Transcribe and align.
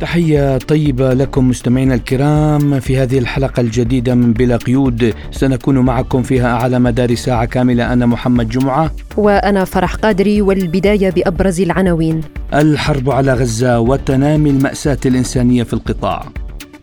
تحية 0.00 0.58
طيبة 0.58 1.14
لكم 1.14 1.48
مستمعينا 1.48 1.94
الكرام 1.94 2.80
في 2.80 2.98
هذه 2.98 3.18
الحلقة 3.18 3.60
الجديدة 3.60 4.14
من 4.14 4.32
بلا 4.32 4.56
قيود. 4.56 5.14
سنكون 5.30 5.78
معكم 5.78 6.22
فيها 6.22 6.56
على 6.56 6.78
مدار 6.78 7.14
ساعة 7.14 7.44
كاملة. 7.44 7.92
أنا 7.92 8.06
محمد 8.06 8.48
جمعة. 8.48 8.92
وأنا 9.16 9.64
فرح 9.64 9.94
قادري 9.94 10.42
والبداية 10.42 11.10
بأبرز 11.10 11.60
العناوين. 11.60 12.20
الحرب 12.54 13.10
على 13.10 13.34
غزة 13.34 13.80
وتنامي 13.80 14.50
المأساة 14.50 14.98
الإنسانية 15.06 15.62
في 15.62 15.72
القطاع. 15.72 16.28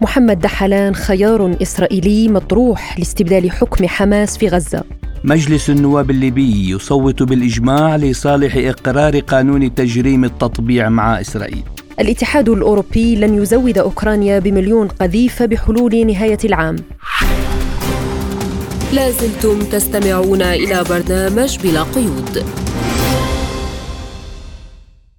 محمد 0.02 0.40
دحلان 0.40 0.96
خيار 0.96 1.56
إسرائيلي 1.62 2.28
مطروح 2.28 3.00
لاستبدال 3.00 3.52
حكم 3.52 3.88
حماس 3.88 4.38
في 4.38 4.48
غزة. 4.48 4.84
مجلس 5.24 5.70
النواب 5.70 6.12
الليبي 6.12 6.70
يصوت 6.70 7.24
بالإجماع 7.24 7.96
لصالح 7.96 8.56
إقرار 8.58 9.20
قانون 9.20 9.76
تجريم 9.76 10.26
التطبيع 10.26 10.90
مع 10.90 11.22
إسرائيل. 11.22 11.64
الاتحاد 12.00 12.50
الأوروبي 12.50 13.16
لن 13.16 13.42
يزود 13.42 13.78
أوكرانيا 13.78 14.40
بمليون 14.40 14.88
قذيفة 14.88 15.46
بحلول 15.46 16.08
نهاية 16.08 16.38
العام. 16.46 16.76
لازلتم 18.94 19.60
تستمعون 19.60 20.42
إلى 20.42 20.84
برنامج 20.90 21.58
بلا 21.64 21.84
قيود. 21.84 22.46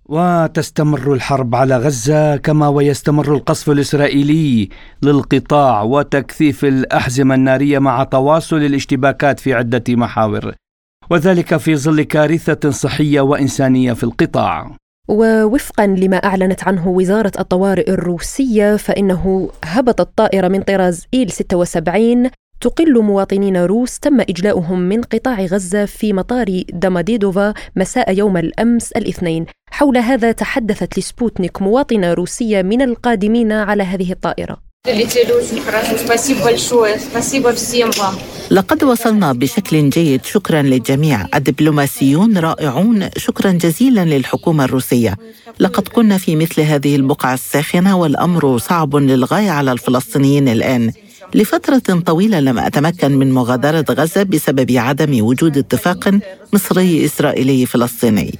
وتستمر 0.08 1.12
الحرب 1.12 1.54
على 1.54 1.76
غزة 1.76 2.36
كما 2.36 2.68
ويستمر 2.68 3.34
القصف 3.34 3.70
الإسرائيلي 3.70 4.68
للقطاع 5.02 5.82
وتكثيف 5.82 6.64
الأحزمة 6.64 7.34
النارية 7.34 7.78
مع 7.78 8.04
تواصل 8.04 8.56
الاشتباكات 8.56 9.40
في 9.40 9.54
عدة 9.54 9.84
محاور 9.88 10.54
وذلك 11.10 11.56
في 11.56 11.76
ظل 11.76 12.02
كارثة 12.02 12.70
صحية 12.70 13.20
وإنسانية 13.20 13.92
في 13.92 14.04
القطاع. 14.04 14.81
ووفقا 15.08 15.86
لما 15.86 16.16
أعلنت 16.16 16.64
عنه 16.64 16.88
وزارة 16.88 17.32
الطوارئ 17.38 17.90
الروسية 17.90 18.76
فإنه 18.76 19.50
هبطت 19.64 20.18
طائره 20.18 20.48
من 20.48 20.62
طراز 20.62 21.06
إيل 21.14 21.30
76 21.30 22.30
تقل 22.60 23.02
مواطنين 23.02 23.56
روس 23.56 23.98
تم 23.98 24.20
إجلاؤهم 24.20 24.78
من 24.80 25.02
قطاع 25.02 25.40
غزة 25.40 25.84
في 25.84 26.12
مطار 26.12 26.62
دوموديدوفو 26.72 27.54
مساء 27.76 28.14
يوم 28.18 28.36
الأمس 28.36 28.92
الاثنين. 28.92 29.46
حول 29.70 29.98
هذا 29.98 30.32
تحدثت 30.32 30.98
لسبوتنيك 30.98 31.62
مواطنة 31.62 32.12
روسية 32.12 32.62
من 32.62 32.82
القادمين 32.82 33.52
على 33.52 33.82
هذه 33.82 34.12
لقد 38.50 38.84
وصلنا 38.84 39.32
بشكل 39.32 39.90
جيد. 39.90 40.24
شكرا 40.24 40.62
للجميع. 40.62 41.26
الدبلوماسيون 41.34 42.38
رائعون. 42.38 43.08
شكرا 43.16 43.50
جزيلا 43.50 44.04
للحكومة 44.04 44.64
الروسية. 44.64 45.16
لقد 45.60 45.88
كنا 45.88 46.18
في 46.18 46.36
مثل 46.36 46.60
هذه 46.60 46.96
البقعة 46.96 47.34
الساخنة 47.34 47.98
والأمر 47.98 48.58
صعب 48.58 48.96
للغاية 48.96 49.50
على 49.50 49.72
الفلسطينيين 49.72 50.48
الآن. 50.48 50.92
لفترة 51.34 52.00
طويلة 52.06 52.40
لم 52.40 52.58
أتمكن 52.58 53.12
من 53.12 53.32
مغادرة 53.32 53.84
غزة 53.90 54.22
بسبب 54.22 54.70
عدم 54.70 55.24
وجود 55.24 55.58
اتفاق 55.58 56.10
مصري 56.52 57.04
إسرائيلي 57.04 57.66
فلسطيني 57.66 58.38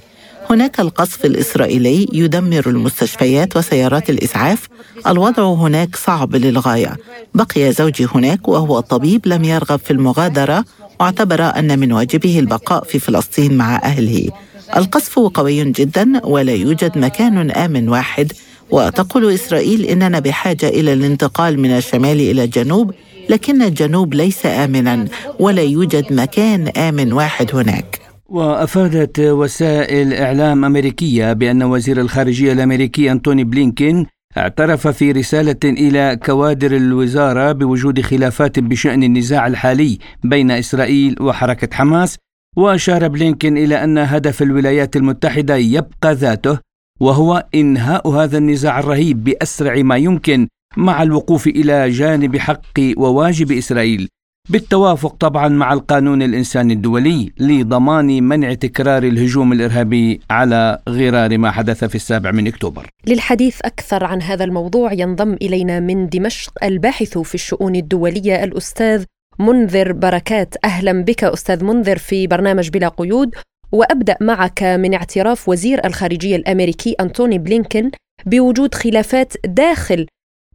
هناك 0.49 0.79
القصف 0.79 1.25
الإسرائيلي 1.25 2.07
يدمر 2.13 2.63
المستشفيات 2.67 3.57
وسيارات 3.57 4.09
الإسعاف. 4.09 4.67
الوضع 5.07 5.43
هناك 5.53 5.95
صعب 5.95 6.35
للغاية. 6.35 6.97
بقي 7.33 7.71
زوجي 7.71 8.07
هناك 8.15 8.47
وهو 8.47 8.79
طبيب 8.79 9.27
لم 9.27 9.43
يرغب 9.43 9.79
في 9.79 9.91
المغادرة 9.91 10.65
واعتبر 10.99 11.41
أن 11.41 11.79
من 11.79 11.91
واجبه 11.91 12.39
البقاء 12.39 12.83
في 12.83 12.99
فلسطين 12.99 13.57
مع 13.57 13.75
أهله. 13.75 14.29
القصف 14.77 15.19
قوي 15.19 15.71
جدا 15.71 16.25
ولا 16.25 16.53
يوجد 16.53 16.97
مكان 16.97 17.51
آمن 17.51 17.89
واحد. 17.89 18.33
وتقول 18.71 19.33
إسرائيل 19.33 19.85
إننا 19.85 20.19
بحاجة 20.19 20.67
إلى 20.67 20.93
الانتقال 20.93 21.59
من 21.59 21.69
الشمال 21.69 22.19
إلى 22.19 22.43
الجنوب 22.43 22.93
لكن 23.29 23.61
الجنوب 23.61 24.13
ليس 24.13 24.45
آمنا 24.45 25.07
ولا 25.39 25.61
يوجد 25.61 26.13
مكان 26.13 26.67
آمن 26.67 27.13
واحد 27.13 27.55
هناك. 27.55 28.02
وأفادت 28.25 29.19
وسائل 29.19 30.13
إعلام 30.13 30.65
أمريكية 30.65 31.33
بأن 31.33 31.63
وزير 31.63 32.01
الخارجية 32.01 32.53
الأمريكي 32.53 33.11
أنتوني 33.11 33.43
بلينكين 33.43 34.05
اعترف 34.37 34.87
في 34.87 35.11
رسالة 35.11 35.59
إلى 35.63 36.19
كوادر 36.25 36.75
الوزارة 36.75 37.51
بوجود 37.51 38.01
خلافات 38.01 38.59
بشأن 38.59 39.03
النزاع 39.03 39.47
الحالي 39.47 39.99
بين 40.23 40.51
إسرائيل 40.51 41.15
وحركة 41.21 41.75
حماس 41.75 42.17
وأشار 42.57 43.07
بلينكين 43.07 43.57
إلى 43.57 43.83
أن 43.83 43.97
هدف 43.97 44.41
الولايات 44.41 44.95
المتحدة 44.95 45.55
يبقى 45.55 46.13
ذاته 46.13 46.59
وهو 46.99 47.45
إنهاء 47.55 48.09
هذا 48.09 48.37
النزاع 48.37 48.79
الرهيب 48.79 49.23
بأسرع 49.23 49.81
ما 49.81 49.97
يمكن 49.97 50.47
مع 50.77 51.03
الوقوف 51.03 51.47
إلى 51.47 51.89
جانب 51.89 52.37
حق 52.37 52.79
وواجب 52.97 53.51
إسرائيل. 53.51 54.09
بالتوافق 54.49 55.15
طبعا 55.15 55.47
مع 55.47 55.73
القانون 55.73 56.21
الإنساني 56.21 56.73
الدولي 56.73 57.31
لضمان 57.39 58.23
منع 58.23 58.53
تكرار 58.53 59.03
الهجوم 59.03 59.53
الإرهابي 59.53 60.21
على 60.29 60.79
غرار 60.89 61.37
ما 61.37 61.51
حدث 61.51 61.83
في 61.83 61.95
السابع 61.95 62.31
من 62.31 62.47
أكتوبر. 62.47 62.87
للحديث 63.07 63.61
أكثر 63.61 64.03
عن 64.03 64.21
هذا 64.21 64.43
الموضوع 64.43 64.93
ينضم 64.93 65.33
إلينا 65.33 65.79
من 65.79 66.09
دمشق 66.09 66.63
الباحث 66.63 67.17
في 67.17 67.35
الشؤون 67.35 67.75
الدولية 67.75 68.43
الأستاذ 68.43 69.03
منذر 69.39 69.91
بركات 69.91 70.55
أهلا 70.63 71.03
بك 71.03 71.23
أستاذ 71.23 71.63
منذر 71.63 71.97
في 71.97 72.27
برنامج 72.27 72.69
بلا 72.69 72.87
قيود 72.87 73.35
وأبدأ 73.71 74.17
معك 74.21 74.63
من 74.63 74.93
اعتراف 74.93 75.49
وزير 75.49 75.85
الخارجية 75.85 76.35
الأمريكي 76.35 76.95
أنتوني 76.99 77.37
بلينكن 77.37 77.91
بوجود 78.25 78.75
خلافات 78.75 79.33
داخل 79.45 80.05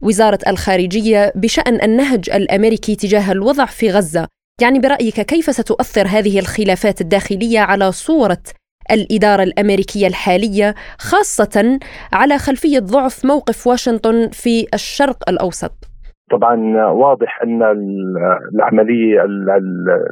وزارة 0.01 0.39
الخارجية 0.47 1.33
بشأن 1.35 1.81
النهج 1.83 2.29
الأمريكي 2.29 2.95
تجاه 2.95 3.31
الوضع 3.31 3.65
في 3.65 3.91
غزة. 3.91 4.27
يعني 4.61 4.79
برأيك 4.79 5.21
كيف 5.21 5.55
ستؤثر 5.55 6.07
هذه 6.07 6.39
الخلافات 6.39 7.01
الداخلية 7.01 7.59
على 7.59 7.91
صورة 7.91 8.43
الإدارة 8.91 9.43
الأمريكية 9.43 10.07
الحالية 10.07 10.75
خاصة 10.99 11.79
على 12.13 12.37
خلفية 12.37 12.79
ضعف 12.79 13.25
موقف 13.25 13.67
واشنطن 13.67 14.29
في 14.29 14.67
الشرق 14.73 15.29
الأوسط؟ 15.29 15.78
طبعا 16.31 16.85
واضح 16.85 17.41
أن 17.43 17.63
العملية 18.55 19.25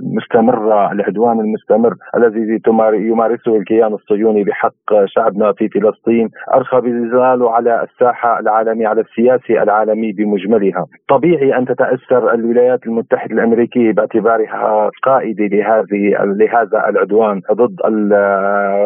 المستمرة 0.01 0.91
العدوان 0.91 1.39
المستمر 1.39 1.94
الذي 2.17 2.59
يمارسه 2.94 3.55
الكيان 3.55 3.94
الصهيوني 3.94 4.44
بحق 4.44 5.05
شعبنا 5.05 5.53
في 5.53 5.69
فلسطين 5.69 6.29
أرخى 6.53 6.81
بزلاله 6.81 7.51
على 7.51 7.83
الساحة 7.83 8.39
العالميه 8.39 8.88
على 8.88 9.01
السياسي 9.01 9.61
العالمي 9.63 10.11
بمجملها. 10.11 10.85
طبيعي 11.09 11.57
أن 11.57 11.66
تتأثر 11.66 12.34
الولايات 12.34 12.85
المتحدة 12.85 13.34
الأمريكية 13.34 13.91
باعتبارها 13.94 14.89
قائدة 15.03 15.45
لهذه 15.45 16.23
لهذا 16.23 16.89
العدوان 16.89 17.41
ضد 17.51 17.75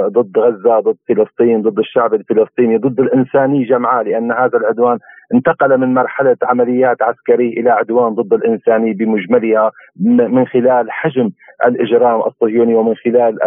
ضد 0.08 0.38
غزة 0.38 0.80
ضد 0.80 0.96
فلسطين 1.10 1.62
ضد 1.62 1.80
الشعب 1.80 2.14
الفلسطيني 2.14 2.78
ضد 2.78 3.00
الإنسانية 3.00 3.66
جمعاء 3.66 4.04
لأن 4.04 4.32
هذا 4.32 4.58
العدوان 4.58 4.98
انتقل 5.34 5.78
من 5.78 5.94
مرحلة 5.94 6.38
عمليات 6.44 7.02
عسكريه 7.02 7.60
إلى 7.60 7.70
عدوان 7.70 8.16
ضد 8.16 8.34
الانسانيه 8.34 8.94
بمجملها 8.94 9.72
من 10.06 10.46
خلال 10.48 10.92
حجم 10.92 11.30
الإجرام 11.66 12.22
الصهيوني 12.22 12.76
ومن 12.76 12.96
خلال 12.96 13.38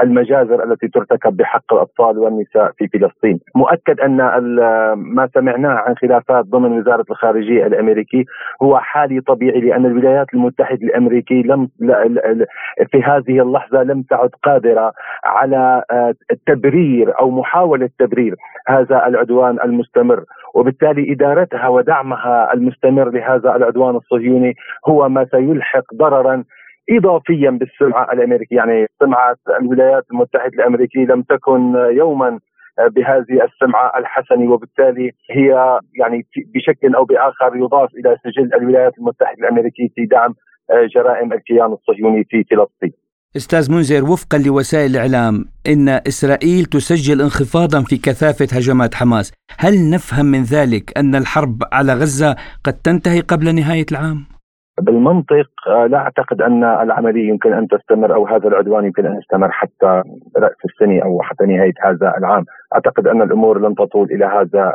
المجازر 0.00 0.64
التي 0.72 0.88
ترتكب 0.88 1.36
بحق 1.36 1.74
الأطفال 1.74 2.18
والنساء 2.18 2.72
في 2.78 2.88
فلسطين. 2.88 3.40
مؤكد 3.56 4.00
أن 4.00 4.16
ما 4.96 5.28
سمعناه 5.34 5.74
عن 5.74 5.94
خلافات 5.96 6.44
ضمن 6.44 6.78
وزارة 6.78 7.04
الخارجية 7.10 7.66
الأمريكي 7.66 8.24
هو 8.62 8.78
حالي 8.78 9.20
طبيعي 9.20 9.60
لأن 9.60 9.86
الولايات 9.86 10.26
المتحدة 10.34 10.86
الامريكيه 10.86 11.42
لم 11.42 11.68
في 12.90 13.02
هذه 13.02 13.42
اللحظة 13.42 13.82
لم 13.82 14.02
تعد 14.02 14.30
قادرة 14.42 14.92
على 15.24 15.82
تبرير 16.46 17.20
أو 17.20 17.30
محاولة 17.30 17.90
تبرير 17.98 18.34
هذا 18.68 19.06
العدوان 19.06 19.58
المستمر 19.64 20.24
وبالتالي 20.58 21.12
إدارتها 21.12 21.68
ودعمها 21.68 22.52
المستمر 22.54 23.10
لهذا 23.10 23.56
العدوان 23.56 23.96
الصهيوني 23.96 24.54
هو 24.88 25.08
ما 25.08 25.26
سيلحق 25.30 25.94
ضررا 25.94 26.44
اضافيا 26.90 27.50
بالسمعه 27.50 28.12
الأمريكية 28.12 28.56
يعني 28.56 28.86
سمعه 29.00 29.36
الولايات 29.60 30.04
المتحدة 30.12 30.52
الأمريكية 30.54 31.04
لم 31.04 31.22
تكن 31.22 31.74
يوما 31.74 32.38
بهذه 32.78 33.44
السمعه 33.44 33.98
الحسنة 33.98 34.52
وبالتالي 34.52 35.10
هي 35.30 35.78
يعني 36.00 36.26
بشكل 36.54 36.94
أو 36.94 37.04
بآخر 37.04 37.56
يضاف 37.56 37.90
إلى 37.94 38.16
سجل 38.24 38.54
الولايات 38.54 38.98
المتحدة 38.98 39.38
الأمريكية 39.38 39.88
في 39.94 40.06
دعم 40.06 40.34
جرائم 40.94 41.32
الكيان 41.32 41.72
الصهيوني 41.72 42.24
في 42.24 42.44
فلسطين. 42.50 42.92
أستاذ 43.36 43.72
منذر 43.72 44.10
وفقا 44.12 44.38
لوسائل 44.38 44.90
الإعلام 44.90 45.44
إن 45.72 45.88
إسرائيل 45.88 46.64
تسجل 46.64 47.20
انخفاضا 47.20 47.80
في 47.80 47.96
كثافة 47.96 48.56
هجمات 48.56 48.94
حماس، 48.94 49.32
هل 49.58 49.74
نفهم 49.94 50.26
من 50.26 50.42
ذلك 50.42 50.98
أن 50.98 51.14
الحرب 51.14 51.56
على 51.72 51.92
غزة 51.92 52.36
قد 52.64 52.72
تنتهي 52.72 53.20
قبل 53.20 53.54
نهاية 53.54 53.86
العام؟ 53.92 54.18
بالمنطق 54.80 55.50
آه، 55.68 55.86
لا 55.86 55.98
أعتقد 55.98 56.42
أن 56.42 56.64
العملية 56.64 57.28
يمكن 57.28 57.52
أن 57.52 57.68
تستمر 57.68 58.14
أو 58.14 58.26
هذا 58.26 58.48
العدوان 58.48 58.84
يمكن 58.84 59.06
أن 59.06 59.18
يستمر 59.18 59.50
حتى 59.50 60.02
رأس 60.36 60.60
السنة 60.64 61.02
أو 61.02 61.22
حتى 61.22 61.44
نهاية 61.46 61.74
هذا 61.84 62.14
العام، 62.18 62.44
أعتقد 62.74 63.06
أن 63.06 63.22
الأمور 63.22 63.58
لن 63.68 63.74
تطول 63.74 64.12
إلى 64.12 64.24
هذا 64.24 64.72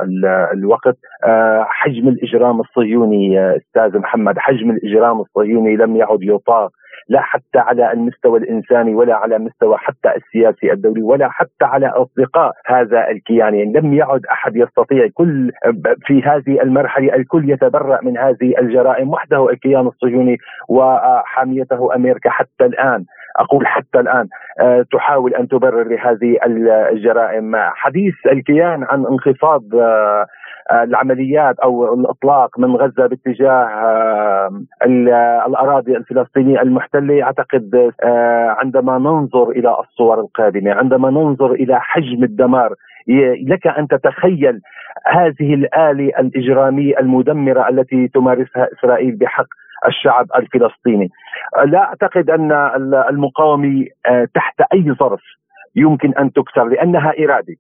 الوقت، 0.54 0.98
آه، 1.26 1.66
حجم 1.70 2.08
الإجرام 2.08 2.60
الصهيوني 2.60 3.56
أستاذ 3.58 4.00
محمد، 4.00 4.38
حجم 4.38 4.72
الإجرام 4.72 5.22
الصهيوني 5.22 5.76
لم 5.76 5.96
يعد 5.96 6.20
يطاق 6.22 6.72
لا 7.10 7.22
حتى 7.22 7.60
على 7.60 7.92
المستوى 7.94 8.40
الإنساني 8.40 8.96
ولا 8.96 9.16
على 9.16 9.40
مستوى 9.40 9.78
حتى 9.78 10.10
السياسي 10.16 10.72
الدولي 10.72 11.02
ولا 11.02 11.30
حتى 11.30 11.66
على 11.66 11.88
أصدقاء 11.88 12.52
هذا 12.66 13.10
الكيان. 13.10 13.56
يعني 13.56 13.74
لم 13.74 13.94
يعد 13.94 14.26
أحد 14.26 14.56
يستطيع 14.56 15.08
كل 15.14 15.52
في 16.06 16.22
هذه 16.22 16.62
المرحلة 16.62 17.16
الكل 17.16 17.50
يتبرأ 17.50 18.00
من 18.04 18.18
هذه 18.18 18.54
الجرائم. 18.60 19.10
وحده 19.10 19.50
الكيان 19.50 19.88
الصهيوني 19.88 20.38
وحاميته 20.70 21.96
أمريكا 21.96 22.30
حتى 22.30 22.66
الآن. 22.66 23.06
أقول 23.36 23.68
حتى 23.68 24.00
الآن 24.00 24.28
أه 24.60 24.86
تحاول 24.92 25.34
أن 25.36 25.48
تبرر 25.48 25.84
لهذه 25.84 26.38
الجرائم. 26.92 27.56
حديث 27.56 28.14
الكيان 28.32 28.84
عن 28.84 29.06
انخفاض 29.06 29.62
أه 29.76 30.26
العمليات 30.72 31.60
أو 31.60 31.94
الإطلاق 31.94 32.60
من 32.60 32.76
غزة 32.76 33.08
باتجاه 33.08 33.70
الأراضي 35.48 35.98
الفلسطينية 35.98 36.62
المحتلة 36.62 37.24
أعتقد 37.24 37.92
آه، 38.04 38.56
عندما 38.60 38.98
ننظر 38.98 39.50
إلى 39.50 39.76
الصور 39.80 40.20
القادمة 40.20 40.74
عندما 40.74 41.10
ننظر 41.10 41.52
إلى 41.52 41.80
حجم 41.82 42.24
الدمار 42.24 42.74
لك 43.48 43.68
أن 43.68 43.88
تتخيل 43.88 44.60
هذه 45.08 45.54
الآلة 45.54 46.12
الإجرامية 46.20 47.00
المدمرة 47.00 47.70
التي 47.70 48.08
تمارسها 48.08 48.68
إسرائيل 48.74 49.16
بحق 49.16 49.48
الشعب 49.88 50.28
الفلسطيني. 50.36 51.10
لا 51.66 51.80
أعتقد 51.80 52.30
أن 52.30 52.52
المقاومة 53.10 53.86
آه، 54.06 54.28
تحت 54.36 54.62
أي 54.74 54.96
ظرف 55.00 55.22
يمكن 55.76 56.14
أن 56.14 56.34
تكسر 56.34 56.64
لأنها 56.64 57.14
إرادة. 57.20 57.56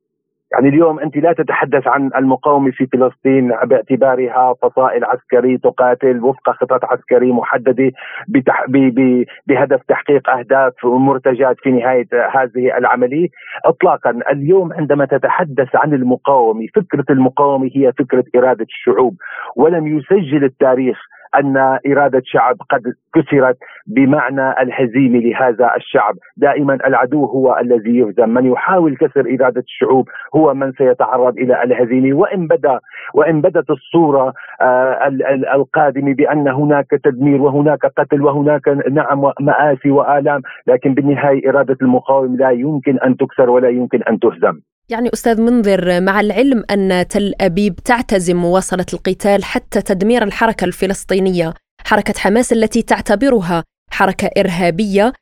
يعني 0.53 0.69
اليوم 0.69 0.99
أنت 0.99 1.17
لا 1.17 1.33
تتحدث 1.33 1.87
عن 1.87 2.09
المقاومة 2.15 2.71
في 2.71 2.85
فلسطين 2.85 3.51
باعتبارها 3.65 4.53
فصائل 4.61 5.05
عسكري 5.05 5.57
تقاتل 5.57 6.23
وفق 6.23 6.49
خطط 6.49 6.85
عسكرية 6.85 7.33
محددة 7.33 7.91
بتح... 8.27 8.65
ب... 8.67 8.77
ب... 8.77 9.25
بهدف 9.47 9.81
تحقيق 9.87 10.29
أهداف 10.29 10.85
ومرتجات 10.85 11.55
في 11.59 11.71
نهاية 11.71 12.07
هذه 12.33 12.77
العملية. 12.77 13.27
اطلاقا 13.65 14.19
اليوم 14.31 14.73
عندما 14.73 15.05
تتحدث 15.05 15.75
عن 15.75 15.93
المقاومة 15.93 16.67
فكرة 16.75 17.05
المقاومة 17.09 17.69
هي 17.75 17.91
فكرة 17.91 18.23
إرادة 18.35 18.65
الشعوب 18.69 19.15
ولم 19.55 19.87
يسجل 19.87 20.43
التاريخ 20.43 20.97
أن 21.39 21.57
إرادة 21.87 22.21
شعب 22.25 22.55
قد 22.69 22.81
كسرت 23.15 23.57
بمعنى 23.87 24.61
الهزيمه 24.61 25.19
لهذا 25.19 25.75
الشعب، 25.75 26.15
دائما 26.37 26.73
العدو 26.87 27.25
هو 27.25 27.57
الذي 27.61 27.97
يهزم، 27.97 28.29
من 28.29 28.45
يحاول 28.45 28.97
كسر 28.97 29.21
إرادة 29.21 29.61
الشعوب 29.61 30.09
هو 30.35 30.53
من 30.53 30.71
سيتعرض 30.71 31.37
إلى 31.37 31.63
الهزيمه 31.63 32.17
وإن 32.17 32.47
بدا 32.47 32.79
وإن 33.13 33.41
بدت 33.41 33.69
الصورة 33.69 34.33
آه، 34.61 35.07
القادمه 35.55 36.13
بأن 36.13 36.47
هناك 36.47 36.87
تدمير 37.03 37.41
وهناك 37.41 37.85
قتل 37.85 38.21
وهناك 38.21 38.67
نعم 38.91 39.31
مآسي 39.39 39.91
وآلام، 39.91 40.41
لكن 40.67 40.93
بالنهاية 40.93 41.49
إرادة 41.49 41.77
المقاوم 41.81 42.35
لا 42.35 42.49
يمكن 42.49 42.99
أن 42.99 43.17
تكسر 43.17 43.49
ولا 43.49 43.69
يمكن 43.69 44.03
أن 44.03 44.19
تهزم. 44.19 44.59
يعني 44.89 45.09
أستاذ 45.13 45.41
منذر 45.41 46.01
مع 46.01 46.19
العلم 46.19 46.63
أن 46.71 47.07
تل 47.07 47.33
أبيب 47.41 47.75
تعتزم 47.75 48.35
مواصله 48.35 48.85
القتال 48.93 49.43
حتى 49.43 49.81
تدمير 49.81 50.23
الحركة 50.23 50.65
الفلسطينية، 50.65 51.53
حركة 51.85 52.13
حماس 52.19 52.53
التي 52.53 52.81
تعتبرها 52.81 53.63
حركة 53.91 54.29
إرهابية 54.37 55.13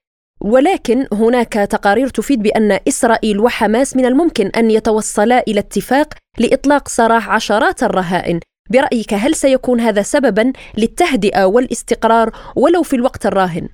ولكن 0.41 1.07
هناك 1.13 1.53
تقارير 1.53 2.07
تفيد 2.07 2.43
بأن 2.43 2.79
إسرائيل 2.87 3.39
وحماس 3.39 3.95
من 3.95 4.05
الممكن 4.05 4.47
أن 4.47 4.71
يتوصلا 4.71 5.43
إلى 5.47 5.59
اتفاق 5.59 6.13
لإطلاق 6.37 6.87
سراح 6.87 7.29
عشرات 7.29 7.83
الرهائن. 7.83 8.39
برأيك 8.69 9.13
هل 9.13 9.35
سيكون 9.35 9.79
هذا 9.79 10.01
سببا 10.01 10.53
للتهدئة 10.77 11.45
والاستقرار 11.45 12.31
ولو 12.55 12.83
في 12.83 12.95
الوقت 12.95 13.25
الراهن؟ 13.25 13.69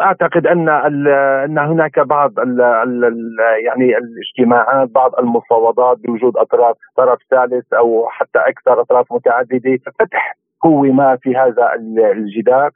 أعتقد 0.00 0.46
أن 0.46 0.68
أن 0.68 1.58
هناك 1.58 2.00
بعض 2.00 2.38
ال 2.38 2.60
ال 2.60 3.36
يعني 3.64 3.98
الاجتماعات 3.98 4.88
بعض 4.90 5.14
المفاوضات 5.18 5.98
بوجود 5.98 6.36
أطراف 6.36 6.76
طرف 6.96 7.18
ثالث 7.30 7.72
أو 7.72 8.06
حتى 8.10 8.38
أكثر 8.38 8.80
أطراف 8.80 9.12
متعددة 9.12 9.78
فتح 9.98 10.36
قوة 10.62 10.86
ما 10.86 11.16
في 11.16 11.36
هذا 11.36 11.74
الجدار. 12.12 12.70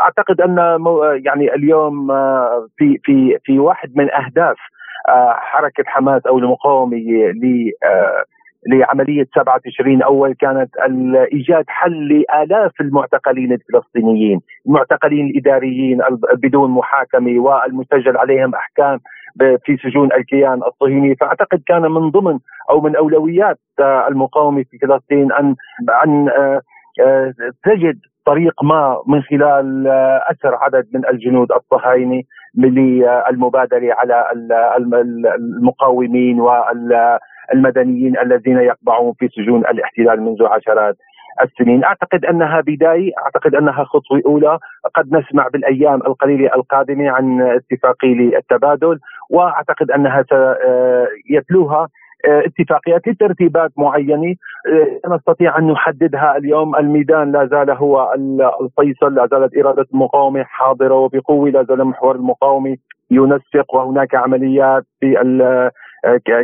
أعتقد 0.00 0.40
أن 0.40 0.58
يعني 1.24 1.54
اليوم 1.54 2.10
آه، 2.10 2.68
في 2.76 2.98
في 3.04 3.38
في 3.44 3.58
واحد 3.58 3.92
من 3.96 4.14
أهداف 4.14 4.56
آه، 5.08 5.32
حركة 5.32 5.84
حماس 5.86 6.26
أو 6.26 6.38
المقاومة 6.38 6.96
آه، 7.84 8.24
لعملية 8.68 9.26
7 9.34 9.58
تشرين 9.64 10.02
أول 10.02 10.34
كانت 10.34 10.70
إيجاد 11.32 11.64
حل 11.68 12.08
لآلاف 12.08 12.80
المعتقلين 12.80 13.52
الفلسطينيين 13.52 14.40
المعتقلين 14.66 15.26
الإداريين 15.26 15.98
بدون 16.42 16.70
محاكمة 16.70 17.40
والمسجل 17.40 18.16
عليهم 18.16 18.54
أحكام 18.54 18.98
في 19.38 19.76
سجون 19.82 20.12
الكيان 20.12 20.60
الصهيوني 20.62 21.14
فأعتقد 21.14 21.62
كان 21.66 21.82
من 21.82 22.10
ضمن 22.10 22.38
أو 22.70 22.80
من 22.80 22.96
أولويات 22.96 23.58
المقاومة 23.80 24.64
في 24.70 24.78
فلسطين 24.78 25.32
أن 25.32 25.54
أن 26.04 26.28
آه، 26.28 26.60
آه، 27.00 27.34
تجد 27.64 27.98
طريق 28.26 28.64
ما 28.64 29.02
من 29.06 29.22
خلال 29.22 29.86
آه، 29.86 30.22
أسر 30.30 30.54
عدد 30.54 30.86
من 30.94 31.08
الجنود 31.08 31.52
الصهاينة 31.52 32.22
للمبادرة 32.54 33.94
على 33.94 34.26
المقاومين 35.36 36.40
وال 36.40 37.18
المدنيين 37.54 38.18
الذين 38.18 38.58
يقبعون 38.58 39.12
في 39.18 39.28
سجون 39.28 39.60
الاحتلال 39.60 40.22
منذ 40.22 40.46
عشرات 40.46 40.96
السنين. 41.44 41.84
أعتقد 41.84 42.24
أنها 42.24 42.60
بداية 42.60 43.12
أعتقد 43.24 43.54
أنها 43.54 43.84
خطوة 43.84 44.22
أولى. 44.26 44.58
قد 44.94 45.14
نسمع 45.16 45.48
بالأيام 45.48 46.00
القليلة 46.06 46.54
القادمة 46.54 47.10
عن 47.10 47.40
اتفاقيه 47.40 48.14
للتبادل 48.14 48.98
وأعتقد 49.30 49.90
أنها 49.90 50.24
يتلوها 51.30 51.88
اتفاقيات 52.24 53.08
لترتيبات 53.08 53.70
معينة. 53.76 54.34
نستطيع 55.08 55.58
أن 55.58 55.66
نحددها 55.66 56.36
اليوم. 56.36 56.76
الميدان 56.76 57.32
لا 57.32 57.46
زال 57.46 57.70
هو 57.70 58.14
الفيصل 58.60 59.14
لا 59.14 59.26
زالت 59.30 59.58
إرادة 59.58 59.86
المقاومة 59.94 60.42
حاضرة 60.42 60.94
وبقوة 60.94 61.50
لا 61.50 61.62
زال 61.62 61.84
محور 61.84 62.16
المقاومة 62.16 62.76
ينسق 63.10 63.74
وهناك 63.74 64.14
عمليات 64.14 64.84
في 65.00 65.20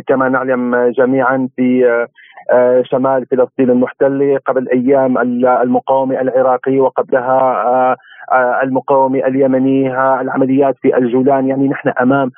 كما 0.07 0.29
نعلم 0.29 0.91
جميعا 0.97 1.49
في 1.55 1.85
آه، 2.51 2.83
شمال 2.91 3.25
فلسطين 3.25 3.69
المحتلة 3.69 4.39
قبل 4.45 4.69
أيام 4.69 5.17
المقاومة 5.63 6.21
العراقية 6.21 6.79
وقبلها 6.79 7.39
آه، 7.67 7.95
آه، 8.31 8.59
المقاومة 8.63 9.19
اليمنية 9.19 10.21
العمليات 10.21 10.75
في 10.81 10.97
الجولان 10.97 11.47
يعني 11.47 11.67
نحن 11.67 11.89
أمام 12.01 12.31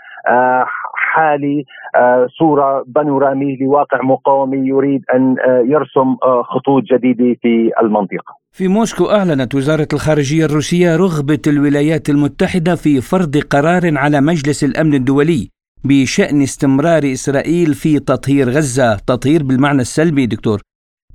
حالي 0.95 1.65
صورة 2.39 2.83
بانوراميه 2.87 3.57
لواقع 3.61 4.01
مقاومي 4.03 4.67
يريد 4.67 5.01
أن 5.13 5.35
يرسم 5.65 6.15
خطوط 6.43 6.83
جديدة 6.83 7.35
في 7.41 7.71
المنطقة. 7.81 8.35
في 8.51 8.67
موسكو 8.67 9.05
أعلنت 9.05 9.55
وزارة 9.55 9.87
الخارجية 9.93 10.45
الروسية 10.45 10.95
رغبة 10.95 11.41
الولايات 11.47 12.09
المتحدة 12.09 12.75
في 12.75 13.01
فرض 13.01 13.37
قرار 13.37 13.97
على 13.97 14.21
مجلس 14.21 14.63
الأمن 14.63 14.93
الدولي 14.93 15.60
بشأن 15.83 16.41
استمرار 16.41 17.03
إسرائيل 17.03 17.73
في 17.73 18.00
تطهير 18.00 18.50
غزة. 18.50 18.97
تطهير 19.07 19.43
بالمعنى 19.43 19.81
السلبي 19.81 20.25
دكتور. 20.25 20.59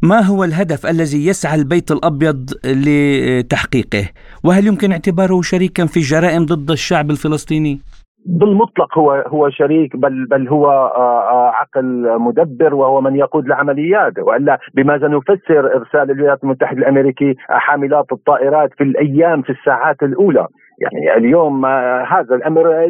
ما 0.02 0.20
هو 0.20 0.44
الهدف 0.44 0.86
الذي 0.86 1.26
يسعى 1.26 1.54
البيت 1.60 1.90
الأبيض 1.90 2.50
لتحقيقه؟ 2.64 4.04
وهل 4.44 4.66
يمكن 4.66 4.92
اعتباره 4.92 5.40
شريكا 5.42 5.86
في 5.86 5.96
الجرائم 5.96 6.42
ضد 6.44 6.70
الشعب 6.70 7.10
الفلسطيني؟ 7.10 7.80
بالمطلق 8.26 8.98
هو 8.98 9.12
هو 9.12 9.50
شريك 9.50 9.96
بل 9.96 10.26
بل 10.26 10.48
هو 10.48 10.66
آه، 10.66 11.20
آه، 11.30 11.50
عقل 11.54 12.18
مدبر 12.20 12.74
وهو 12.74 13.00
من 13.00 13.16
يقود 13.16 13.44
العمليات. 13.46 14.12
وإلا 14.18 14.58
بماذا 14.74 15.08
نفسر 15.08 15.76
إرسال 15.76 16.10
الولايات 16.10 16.44
المتحدة 16.44 16.78
الامريكيه 16.78 17.34
حاملات 17.38 18.06
الطائرات 18.12 18.70
في 18.78 18.84
الأيام 18.84 19.42
في 19.42 19.50
الساعات 19.50 20.02
الأولى. 20.02 20.46
يعني 20.78 21.16
اليوم 21.16 21.66
هذا 22.06 22.34
الأمر 22.34 22.86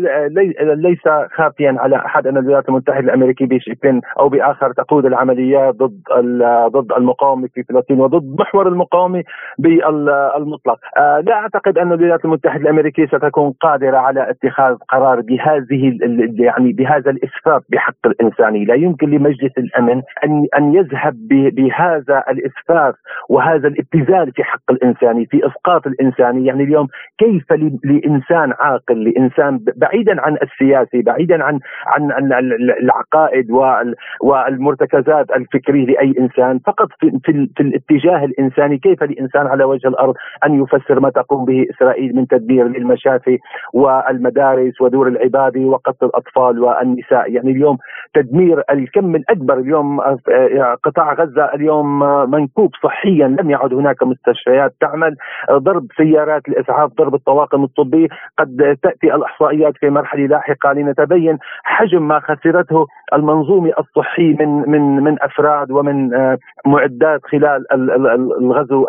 ليس 0.74 1.08
خافيا 1.34 1.76
على 1.78 1.96
أحد 1.96 2.26
أن 2.26 2.36
الولايات 2.36 2.68
المتحدة 2.68 3.00
الأمريكية 3.00 3.46
بشكل 3.46 4.00
أو 4.20 4.28
بآخر 4.28 4.72
تقود 4.72 5.06
العمليات 5.06 5.74
ضد 5.74 6.00
ضد 6.72 6.92
المقاومة 6.92 7.48
في 7.54 7.62
فلسطين 7.62 8.00
وضد 8.00 8.40
محور 8.40 8.68
المقاومة 8.68 9.24
بالمطلق. 9.58 10.78
لا 10.96 11.32
أعتقد 11.32 11.78
أن 11.78 11.92
الولايات 11.92 12.24
المتحدة 12.24 12.62
الأمريكية 12.62 13.06
ستكون 13.06 13.52
قادرة 13.60 13.96
على 13.96 14.30
اتخاذ 14.30 14.76
قرار 14.88 15.20
بهذه 15.20 15.98
يعني 16.38 16.72
بهذا 16.72 17.10
الإسفاف 17.10 17.62
بحق 17.68 18.06
الانساني 18.06 18.64
لا 18.64 18.74
يمكن 18.74 19.10
لمجلس 19.10 19.58
الأمن 19.58 20.02
ان 20.24 20.46
أن 20.58 20.74
يذهب 20.74 21.14
بهذا 21.28 22.24
الإسفاف 22.30 22.94
وهذا 23.28 23.68
الابتذال 23.68 24.32
في 24.32 24.44
حق 24.44 24.70
الانساني 24.70 25.26
في 25.26 25.46
إسقاط 25.46 25.86
الانساني 25.86 26.46
يعني 26.46 26.62
اليوم 26.64 26.86
كيف 27.18 27.52
لإنسان 27.84 28.52
عاقل 28.58 29.04
لإنسان 29.04 29.60
بعيدا 29.76 30.20
عن 30.20 30.36
السياسي 30.42 31.02
بعيدا 31.02 31.44
عن 31.44 31.60
عن, 31.86 32.32
العقائد 32.82 33.50
والمرتكزات 34.20 35.30
الفكرية 35.30 35.86
لأي 35.86 36.14
إنسان. 36.18 36.58
فقط 36.58 36.88
في, 37.00 37.10
في, 37.24 37.48
في 37.56 37.62
الاتجاه 37.62 38.24
الإنساني 38.24 38.78
كيف 38.78 39.02
لانسان 39.02 39.46
على 39.46 39.64
وجه 39.64 39.88
الأرض 39.88 40.14
أن 40.46 40.62
يفسر 40.62 41.00
ما 41.00 41.10
تقوم 41.10 41.44
به 41.44 41.66
إسرائيل 41.70 42.16
من 42.16 42.26
تدمير 42.26 42.68
للمشافي 42.68 43.38
والمدارس 43.72 44.80
ودور 44.80 45.08
العباده 45.08 45.60
وقتل 45.60 46.06
الأطفال 46.06 46.62
والنساء؟ 46.62 47.32
يعني 47.32 47.50
اليوم 47.50 47.78
تدمير 48.14 48.62
الكم 48.70 49.16
الأكبر 49.16 49.58
اليوم 49.58 50.00
قطاع 50.84 51.12
غزة 51.12 51.44
اليوم 51.54 51.98
منكوب 52.30 52.70
صحيا 52.82 53.28
لم 53.28 53.50
يعد 53.50 53.74
هناك 53.74 54.02
مستشفيات 54.02 54.74
تعمل 54.80 55.16
ضرب 55.52 55.86
سيارات 55.96 56.48
الاسعاف 56.48 56.90
ضرب 56.98 57.14
الطواقم 57.14 57.64
الطبي 57.66 58.08
قد 58.38 58.78
تأتي 58.82 59.14
الإحصائيات 59.14 59.74
في 59.80 59.90
مرحلة 59.90 60.26
لاحقة 60.26 60.72
لنتبين 60.72 61.38
حجم 61.64 62.08
ما 62.08 62.20
خسرته 62.20 62.86
المنظومه 63.14 63.72
الصحيه 63.78 64.36
من 64.40 64.70
من 64.72 64.82
من 65.04 65.16
أفراد 65.22 65.70
ومن 65.70 66.10
معدات 66.66 67.20
خلال 67.30 67.60
الغزو 68.42 68.86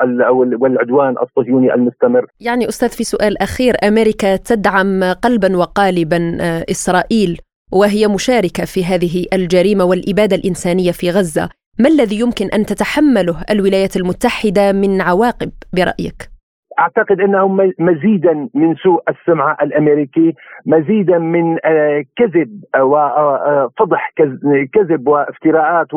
والعدوان 0.61 1.15
الصهيوني 1.21 1.73
المستمر. 1.73 2.25
يعني 2.39 2.67
أستاذ 2.67 2.89
في 2.89 3.03
سؤال 3.03 3.41
أخير 3.41 3.73
أمريكا 3.87 4.35
تدعم 4.35 5.03
قلبا 5.03 5.57
وقالبا 5.57 6.37
إسرائيل 6.71 7.39
وهي 7.71 8.07
مشاركة 8.07 8.65
في 8.65 8.85
هذه 8.85 9.25
الجريمة 9.33 9.83
والإبادة 9.83 10.35
الإنسانية 10.35 10.91
في 10.91 11.11
غزة 11.11 11.49
ما 11.79 11.89
الذي 11.89 12.19
يمكن 12.19 12.47
أن 12.47 12.65
تتحمله 12.65 13.43
الولايات 13.49 13.95
المتحدة 13.95 14.71
من 14.71 15.01
عواقب 15.01 15.51
برأيك 15.73 16.36
أعتقد 16.79 17.21
انه 17.21 17.47
مزيدا 17.79 18.49
من 18.55 18.75
سوء 18.75 19.03
السمعه 19.09 19.57
الأمريكي 19.61 20.33
مزيدا 20.65 21.17
من 21.17 21.57
آه، 21.65 22.03
كذب 22.17 22.49
وفضح 22.79 24.11
كذب 24.73 25.07
وافتراءات 25.07 25.87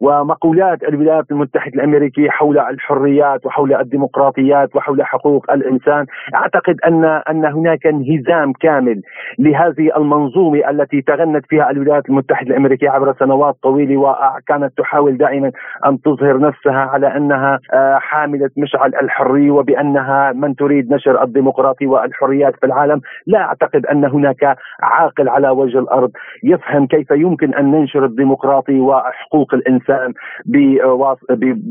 ومقولات 0.00 0.82
الولايات 0.82 1.24
المتحدة 1.30 1.74
الأمريكية 1.74 2.30
حول 2.30 2.58
الحريات 2.58 3.46
وحول 3.46 3.74
الديمقراطيات 3.74 4.76
وحول 4.76 5.04
حقوق 5.04 5.50
الإنسان. 5.52 6.06
أعتقد 6.34 6.76
أن 6.86 7.04
أن 7.04 7.44
هناك 7.44 7.86
انهزام 7.86 8.52
كامل 8.52 9.02
لهذه 9.38 9.96
المنظومة 9.96 10.70
التي 10.70 11.02
تغنت 11.02 11.46
فيها 11.48 11.70
الولايات 11.70 12.08
المتحدة 12.08 12.50
الأمريكية 12.50 12.90
عبر 12.90 13.14
سنوات 13.18 13.54
طويلة 13.62 13.96
وكانت 13.96 14.72
تحاول 14.78 15.16
دائما 15.16 15.52
أن 15.86 16.00
تظهر 16.00 16.38
نفسها 16.38 16.80
على 16.80 17.16
أنها 17.16 17.58
آه، 17.72 17.98
حاملة 17.98 18.50
مشعل 18.56 18.94
الحريه 18.94 19.50
بأنها 19.72 20.32
من 20.32 20.54
تريد 20.56 20.92
نشر 20.94 21.22
الديمقراطيه 21.22 21.86
والحريات 21.86 22.54
في 22.60 22.66
العالم 22.66 23.00
لا 23.26 23.38
أعتقد 23.38 23.86
أن 23.86 24.04
هناك 24.04 24.56
عاقل 24.82 25.28
على 25.28 25.48
وجه 25.48 25.78
الأرض 25.78 26.10
يفهم 26.44 26.86
كيف 26.86 27.10
يمكن 27.10 27.54
أن 27.54 27.70
ننشر 27.70 28.04
الديمقراطيه 28.04 28.80
وحقوق 28.80 29.54
الإنسان 29.54 30.12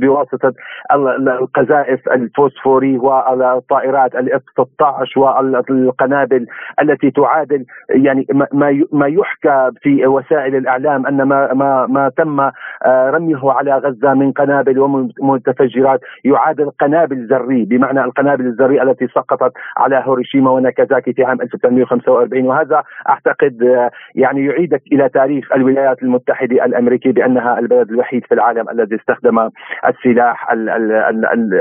بواسطة 0.02 0.54
القذائف 0.92 2.10
الفوسفوري 2.10 2.98
والطائرات 2.98 4.16
الإف 4.16 4.42
16 4.52 5.20
والقنابل 5.20 6.46
التي 6.82 7.12
تعادل. 7.12 7.66
يعني 7.90 8.28
ما 8.54 8.84
ما 8.92 9.08
يحكى 9.08 9.70
في 9.82 10.08
وسائل 10.08 10.56
الإعلام 10.56 11.06
أن 11.08 11.22
ما 11.24 11.54
ما 11.54 11.86
ما 11.88 12.10
تم 12.18 12.40
آه، 12.40 13.10
رميه 13.10 13.52
على 13.52 13.78
غزة 13.78 14.14
من 14.14 14.32
قنابل 14.32 14.80
ومتفجرات 15.20 16.00
يعادل 16.26 16.70
قنابل 16.70 17.28
ذريه 17.28 17.66
بمعنى 17.66 17.91
بمعنى 17.92 18.08
القنابل 18.08 18.48
الذرية 18.48 18.84
التي 18.84 19.08
سقطت 19.08 19.52
على 19.78 20.04
هوريشيما 20.06 20.52
وناكازاكي 20.52 21.14
في 21.14 21.24
عام 21.24 21.42
1945 21.42 22.46
وهذا 22.46 22.84
أعتقد 23.10 23.64
آه، 23.64 23.92
يعني 24.16 24.46
يعيدك 24.46 24.82
إلى 24.92 25.10
تاريخ 25.10 25.52
الولايات 25.56 26.04
المتحدة 26.04 26.66
الأمريكية 26.66 27.12
بأنها 27.12 27.60
البلد 27.60 27.90
الوحيد 27.90 28.26
في 28.26 28.34
العالم 28.34 28.70
الذي 28.70 28.96
استخدم 28.96 29.50
السلاح 29.88 30.52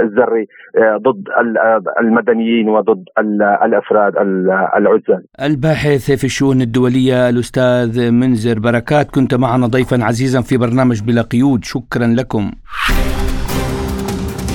الذري 0.02 0.46
آه، 0.78 0.96
ضد 0.96 1.24
المدنيين 2.00 2.68
وضد 2.68 3.04
الأفراد 3.64 4.12
العزل. 4.76 5.22
الباحث 5.42 6.10
في 6.20 6.24
الشؤون 6.24 6.60
الدولية 6.60 7.28
الأستاذ 7.28 8.10
منذر 8.12 8.58
بركات 8.58 9.10
كنت 9.14 9.34
معنا 9.34 9.66
ضيفا 9.66 10.04
عزيزا 10.04 10.40
في 10.40 10.56
برنامج 10.56 11.02
بلا 11.02 11.22
قيود 11.22 11.64
شكرا 11.64 12.06
لكم. 12.06 12.50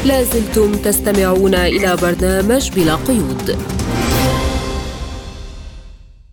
لازلتم 0.05 0.71
تستمعون 0.71 1.55
إلى 1.55 1.95
برنامج 2.01 2.71
بلا 2.75 2.95
قيود. 2.95 3.57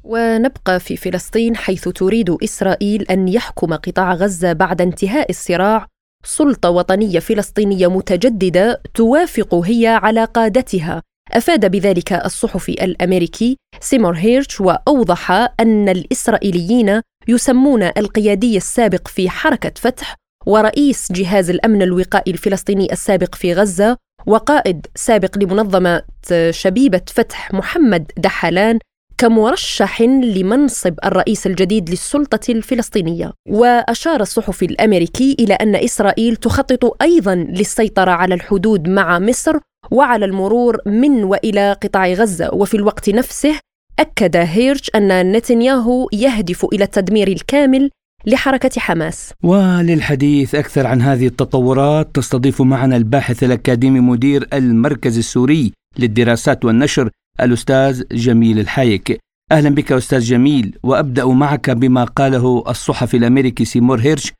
ونبقى 0.05 0.81
في 0.81 0.97
فلسطين 0.97 1.57
حيث 1.57 1.88
تريد 1.88 2.37
إسرائيل 2.45 3.02
أن 3.02 3.29
يحكم 3.29 3.75
قطاع 3.75 4.14
غزة 4.14 4.52
بعد 4.52 4.81
انتهاء 4.81 5.31
الصراع. 5.31 5.87
سلطة 6.25 6.71
وطنية 6.71 7.19
فلسطينية 7.19 7.87
متجددة 7.87 8.83
توافق 8.95 9.55
هي 9.55 9.87
على 9.87 10.25
قادتها. 10.25 11.02
أفاد 11.33 11.71
بذلك 11.71 12.12
الصحفي 12.12 12.73
الأمريكي 12.85 13.57
سيمور 13.81 14.14
هيرش 14.17 14.61
وأوضح 14.61 15.31
أن 15.61 15.88
الإسرائيليين 15.88 17.00
يسمون 17.29 17.83
القيادي 17.83 18.57
السابق 18.57 19.09
في 19.09 19.31
حركة 19.31 19.73
فتح 19.76 20.17
ورئيس 20.47 21.13
جهاز 21.13 21.51
الأمن 21.51 21.83
الوقائي 21.83 22.33
الفلسطيني 22.33 22.93
السابق 22.93 23.35
في 23.35 23.55
غزة 23.55 23.97
وقائد 24.27 24.87
سابق 24.95 25.39
لمنظمة 25.39 26.03
شبيبة 26.51 27.01
فتح 27.07 27.53
محمد 27.55 28.13
دحلان 28.17 28.79
كمرشح 29.19 30.03
لمنصب 30.03 30.95
الرئيس 31.05 31.47
الجديد 31.47 31.91
للسلطة 31.91 32.51
الفلسطينية. 32.51 33.33
وأشار 33.49 34.21
الصحفي 34.21 34.65
الأمريكي 34.65 35.37
إلى 35.41 35.55
أن 35.55 35.75
إسرائيل 35.77 36.37
تخطط 36.37 37.03
أيضا 37.03 37.35
للسيطرة 37.35 38.11
على 38.11 38.35
الحدود 38.35 38.89
مع 38.89 39.19
مصر 39.19 39.59
وعلى 39.91 40.25
المرور 40.25 40.79
من 40.87 41.25
وإلى 41.25 41.73
قطاع 41.73 42.13
غزة. 42.13 42.55
وفي 42.55 42.77
الوقت 42.77 43.11
نفسه 43.11 43.59
أكد 43.99 44.37
هيرش 44.37 44.91
أن 44.95 45.33
نتنياهو 45.33 46.09
يهدف 46.13 46.65
إلى 46.65 46.85
التدمير 46.85 47.29
الكامل 47.29 47.91
لحركة 48.26 48.81
حماس. 48.81 49.33
وللحديث 49.43 50.55
أكثر 50.55 50.87
عن 50.87 51.02
هذه 51.02 51.26
التطورات 51.26 52.09
تستضيف 52.14 52.62
معنا 52.62 52.97
الباحث 52.97 53.45
الأكاديمي 53.45 54.00
مدير 54.00 54.49
المركز 54.52 55.19
السوري 55.19 55.73
للدراسات 55.99 56.64
والنشر 56.64 57.11
الأستاذ 57.41 58.02
جميل 58.12 58.59
الحايك. 58.59 59.19
أهلا 59.52 59.71
بك 59.71 59.93
أستاذ 59.93 60.21
جميل 60.21 60.79
وأبدأ 60.83 61.26
معك 61.26 61.71
بما 61.71 62.05
قاله 62.05 62.64
الصحفي 62.69 63.17
الأمريكي 63.17 63.64
سيمور 63.64 64.00
هيرش. 64.00 64.33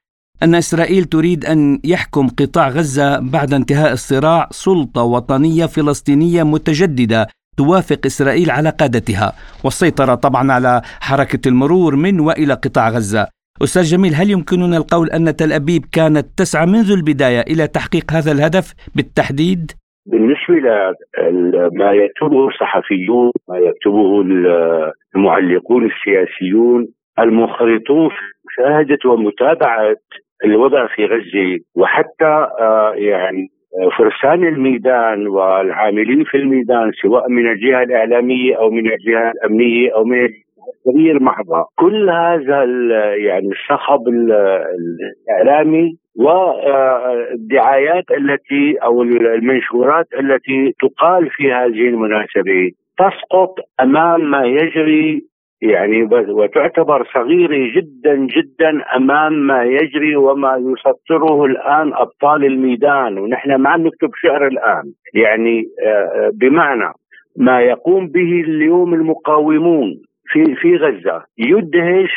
أن 0.43 0.55
إسرائيل 0.55 1.05
تريد 1.05 1.45
أن 1.45 1.81
يحكم 1.85 2.29
قطاع 2.29 2.69
غزة 2.69 3.19
بعد 3.19 3.55
انتهاء 3.55 3.93
الصراع 3.93 4.49
سلطة 4.53 5.03
وطنية 5.03 5.67
فلسطينية 5.67 6.43
متجددة 6.43 7.29
توافق 7.57 8.01
إسرائيل 8.07 8.51
على 8.51 8.71
قادتها. 8.71 9.33
والسيطرة 9.65 10.15
طبعا 10.15 10.53
على 10.53 10.83
حركة 11.01 11.49
المرور 11.49 11.97
من 11.97 12.21
وإلى 12.21 12.55
قطاع 12.55 12.91
غزة. 12.91 13.29
أستاذ 13.65 13.83
جميل 13.83 14.13
هل 14.21 14.31
يمكننا 14.31 14.77
القول 14.77 15.07
أن 15.17 15.37
تل 15.37 15.53
أبيب 15.53 15.83
كانت 15.97 16.27
تسعى 16.39 16.67
منذ 16.67 16.89
البداية 16.99 17.43
إلى 17.53 17.65
تحقيق 17.79 18.07
هذا 18.17 18.33
الهدف 18.33 18.67
بالتحديد؟ 18.97 19.63
بالنسبة 20.07 20.55
لما 21.55 21.93
يكتبه 21.93 22.49
الصحفيون 22.49 23.31
ما 23.49 23.59
يكتبه 23.59 24.21
المعلقون 25.15 25.91
السياسيون 25.91 26.87
المنخرطون 27.19 28.09
في 28.09 28.25
مشاهدة 28.47 29.11
ومتابعة 29.11 29.97
الوضع 30.45 30.87
في 30.87 31.05
غزة 31.05 31.59
وحتى 31.77 32.35
آه، 32.61 32.93
يعني 32.97 33.49
فرسان 33.99 34.45
الميدان 34.45 35.27
والعاملين 35.27 36.25
في 36.25 36.37
الميدان 36.37 36.93
سواء 37.03 37.31
من 37.31 37.51
الجهة 37.53 37.83
الإعلامية 37.83 38.57
أو 38.57 38.71
من 38.71 38.93
الجهة 38.93 39.31
الأمنية 39.31 39.95
أو 39.95 40.05
من 40.05 40.29
كبير 40.87 41.23
محضة. 41.23 41.67
كل 41.79 42.11
هذا 42.11 42.65
يعني 43.17 43.49
الصخب 43.49 44.09
الإعلامي 44.09 45.97
والدعايات 46.17 48.05
التي 48.11 48.77
أو 48.83 49.03
المنشورات 49.03 50.07
التي 50.21 50.73
تقال 50.81 51.31
في 51.31 51.53
هذه 51.53 51.89
المناسبة. 51.89 52.71
تسقط 52.99 53.55
أمام 53.81 54.31
ما 54.31 54.45
يجري 54.45 55.23
يعني 55.63 56.03
وتعتبر 56.13 57.09
صغيرة 57.15 57.73
جدا 57.77 58.15
جدا 58.17 58.97
أمام 58.97 59.33
ما 59.33 59.65
يجري 59.65 60.17
وما 60.17 60.57
يسطره 60.57 61.45
الآن 61.45 61.93
أبطال 61.95 62.45
الميدان. 62.45 63.19
ونحن 63.19 63.55
ما 63.55 63.71
عم 63.71 63.87
نكتب 63.87 64.11
شعر 64.23 64.47
الآن. 64.47 64.83
يعني 65.15 65.65
بمعنى 66.35 66.93
ما 67.37 67.61
يقوم 67.61 68.09
به 68.09 68.41
اليوم 68.47 68.95
المقاومون. 68.95 70.03
في 70.33 70.55
في 70.55 70.77
غزة. 70.77 71.25
يدهش 71.39 72.13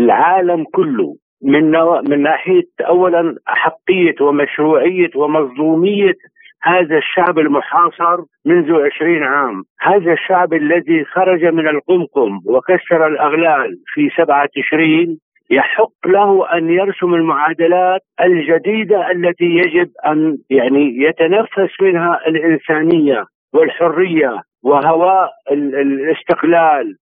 العالم 0.00 0.64
كله. 0.64 1.16
من 1.42 1.70
من 2.10 2.22
ناحية 2.22 2.68
اولا 2.80 3.36
احقيه 3.48 4.14
ومشروعية 4.20 5.10
ومظلومية 5.16 6.14
هذا 6.62 6.98
الشعب 6.98 7.38
المحاصر 7.38 8.16
منذ 8.46 8.72
عشرين 8.72 9.22
عام. 9.22 9.62
هذا 9.80 10.12
الشعب 10.12 10.54
الذي 10.54 11.04
خرج 11.04 11.44
من 11.44 11.68
القمقم 11.68 12.40
وكسر 12.46 13.06
الأغلال 13.06 13.76
في 13.94 14.10
سبعة 14.16 14.48
تشرين 14.56 15.18
يحق 15.50 16.06
له 16.06 16.52
أن 16.58 16.70
يرسم 16.70 17.14
المعادلات 17.14 18.00
الجديدة 18.20 19.10
التي 19.10 19.44
يجب 19.44 19.90
أن 20.06 20.38
يعني 20.50 20.96
يتنفس 20.96 21.80
منها 21.80 22.20
الإنسانية 22.28 23.24
والحرية 23.54 24.42
وهواء 24.62 25.30
الاستقلال 25.52 26.96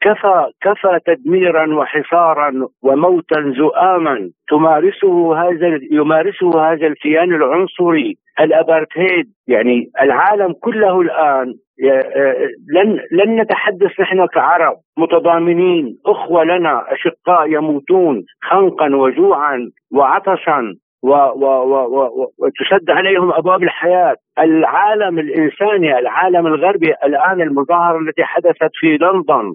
كفى 0.00 0.46
كفى 0.62 0.98
تدميرا 1.06 1.74
وحصارا 1.74 2.52
وموتا 2.82 3.52
زؤاما. 3.58 4.30
تمارسه 4.48 5.36
هذا 5.42 5.78
يمارسه 5.90 6.72
هذا 6.72 6.86
الكيان 6.86 7.34
العنصري 7.34 8.16
الأبارتهيد. 8.40 9.26
يعني 9.48 9.90
العالم 10.02 10.52
كله 10.52 11.00
الآن 11.00 11.54
لن 12.74 13.00
لن 13.12 13.40
نتحدث 13.40 14.00
نحن 14.00 14.26
كعرب 14.26 14.76
متضامنين. 14.98 15.96
إخوة 16.06 16.44
لنا 16.44 16.84
أشقاء 16.92 17.52
يموتون 17.52 18.24
خنقا 18.42 18.96
وجوعا 18.96 19.70
وعطشا. 19.92 20.74
وتسد 21.02 22.90
عليهم 22.90 23.32
أبواب 23.32 23.62
الحياة، 23.62 24.16
العالم 24.38 25.18
الإنساني، 25.18 25.98
العالم 25.98 26.46
الغربي 26.46 26.94
الآن 27.04 27.40
المظاهرة 27.40 27.98
التي 27.98 28.24
حدثت 28.24 28.70
في 28.80 28.96
لندن، 28.96 29.54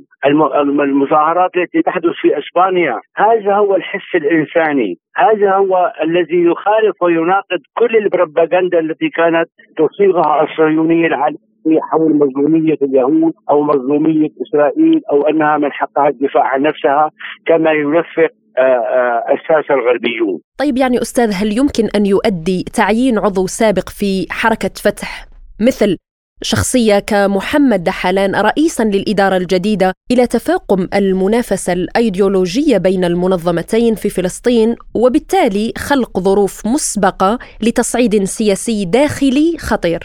المظاهرات 0.84 1.58
التي 1.58 1.82
تحدث 1.82 2.12
في 2.22 2.38
إسبانيا، 2.38 3.00
هذا 3.18 3.56
هو 3.56 3.76
الحس 3.76 4.16
الإنساني، 4.16 4.96
هذا 5.16 5.56
هو 5.56 5.94
الذي 6.04 6.44
يخالف 6.44 7.02
ويناقض 7.02 7.60
كل 7.78 7.96
البروباغندا 7.98 8.80
التي 8.80 9.10
كانت 9.10 9.50
تصيغها 9.78 10.44
الصهيونية 10.44 11.08
العالمية 11.08 11.40
حول 11.92 12.16
مظلومية 12.16 12.78
اليهود 12.82 13.34
أو 13.50 13.64
مظلومية 13.64 14.30
إسرائيل 14.42 15.02
أو 15.12 15.22
أنها 15.22 15.58
من 15.58 15.72
حقها 15.72 16.08
الدفاع 16.08 16.44
عن 16.44 16.62
نفسها 16.62 17.10
كما 17.46 17.72
ينفق 17.72 18.30
الساسه 19.34 19.74
الغربيون. 19.74 20.40
طيب 20.60 20.78
يعني 20.78 21.02
أستاذ 21.02 21.32
هل 21.34 21.58
يمكن 21.58 21.88
أن 21.96 22.06
يؤدي 22.06 22.64
تعيين 22.74 23.18
عضو 23.18 23.48
سابق 23.48 23.90
في 23.90 24.28
حركة 24.30 24.72
فتح 24.84 25.26
مثل 25.62 25.98
شخصية 26.42 27.00
كمحمد 27.00 27.84
دحالان 27.84 28.36
رئيسا 28.36 28.84
للإدارة 28.84 29.38
الجديدة 29.38 29.94
إلى 30.12 30.28
تفاقم 30.28 30.88
المنافسة 30.94 31.74
الأيديولوجية 31.74 32.78
بين 32.78 33.04
المنظمتين 33.04 33.96
في 33.96 34.10
فلسطين 34.10 34.76
وبالتالي 34.96 35.74
خلق 35.78 36.20
ظروف 36.20 36.68
مسبقة 36.68 37.40
لتصعيد 37.64 38.24
سياسي 38.24 38.86
داخلي 38.86 39.58
خطير. 39.58 40.00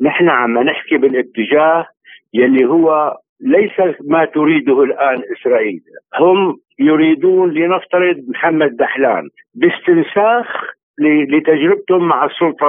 نحن 0.00 0.28
عم 0.28 0.58
نحكي 0.58 0.96
بالاتجاه 0.96 1.86
يلي 2.34 2.64
هو 2.64 3.16
ليس 3.40 3.96
ما 4.08 4.24
تريده 4.24 4.82
الآن 4.82 5.22
إسرائيل، 5.32 5.80
هم 6.20 6.56
يريدون 6.78 7.50
لنفترض 7.50 8.16
محمد 8.28 8.76
دحلان 8.76 9.28
باستنساخ 9.54 10.46
لتجربتهم 11.28 12.08
مع 12.08 12.24
السلطة 12.24 12.68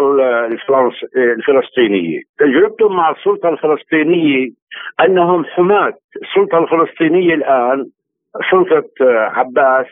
الفلسطينية. 1.15 2.19
تجربتهم 2.39 2.95
مع 2.95 3.11
السلطة 3.11 3.49
الفلسطينية 3.49 4.49
أنهم 5.05 5.45
حماة. 5.45 5.93
السلطة 6.21 6.57
الفلسطينية 6.57 7.33
الآن 7.33 7.85
سلطة 8.51 8.83
عباس 9.09 9.87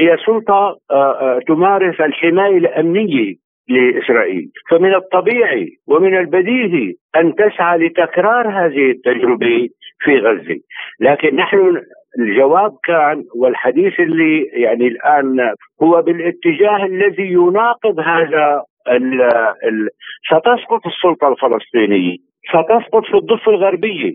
هي 0.00 0.16
سلطة 0.26 0.76
آه، 0.90 1.20
آه، 1.20 1.40
تمارس 1.48 2.00
الحماية 2.00 2.58
الأمنية 2.58 3.34
لإسرائيل. 3.70 4.50
فمن 4.70 4.94
الطبيعي 4.94 5.68
ومن 5.88 6.18
البديهي 6.18 6.94
أن 7.16 7.34
تسعى 7.34 7.78
لتكرار 7.78 8.48
هذه 8.48 8.90
التجربة 8.90 9.68
في 10.00 10.18
غزة. 10.18 10.60
لكن 11.00 11.36
نحن 11.36 11.82
الجواب 12.18 12.72
كان 12.84 13.24
والحديث 13.36 14.00
اللي 14.00 14.42
يعني 14.52 14.86
الآن 14.88 15.54
هو 15.82 16.02
بالاتجاه 16.02 16.84
الذي 16.84 17.32
يناقض 17.32 18.00
هذا 18.00 18.62
ال 18.88 19.22
ال 19.64 19.88
ستسقط 20.26 20.86
السلطة 20.86 21.28
الفلسطينية 21.28 22.16
ستسقط 22.48 23.04
في 23.04 23.14
الضفة 23.14 23.52
الغربية 23.52 24.12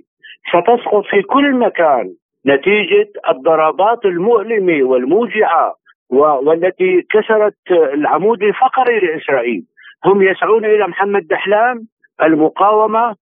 ستسقط 0.49 1.05
في 1.05 1.21
كل 1.21 1.55
مكان 1.55 2.13
نتيجة 2.47 3.09
الضربات 3.29 4.05
المؤلمة 4.05 4.83
والموجعة 4.83 5.73
والتي 6.09 7.01
كسرت 7.11 7.55
العمود 7.71 8.43
الفقري 8.43 8.99
لإسرائيل. 8.99 9.63
هم 10.05 10.21
يسعون 10.21 10.65
إلى 10.65 10.87
محمد 10.87 11.27
دحلان 11.27 11.85
المقاومة 12.23 13.15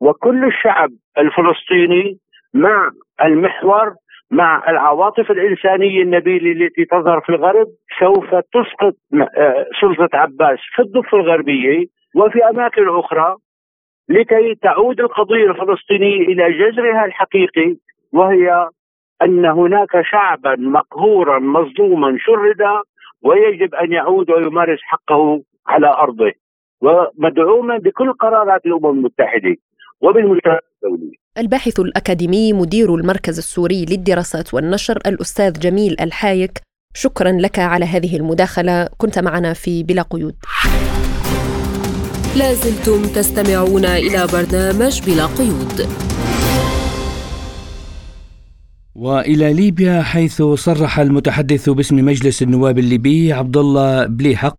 وكل 0.00 0.44
الشعب 0.44 0.90
الفلسطيني 1.18 2.18
مع 2.54 2.90
المحور 3.24 3.94
مع 4.30 4.70
العواطف 4.70 5.30
الإنسانية 5.30 6.02
النبيلة 6.02 6.52
التي 6.52 6.84
تظهر 6.84 7.20
في 7.20 7.28
الغرب. 7.28 7.66
سوف 8.00 8.34
تسقط 8.34 8.94
آه، 9.36 9.66
سلطة 9.80 10.08
عباس 10.18 10.58
في 10.74 10.82
الضفة 10.82 11.18
الغربية 11.18 11.86
وفي 12.16 12.44
أماكن 12.44 12.88
أخرى 12.88 13.36
لكي 14.08 14.54
تعود 14.54 15.00
القضية 15.00 15.50
الفلسطينية 15.50 16.20
إلى 16.20 16.52
جذرها 16.52 17.04
الحقيقي 17.04 17.76
وهي 18.12 18.68
أن 19.22 19.44
هناك 19.44 19.90
شعبا 20.10 20.56
مقهورا 20.58 21.38
مظلوما 21.38 22.16
شرد 22.18 22.62
ويجب 23.22 23.74
أن 23.74 23.92
يعود 23.92 24.30
ويمارس 24.30 24.78
حقه 24.82 25.42
على 25.66 25.86
أرضه 25.86 26.32
ومدعوما 26.80 27.78
بكل 27.78 28.12
قرارات 28.12 28.66
الأمم 28.66 28.90
المتحدة 28.90 29.56
وبالمجتمع 30.00 30.58
الدولي 30.84 31.12
الباحث 31.38 31.80
الأكاديمي 31.80 32.52
مدير 32.52 32.94
المركز 32.94 33.38
السوري 33.38 33.84
للدراسات 33.90 34.54
والنشر 34.54 34.96
الأستاذ 35.06 35.52
جميل 35.52 35.96
الحايك 36.00 36.66
شكرا 36.96 37.32
لك 37.32 37.58
على 37.58 37.84
هذه 37.84 38.16
المداخلة. 38.16 38.88
كنت 38.98 39.18
معنا 39.18 39.52
في 39.52 39.82
بلا 39.82 40.02
قيود. 40.02 40.34
لازلتم 42.38 43.02
تستمعون 43.16 43.84
إلى 43.84 44.26
برنامج 44.32 44.94
بلا 45.06 45.26
قيود. 45.38 45.78
وإلى 48.98 49.52
ليبيا 49.52 50.02
حيث 50.02 50.42
صرح 50.42 50.98
المتحدث 50.98 51.68
باسم 51.68 51.96
مجلس 51.96 52.42
النواب 52.42 52.78
الليبي 52.78 53.32
عبد 53.32 53.56
الله 53.56 54.06
بليحق 54.06 54.54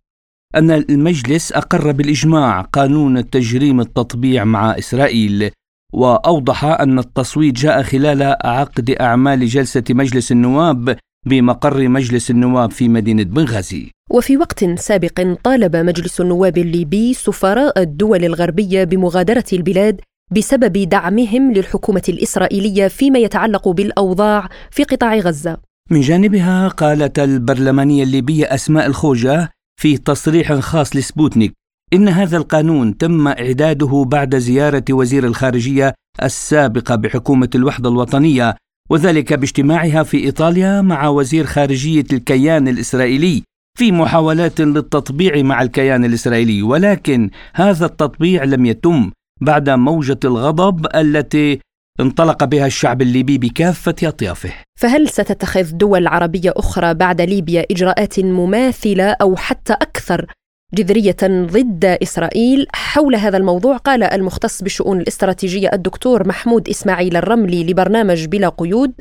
أن 0.54 0.70
المجلس 0.70 1.52
أقر 1.52 1.92
بالإجماع 1.92 2.60
قانون 2.60 3.18
التجريم 3.18 3.80
التطبيع 3.80 4.44
مع 4.44 4.78
إسرائيل 4.78 5.50
وأوضح 5.92 6.64
أن 6.64 6.98
التصويت 6.98 7.54
جاء 7.54 7.82
خلال 7.82 8.36
عقد 8.44 8.90
أعمال 8.90 9.46
جلسة 9.46 9.84
مجلس 9.90 10.32
النواب 10.32 10.96
بمقر 11.26 11.88
مجلس 11.88 12.30
النواب 12.30 12.70
في 12.70 12.88
مدينة 12.88 13.22
بنغازي. 13.22 13.90
وفي 14.10 14.36
وقت 14.36 14.64
سابق 14.64 15.36
طالب 15.44 15.76
مجلس 15.76 16.20
النواب 16.20 16.58
الليبي 16.58 17.14
سفراء 17.14 17.82
الدول 17.82 18.24
الغربية 18.24 18.84
بمغادرة 18.84 19.44
البلاد 19.52 20.00
بسبب 20.30 20.88
دعمهم 20.88 21.52
للحكومة 21.52 22.02
الإسرائيلية 22.08 22.88
فيما 22.88 23.18
يتعلق 23.18 23.68
بالأوضاع 23.68 24.48
في 24.70 24.84
قطاع 24.84 25.16
غزة. 25.18 25.56
من 25.90 26.00
جانبها 26.00 26.68
قالت 26.68 27.18
البرلمانية 27.18 28.02
الليبية 28.02 28.44
أسماء 28.54 28.86
الخوجة 28.86 29.50
في 29.80 29.96
تصريح 29.96 30.52
خاص 30.52 30.96
لسبوتنيك 30.96 31.52
إن 31.92 32.08
هذا 32.08 32.36
القانون 32.36 32.96
تم 32.96 33.28
إعداده 33.28 34.04
بعد 34.08 34.36
زيارة 34.36 34.84
وزير 34.90 35.26
الخارجية 35.26 35.94
السابقة 36.22 36.94
بحكومة 36.94 37.50
الوحدة 37.54 37.88
الوطنية 37.88 38.56
وذلك 38.90 39.32
باجتماعها 39.32 40.02
في 40.02 40.16
إيطاليا 40.24 40.80
مع 40.80 41.08
وزير 41.08 41.46
خارجية 41.46 42.04
الكيان 42.12 42.68
الإسرائيلي 42.68 43.42
في 43.78 43.92
محاولات 43.92 44.60
للتطبيع 44.60 45.42
مع 45.42 45.62
الكيان 45.62 46.04
الإسرائيلي 46.04 46.62
ولكن 46.62 47.30
هذا 47.54 47.86
التطبيع 47.86 48.44
لم 48.44 48.66
يتم 48.66 49.10
بعد 49.40 49.70
موجة 49.70 50.18
الغضب 50.24 50.86
التي 50.94 51.60
انطلق 52.00 52.44
بها 52.44 52.66
الشعب 52.66 53.02
الليبي 53.02 53.38
بكافة 53.38 53.94
أطيافه. 54.02 54.52
فهل 54.78 55.08
ستتخذ 55.08 55.70
دول 55.72 56.06
عربية 56.06 56.52
أخرى 56.56 56.94
بعد 56.94 57.20
ليبيا 57.20 57.66
إجراءات 57.70 58.20
مماثلة 58.20 59.04
أو 59.04 59.36
حتى 59.36 59.72
أكثر 59.72 60.26
جذرية 60.74 61.16
ضد 61.22 61.84
إسرائيل؟ 61.84 62.66
حول 62.72 63.16
هذا 63.16 63.36
الموضوع 63.36 63.76
قال 63.76 64.02
المختص 64.02 64.62
بالشؤون 64.62 65.00
الاستراتيجية 65.00 65.70
الدكتور 65.72 66.28
محمود 66.28 66.68
إسماعيل 66.68 67.16
الرملي 67.16 67.64
لبرنامج 67.64 68.24
بلا 68.24 68.48
قيود. 68.48 68.92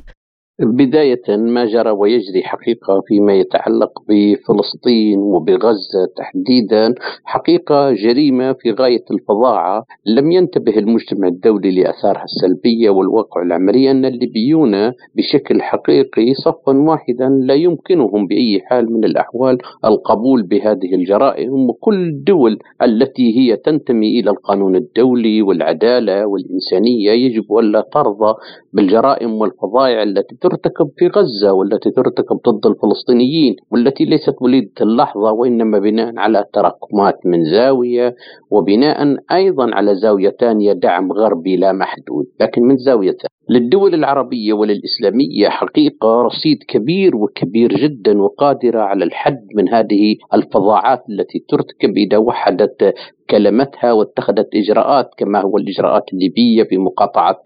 بداية 0.59 1.21
ما 1.27 1.65
جرى 1.65 1.89
ويجري 1.89 2.43
حقيقة 2.43 3.01
فيما 3.07 3.33
يتعلق 3.33 3.91
بفلسطين 4.09 5.19
وبغزة 5.19 6.05
تحديدا. 6.17 6.93
حقيقة 7.23 7.91
جريمة 7.91 8.53
في 8.53 8.71
غاية 8.71 9.03
الفظاعة. 9.11 9.83
لم 10.05 10.31
ينتبه 10.31 10.77
المجتمع 10.77 11.27
الدولي 11.27 11.71
لأثارها 11.71 12.23
السلبية 12.23 12.89
والواقع 12.89 13.41
العملي 13.41 13.91
أن 13.91 14.05
الليبيون 14.05 14.71
بشكل 15.15 15.61
حقيقي 15.61 16.33
صفا 16.33 16.77
واحدا 16.77 17.29
لا 17.29 17.53
يمكنهم 17.53 18.27
بأي 18.27 18.61
حال 18.65 18.93
من 18.93 19.03
الأحوال 19.05 19.57
القبول 19.85 20.43
بهذه 20.43 20.95
الجرائم 20.95 21.69
وكل 21.69 22.07
الدول 22.07 22.59
التي 22.81 23.37
هي 23.39 23.55
تنتمي 23.55 24.19
إلى 24.19 24.31
القانون 24.31 24.75
الدولي 24.75 25.41
والعدالة 25.41 26.25
والإنسانية 26.25 27.11
يجب 27.11 27.57
ألا 27.59 27.81
ترضى 27.93 28.33
بالجرائم 28.73 29.33
والفظائع 29.33 30.03
التي 30.03 30.35
ترتكب 30.49 30.89
في 30.97 31.07
غزة 31.07 31.53
والتي 31.53 31.91
ترتكب 31.91 32.37
ضد 32.49 32.65
الفلسطينيين 32.65 33.55
والتي 33.71 34.05
ليست 34.05 34.35
وليدة 34.41 34.71
اللحظة 34.81 35.31
وإنما 35.31 35.79
بناء 35.79 36.13
على 36.17 36.45
تراكمات 36.53 37.25
من 37.25 37.43
زاوية 37.43 38.15
وبناء 38.51 39.15
أيضا 39.31 39.75
على 39.75 39.95
زاوية 39.95 40.29
ثانية 40.39 40.73
دعم 40.73 41.11
غربي 41.11 41.57
لا 41.57 41.71
محدود 41.73 42.25
لكن 42.41 42.61
من 42.61 42.77
زاوية 42.77 43.11
ثانية 43.11 43.36
للدول 43.49 43.93
العربية 43.93 44.53
وللإسلامية 44.53 45.49
حقيقة 45.49 46.21
رصيد 46.21 46.57
كبير 46.67 47.15
وكبير 47.15 47.73
جدا 47.75 48.21
وقادرة 48.21 48.79
على 48.81 49.05
الحد 49.05 49.47
من 49.55 49.69
هذه 49.69 50.15
الفظاعات 50.33 51.03
التي 51.09 51.45
ترتكب 51.49 51.97
إذا 51.97 52.17
وحدت 52.17 52.93
كلمتها 53.29 53.91
واتخذت 53.91 54.47
إجراءات 54.55 55.09
كما 55.17 55.41
هو 55.41 55.57
الإجراءات 55.57 56.03
الليبية 56.13 56.63
في 56.63 56.77
مقاطعة 56.77 57.43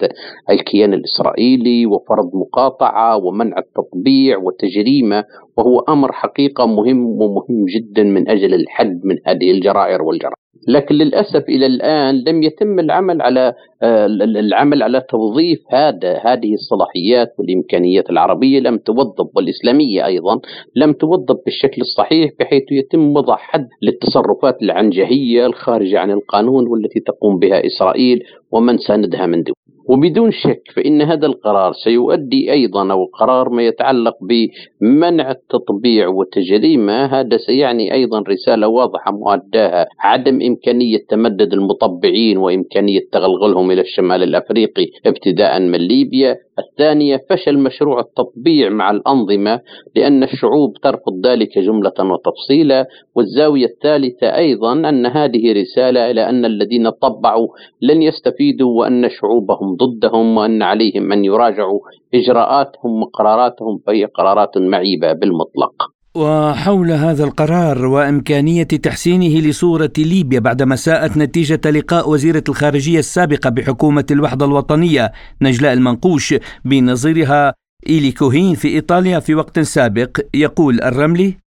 الكيان 0.50 0.94
الإسرائيلي 0.94 1.86
وفرض 1.86 2.32
مقاطعة 2.36 3.18
ومنع 3.18 3.58
التطبيع 3.58 4.38
وتجريمة 4.38 5.26
وهو 5.58 5.80
أمر 5.80 6.12
حقيقة 6.12 6.66
مهم 6.66 7.06
ومهم 7.06 7.66
جدا 7.76 8.04
من 8.04 8.30
أجل 8.30 8.54
الحد 8.54 9.02
من 9.04 9.16
هذه 9.26 9.52
الجرائر 9.52 10.02
والجرائم. 10.02 10.36
لكن 10.68 10.96
للأسف 10.96 11.50
إلى 11.50 11.66
الآن 11.66 12.24
لم 12.28 12.44
يتم 12.44 12.80
العمل 12.80 13.22
على 13.22 13.54
آه، 13.84 14.06
العمل 14.06 14.84
على 14.84 15.02
توظيف 15.10 15.60
هذا 15.72 16.18
هذه 16.18 16.54
الصلاحيات 16.54 17.34
والإمكانيات 17.40 18.10
العربية 18.10 18.60
لم 18.60 18.78
توظف 18.78 19.30
والإسلامية 19.36 20.06
أيضا 20.06 20.40
لم 20.76 20.94
توظف 20.94 21.38
بالشكل 21.46 21.82
الصحيح 21.82 22.32
بحيث 22.40 22.64
يتم 22.72 23.16
وضع 23.16 23.36
حد 23.36 23.68
للتصرفات 23.82 24.62
العنجهية 24.62 25.46
الخارجة 25.46 26.00
عن 26.00 26.12
القانون 26.12 26.68
والتي 26.68 27.00
تقوم 27.00 27.40
بها 27.40 27.66
إسرائيل 27.66 28.24
ومن 28.52 28.78
ساندها 28.78 29.26
من 29.26 29.44
دول. 29.44 29.56
وبدون 29.92 30.32
شك 30.32 30.62
فإن 30.76 31.02
هذا 31.02 31.26
القرار 31.26 31.74
سيؤدي 31.74 32.52
أيضا 32.52 32.92
أو 32.92 33.06
قرار 33.06 33.50
ما 33.50 33.64
يتعلق 33.64 34.16
بمنع 34.30 35.32
التطبيع 35.32 36.08
وتجريمه 36.08 37.06
هذا 37.06 37.38
سيعني 37.38 37.94
أيضا 37.94 38.24
رسالة 38.30 38.68
واضحة 38.68 39.12
مؤداها 39.12 39.88
عدم 40.00 40.42
إمكانية 40.42 40.98
تمدد 41.10 41.54
المطبعين 41.54 42.38
وإمكانية 42.38 43.00
تغلغلهم 43.12 43.72
إلى 43.72 43.82
الشمال 43.82 44.24
الأفريقي 44.24 44.88
ابتداء 45.06 45.60
من 45.60 45.80
ليبيا 45.80 46.38
الثانية 46.70 47.20
فشل 47.30 47.60
مشروع 47.60 48.00
التطبيع 48.00 48.70
مع 48.70 48.92
الأنظمة 48.92 49.60
لأن 49.96 50.24
الشعوب 50.24 50.74
ترفض 50.84 51.26
ذلك 51.26 51.60
جملة 51.60 51.94
وتفصيلا. 52.00 52.86
والزاوية 53.16 53.66
الثالثة 53.66 54.28
أيضا 54.36 54.74
أن 54.74 55.06
هذه 55.06 55.54
رسالة 55.62 56.12
إلى 56.12 56.30
أن 56.30 56.46
الذين 56.46 56.90
طبعوا 56.90 57.48
لن 57.82 58.02
يستفيدوا 58.02 58.80
وأن 58.80 59.10
شعوبهم 59.10 59.76
ضدهم 59.76 60.38
وأن 60.38 60.62
عليهم 60.62 61.12
أن 61.12 61.26
يراجعوا 61.26 61.80
إجراءاتهم 62.14 63.02
وقراراتهم 63.02 63.78
فهي 63.88 64.06
قرارات 64.06 64.58
معيبة 64.58 65.14
بالمطلق. 65.14 66.01
وحول 66.16 66.92
هذا 66.92 67.24
القرار 67.24 67.86
وإمكانية 67.86 68.64
تحسينه 68.64 69.50
لصورة 69.50 69.94
ليبيا 69.98 70.40
بعدما 70.40 70.76
ساءت 70.76 71.18
نتيجة 71.18 71.72
لقاء 71.72 72.10
وزيرة 72.10 72.44
الخارجية 72.50 73.00
السابقة 73.00 73.50
بحكومة 73.50 74.06
الوحدة 74.12 74.46
الوطنية 74.46 75.12
نجلاء 75.42 75.74
المنقوش 75.74 76.36
بنظيرها 76.66 77.54
إيلي 77.90 78.12
كوهين 78.12 78.56
في 78.56 78.68
إيطاليا 78.68 79.20
في 79.20 79.36
وقت 79.36 79.60
سابق. 79.60 80.20
يقول 80.34 80.82
الرملي 80.82 81.38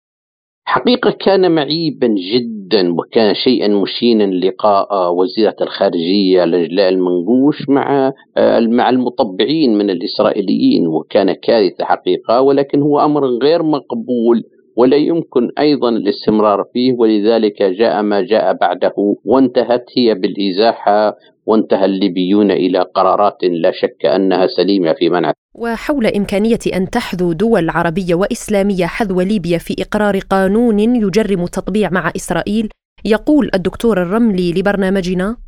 حقيقة 0.67 1.11
كان 1.25 1.55
معيبا 1.55 2.07
جدا 2.07 2.93
وكان 2.93 3.35
شيئا 3.35 3.67
مشينا 3.67 4.23
لقاء 4.23 5.13
وزيرة 5.13 5.55
الخارجية 5.61 6.45
لجلاء 6.45 6.89
المنقوش 6.89 7.69
مع 7.69 8.13
مع 8.59 8.89
المطبعين 8.89 9.77
من 9.77 9.89
الإسرائيليين 9.89 10.87
وكان 10.87 11.33
كارثة 11.33 11.85
حقيقة 11.85 12.41
ولكن 12.41 12.81
هو 12.81 12.99
أمر 12.99 13.25
غير 13.25 13.63
مقبول. 13.63 14.43
ولا 14.75 14.97
يمكن 14.97 15.51
أيضا 15.59 15.89
الاستمرار 15.89 16.65
فيه 16.73 16.93
ولذلك 16.93 17.63
جاء 17.63 18.01
ما 18.01 18.21
جاء 18.21 18.53
بعده 18.53 18.93
وانتهت 19.25 19.85
هي 19.97 20.13
بالإزاحة 20.13 21.15
وانتهى 21.45 21.85
الليبيون 21.85 22.51
إلى 22.51 22.79
قرارات 22.95 23.37
لا 23.43 23.71
شك 23.71 24.05
أنها 24.05 24.47
سليمة 24.47 24.93
في 24.93 25.09
منع. 25.09 25.33
وحول 25.55 26.05
إمكانية 26.07 26.59
أن 26.73 26.89
تحذو 26.89 27.33
دول 27.33 27.69
عربية 27.69 28.15
وإسلامية 28.15 28.85
حذو 28.85 29.21
ليبيا 29.21 29.57
في 29.57 29.75
إقرار 29.79 30.19
قانون 30.19 30.79
يجرم 30.79 31.43
التطبيع 31.43 31.89
مع 31.89 32.11
إسرائيل 32.15 32.69
يقول 33.05 33.49
الدكتور 33.53 34.01
الرملي 34.01 34.53
لبرنامجنا. 34.53 35.44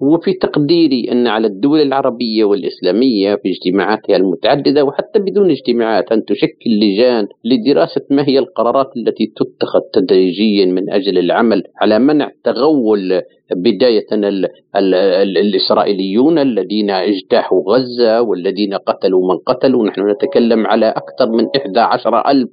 وفي 0.00 0.32
تقديري 0.32 1.12
أن 1.12 1.26
على 1.26 1.46
الدول 1.46 1.80
العربية 1.80 2.44
والإسلامية 2.44 3.34
في 3.34 3.48
اجتماعاتها 3.48 4.16
المتعددة 4.16 4.84
وحتى 4.84 5.18
بدون 5.18 5.50
اجتماعات 5.50 6.12
أن 6.12 6.24
تشكل 6.24 6.70
لجان 6.70 7.26
لدراسة 7.44 8.02
ما 8.10 8.28
هي 8.28 8.38
القرارات 8.38 8.90
التي 8.96 9.32
تتخذ 9.36 9.80
تدريجيا 9.92 10.66
من 10.66 10.90
أجل 10.90 11.18
العمل 11.18 11.62
على 11.80 11.98
منع 11.98 12.30
تغول 12.44 13.22
بداية 13.54 14.06
ال 14.12 14.24
ال 14.76 14.94
ال 14.94 15.38
الإسرائيليون 15.38 16.38
الذين 16.38 16.90
اجتاحوا 16.90 17.62
غزة 17.72 18.22
والذين 18.22 18.74
قتلوا 18.74 19.28
من 19.28 19.38
قتلوا. 19.46 19.86
نحن 19.86 20.10
نتكلم 20.10 20.66
على 20.66 20.88
أكثر 20.88 21.30
من 21.30 21.46
11 21.56 22.30
ألف 22.30 22.50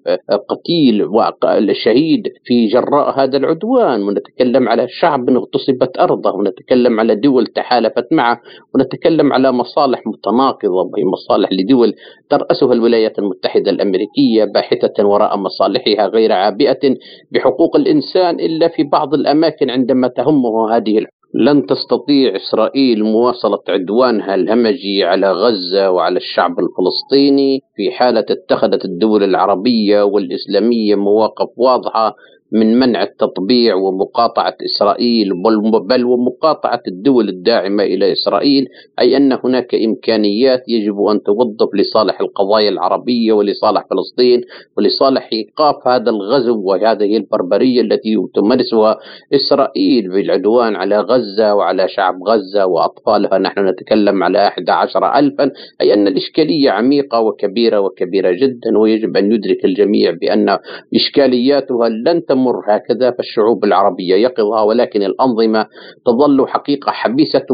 قتيل 0.50 1.04
وشهيد 1.04 2.24
في 2.44 2.68
جراء 2.68 3.20
هذا 3.20 3.38
العدوان. 3.38 4.04
ونتكلم 4.04 4.70
على 4.70 4.88
شعب 4.88 5.30
اغتصبت 5.30 5.98
أرضه. 6.00 6.32
ونتكلم 6.32 7.00
على 7.00 7.16
دول 7.16 7.33
تحالفت 7.42 8.08
معه 8.12 8.40
ونتكلم 8.76 9.34
على 9.34 9.52
مصالح 9.52 10.02
متناقضة 10.08 10.72
وهي 10.72 11.04
مصالح 11.14 11.50
لدول 11.52 11.94
ترأسها 12.30 12.74
الولايات 12.74 13.20
المتحدة 13.20 13.72
الأمريكية 13.72 14.46
باحثة 14.54 15.08
وراء 15.08 15.38
مصالحها 15.38 16.08
غير 16.08 16.32
عابئة 16.32 16.96
بحقوق 17.32 17.76
الإنسان 17.76 18.40
إلا 18.40 18.68
في 18.68 18.84
بعض 18.84 19.14
الأماكن 19.14 19.70
عندما 19.70 20.08
تهمه 20.08 20.76
هذه 20.76 21.06
لن 21.36 21.66
تستطيع 21.66 22.36
إسرائيل 22.36 23.04
مواصلة 23.04 23.60
عدوانها 23.70 24.36
الهمجي 24.36 25.04
على 25.04 25.32
غزة 25.32 25.92
وعلى 25.92 26.18
الشعب 26.18 26.52
الفلسطيني 26.52 27.60
في 27.76 27.92
حالة 27.92 28.26
اتخذت 28.30 28.86
الدول 28.86 29.24
العربية 29.24 30.02
والإسلامية 30.04 30.96
مواقف 30.96 31.48
واضحة 31.58 32.16
من 32.54 32.80
منع 32.80 33.04
التطبيع 33.04 33.76
ومقاطعة 33.76 34.56
إسرائيل 34.66 35.30
بل 35.90 36.06
ومقاطعة 36.06 36.82
الدول 36.88 37.30
الداعمة 37.30 37.84
إلى 37.84 38.12
إسرائيل 38.12 38.68
أي 39.00 39.18
أن 39.18 39.38
هناك 39.44 39.76
إمكانيات 39.76 40.64
يجب 40.68 41.02
أن 41.02 41.24
توظف 41.24 41.70
لصالح 41.76 42.22
القضايا 42.22 42.70
العربية 42.70 43.34
ولصالح 43.34 43.86
فلسطين 43.90 44.42
ولصالح 44.78 45.30
إيقاف 45.34 45.88
هذا 45.88 46.10
الغزو 46.10 46.62
وهذه 46.64 47.18
البربرية 47.18 47.82
التي 47.82 48.16
تمارسها 48.36 48.98
إسرائيل 49.34 50.10
بالعدوان 50.10 50.76
على 50.76 51.00
غزة 51.00 51.56
وعلى 51.56 51.88
شعب 51.88 52.16
غزة 52.28 52.66
وأطفالها. 52.66 53.38
نحن 53.38 53.68
نتكلم 53.68 54.24
على 54.24 54.48
11 54.48 55.20
ألفا. 55.20 55.52
أي 55.82 55.94
أن 55.94 56.08
الإشكالية 56.08 56.70
عميقة 56.72 57.20
وكبيرة 57.20 57.80
وكبيرة 57.80 58.32
جدا 58.32 58.78
ويجب 58.78 59.18
أن 59.18 59.32
يدرك 59.32 59.66
الجميع 59.66 60.12
بأن 60.22 60.58
إشكالياتها 60.96 61.90
لن 61.90 62.26
تمر 62.26 62.43
تمر 62.44 62.76
هكذا 62.76 63.12
فالشعوب 63.12 63.64
العربية 63.66 64.16
يقظة 64.16 64.64
ولكن 64.64 65.04
الأنظمة 65.04 65.66
تظل 66.06 66.48
حقيقة 66.48 66.92
حبيسة 66.92 67.46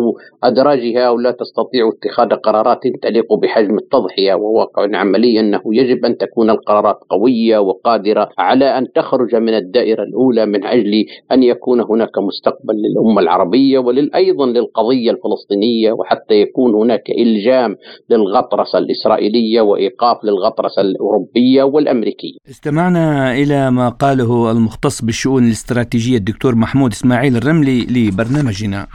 أدراجها 0.44 1.10
ولا 1.10 1.32
تستطيع 1.32 1.90
اتخاذ 1.90 2.40
قرارات 2.40 2.80
تليق 3.02 3.34
بحجم 3.34 3.78
التضحية 3.78 4.34
وواقع 4.34 4.98
عملي 4.98 5.40
أنه 5.40 5.62
يجب 5.66 6.06
أن 6.06 6.18
تكون 6.18 6.50
القرارات 6.50 6.96
قوية 7.10 7.58
وقادرة 7.58 8.30
على 8.38 8.78
أن 8.78 8.92
تخرج 8.96 9.36
من 9.36 9.54
الدائرة 9.54 10.04
الأولى 10.04 10.46
من 10.46 10.66
أجل 10.66 11.06
أن 11.32 11.44
يكون 11.44 11.82
هناك 11.82 12.18
مستقبل 12.18 12.74
للأمة 12.76 13.22
العربية 13.22 13.80
ولأيضا 13.80 14.46
للقضية 14.46 15.12
الفلسطينية 15.12 15.92
وحتى 15.92 16.34
يكون 16.34 16.76
هناك 16.76 17.10
إلجام 17.10 17.76
للغطرسة 18.10 18.80
الإسرائيلية 18.80 19.62
وإيقاف 19.62 20.18
للغطرسة 20.24 20.82
الأوروبية 20.82 21.64
والأمريكية. 21.64 22.38
استمعنا 22.50 23.34
إلى 23.34 23.72
ما 23.72 23.90
قاله 23.90 24.52
المخ 24.52 24.79
المختص 24.80 25.02
بالشؤون 25.02 25.46
الاستراتيجية 25.46 26.18
الدكتور 26.18 26.56
محمود 26.56 26.92
إسماعيل 26.92 27.38
الرملي 27.38 27.82
لبرنامجنا. 27.86 28.88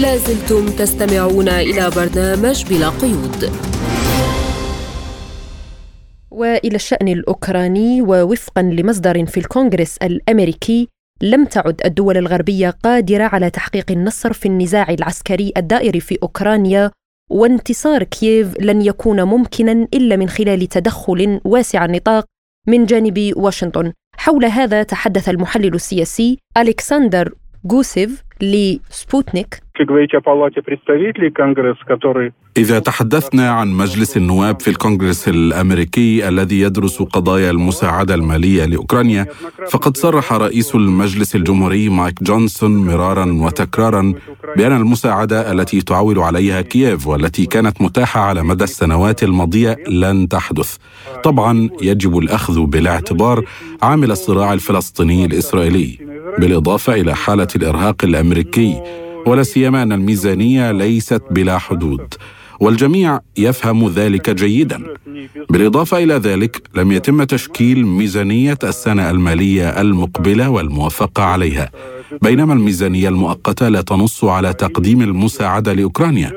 لازلتم 0.00 0.66
تستمعون 0.66 1.48
إلى 1.48 1.90
برنامج 1.96 2.64
بلا 2.70 2.88
قيود. 2.88 3.50
وإلى 6.30 6.76
الشأن 6.76 7.08
الأوكراني 7.08 8.02
ووفقا 8.02 8.62
لمصدر 8.62 9.26
في 9.26 9.40
الكونغرس 9.40 9.96
الأمريكي 9.96 10.88
لم 11.22 11.44
تعد 11.44 11.80
الدول 11.84 12.16
الغربية 12.16 12.70
قادرة 12.70 13.24
على 13.24 13.50
تحقيق 13.50 13.90
النصر 13.90 14.32
في 14.32 14.46
النزاع 14.46 14.90
العسكري 14.90 15.52
الدائر 15.56 16.00
في 16.00 16.18
أوكرانيا 16.22 16.90
وانتصار 17.30 18.02
كييف 18.02 18.60
لن 18.60 18.82
يكون 18.82 19.22
ممكنا 19.22 19.88
إلا 19.94 20.16
من 20.16 20.28
خلال 20.28 20.66
تدخل 20.66 21.40
واسع 21.44 21.84
النطاق 21.84 22.24
من 22.66 22.86
جانب 22.86 23.32
واشنطن. 23.36 23.92
حول 24.16 24.44
هذا 24.44 24.82
تحدث 24.82 25.28
المحلل 25.28 25.74
السياسي 25.74 26.38
الكسندر 26.56 27.34
جوسيف 27.64 28.22
لسبوتنيك 28.40 29.62
إذا 32.56 32.78
تحدثنا 32.78 33.50
عن 33.50 33.72
مجلس 33.72 34.16
النواب 34.16 34.60
في 34.60 34.68
الكونغرس 34.68 35.28
الأمريكي 35.28 36.28
الذي 36.28 36.60
يدرس 36.60 37.02
قضايا 37.02 37.50
المساعدة 37.50 38.14
المالية 38.14 38.64
لأوكرانيا 38.64 39.26
فقد 39.68 39.96
صرح 39.96 40.32
رئيس 40.32 40.74
المجلس 40.74 41.36
الجمهوري 41.36 41.88
مايك 41.88 42.22
جونسون 42.22 42.86
مرارا 42.86 43.32
وتكرارا 43.32 44.14
بأن 44.56 44.76
المساعدة 44.76 45.52
التي 45.52 45.80
تعول 45.80 46.18
عليها 46.18 46.60
كييف 46.60 47.06
والتي 47.06 47.46
كانت 47.46 47.82
متاحة 47.82 48.20
على 48.20 48.42
مدى 48.42 48.64
السنوات 48.64 49.22
الماضية 49.22 49.76
لن 49.88 50.28
تحدث. 50.28 50.76
طبعا 51.24 51.68
يجب 51.82 52.18
الأخذ 52.18 52.60
بالاعتبار 52.66 53.44
عامل 53.82 54.10
الصراع 54.10 54.52
الفلسطيني 54.52 55.24
الإسرائيلي 55.24 55.98
بالإضافة 56.38 56.94
إلى 56.94 57.14
حالة 57.14 57.48
الإرهاق 57.56 58.04
الأمريكي. 58.04 59.03
ولا 59.26 59.42
سيما 59.42 59.82
أن 59.82 59.92
الميزانية 59.92 60.72
ليست 60.72 61.22
بلا 61.30 61.58
حدود 61.58 62.14
والجميع 62.60 63.20
يفهم 63.36 63.88
ذلك 63.88 64.30
جيدا. 64.30 64.82
بالإضافة 65.50 65.98
إلى 65.98 66.14
ذلك 66.14 66.62
لم 66.74 66.92
يتم 66.92 67.22
تشكيل 67.24 67.86
ميزانية 67.86 68.58
السنة 68.64 69.10
المالية 69.10 69.68
المقبلة 69.80 70.50
والموافقة 70.50 71.22
عليها 71.22 71.70
بينما 72.22 72.52
الميزانية 72.54 73.08
المؤقتة 73.08 73.68
لا 73.68 73.80
تنص 73.80 74.24
على 74.24 74.52
تقديم 74.52 75.02
المساعدة 75.02 75.72
لأوكرانيا. 75.72 76.32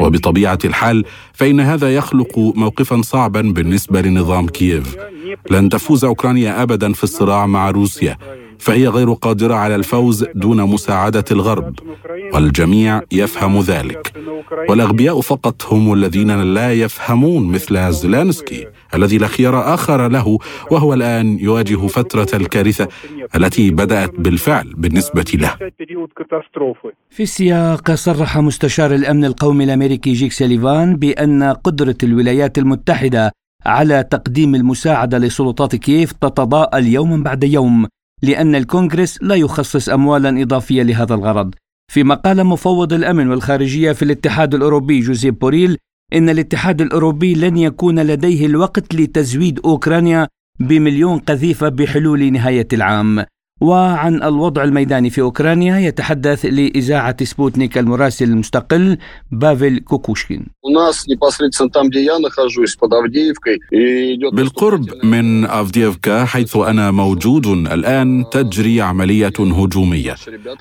وبطبيعة 0.00 0.58
الحال 0.64 1.04
فإن 1.32 1.60
هذا 1.60 1.94
يخلق 1.94 2.38
موقفا 2.38 3.02
صعبا 3.02 3.40
بالنسبة 3.40 4.00
لنظام 4.00 4.46
كييف. 4.48 4.96
لن 5.50 5.68
تفوز 5.68 6.04
أوكرانيا 6.04 6.62
ابدا 6.62 6.92
في 6.92 7.04
الصراع 7.04 7.46
مع 7.46 7.70
روسيا. 7.70 8.16
فهي 8.62 8.88
غير 8.88 9.12
قادرة 9.12 9.54
على 9.54 9.74
الفوز 9.74 10.24
دون 10.34 10.62
مساعدة 10.62 11.24
الغرب 11.30 11.74
والجميع 12.34 13.02
يفهم 13.12 13.60
ذلك 13.60 14.12
والأغبياء 14.68 15.20
فقط 15.20 15.72
هم 15.72 15.92
الذين 15.92 16.54
لا 16.54 16.72
يفهمون 16.72 17.52
مثل 17.52 17.92
زيلانسكي 17.92 18.66
الذي 18.94 19.18
لا 19.18 19.26
خيار 19.26 19.74
آخر 19.74 20.08
له 20.08 20.38
وهو 20.70 20.94
الآن 20.94 21.38
يواجه 21.38 21.86
فترة 21.86 22.26
الكارثة 22.34 22.88
التي 23.36 23.70
بدأت 23.70 24.10
بالفعل 24.18 24.72
بالنسبة 24.76 25.24
له. 25.34 25.54
في 27.10 27.22
السياق 27.22 27.94
صرح 27.94 28.38
مستشار 28.38 28.94
الأمن 28.94 29.24
القومي 29.24 29.64
الأمريكي 29.64 30.12
جيك 30.12 30.32
سليفان 30.32 30.96
بأن 30.96 31.42
قدرة 31.42 31.96
الولايات 32.02 32.58
المتحدة 32.58 33.32
على 33.66 34.04
تقديم 34.10 34.54
المساعدة 34.54 35.18
لسلطات 35.18 35.76
كييف 35.76 36.12
تتضاءل 36.12 36.86
يوما 36.86 37.16
بعد 37.16 37.44
يوم 37.44 37.86
لأن 38.22 38.54
الكونغرس 38.54 39.18
لا 39.22 39.34
يخصص 39.34 39.88
أموالا 39.88 40.42
إضافية 40.42 40.82
لهذا 40.82 41.14
الغرض. 41.14 41.54
فيما 41.92 42.14
قال 42.14 42.44
مفوض 42.44 42.92
الأمن 42.92 43.28
والخارجية 43.28 43.92
في 43.92 44.02
الاتحاد 44.02 44.54
الأوروبي 44.54 45.00
جوزيف 45.00 45.34
بوريل 45.34 45.78
إن 46.14 46.28
الاتحاد 46.28 46.80
الأوروبي 46.80 47.34
لن 47.34 47.56
يكون 47.56 48.00
لديه 48.00 48.46
الوقت 48.46 48.94
لتزويد 48.94 49.60
أوكرانيا 49.64 50.28
بمليون 50.60 51.18
قذيفة 51.18 51.68
بحلول 51.68 52.32
نهاية 52.32 52.68
العام. 52.72 53.24
وعن 53.62 54.22
الوضع 54.22 54.64
الميداني 54.64 55.10
في 55.10 55.20
أوكرانيا 55.20 55.78
يتحدث 55.78 56.44
لإذاعة 56.44 57.24
سبوتنيك 57.24 57.78
المراسل 57.78 58.24
المستقل 58.24 58.98
بافل 59.32 59.78
كوكوشكين. 59.78 60.46
بالقرب 64.32 65.04
من 65.04 65.44
أفديفكا 65.44 66.24
حيث 66.24 66.56
أنا 66.56 66.90
موجود 66.90 67.46
الآن 67.46 68.24
تجري 68.32 68.80
عملية 68.80 69.32
هجومية. 69.38 70.14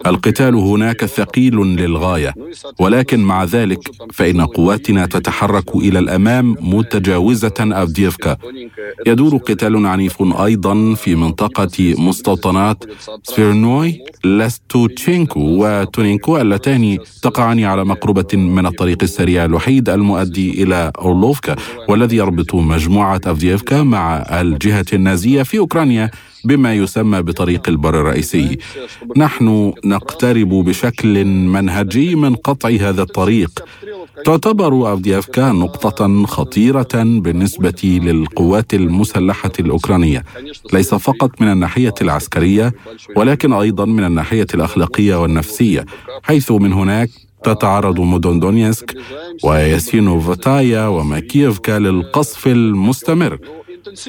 القتال 0.08 0.56
هناك 0.56 1.06
ثقيل 1.06 1.56
للغاية. 1.56 2.34
ولكن 2.80 3.20
مع 3.20 3.44
ذلك 3.44 3.80
فإن 4.14 4.42
قواتنا 4.42 5.06
تتحرك 5.06 5.76
إلى 5.76 6.00
الأمام 6.00 6.56
متجاوزة 6.60 7.54
أفديفكا 7.60 8.38
يدور 9.08 9.38
قتال 9.38 9.86
عنيف 9.86 10.22
أيضا 10.22 10.94
في 10.94 11.16
منطقة 11.16 11.96
مستوطنات 11.98 12.91
سفيرنوي 13.24 14.02
لاستوتشينكو 14.24 15.40
وتونينكو 15.40 16.38
اللتان 16.38 16.98
تقعان 17.22 17.64
على 17.64 17.86
مقربة 17.86 18.38
من 18.38 18.66
الطريق 18.66 18.98
السريع 19.04 19.46
الوحيد 19.46 19.90
المؤدي 19.90 20.64
إلى 20.64 20.92
أورلوفكا 21.00 21.56
والذي 21.90 22.16
يربط 22.18 22.56
مجموعة 22.56 23.22
أفديفكا 23.26 23.84
مع 23.84 24.18
الجهة 24.42 24.86
النازية 24.94 25.44
في 25.44 25.58
أوكرانيا 25.58 26.12
بما 26.44 26.74
يسمى 26.74 27.22
بطريق 27.22 27.70
البر 27.70 28.00
الرئيسي. 28.00 28.58
نحن 29.18 29.74
نقترب 29.86 30.50
بشكل 30.50 31.26
منهجي 31.26 32.16
من 32.16 32.36
قطع 32.36 32.70
هذا 32.70 33.02
الطريق. 33.02 33.66
تعتبر 34.26 34.94
أفديافكا 34.94 35.52
نقطة 35.52 36.26
خطيرة 36.26 36.88
بالنسبة 36.94 38.00
للقوات 38.04 38.74
المسلحة 38.74 39.52
الأوكرانية. 39.60 40.24
ليس 40.74 40.96
فقط 40.96 41.42
من 41.42 41.52
الناحية 41.52 41.94
العسكرية 42.02 42.74
ولكن 43.16 43.54
أيضا 43.54 43.86
من 43.86 44.04
الناحية 44.04 44.48
الأخلاقية 44.54 45.22
والنفسية 45.22 45.86
حيث 46.24 46.52
من 46.52 46.74
هناك 46.74 47.10
تتعرض 47.44 48.00
مدن 48.00 48.40
دونيسك 48.40 48.98
وياسينوفاتايا 49.44 50.88
وماكييفكا 50.88 51.80
للقصف 51.80 52.48
المستمر. 52.48 53.38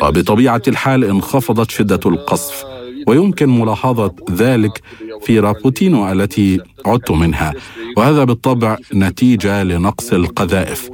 وبطبيعة 0.03 0.63
الحال 0.69 1.05
انخفضت 1.05 1.71
شدة 1.71 2.01
القصف 2.07 2.65
ويمكن 3.07 3.61
ملاحظة 3.61 4.15
ذلك 4.31 4.81
في 5.23 5.39
رابوتينو 5.41 6.13
التي 6.13 6.61
عدت 6.87 7.11
منها. 7.11 7.55
وهذا 7.97 8.25
بالطبع 8.25 8.77
نتيجة 8.95 9.63
لنقص 9.63 10.13
القذائف. 10.13 10.91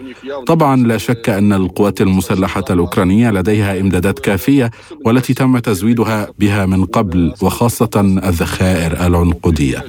طبعا 0.47 0.77
لا 0.87 0.99
شك 0.99 1.29
أن 1.29 1.53
القوات 1.53 2.01
المسلحة 2.01 2.65
الأوكرانية 2.71 3.31
لديها 3.31 3.81
إمدادات 3.81 4.19
كافية 4.19 4.71
والتي 5.05 5.35
تم 5.35 5.59
تزويدها 5.59 6.29
بها 6.39 6.67
من 6.67 6.85
قبل 6.85 7.35
وخاصة 7.43 7.91
الذخائر 8.25 9.07
العنقودية. 9.07 9.85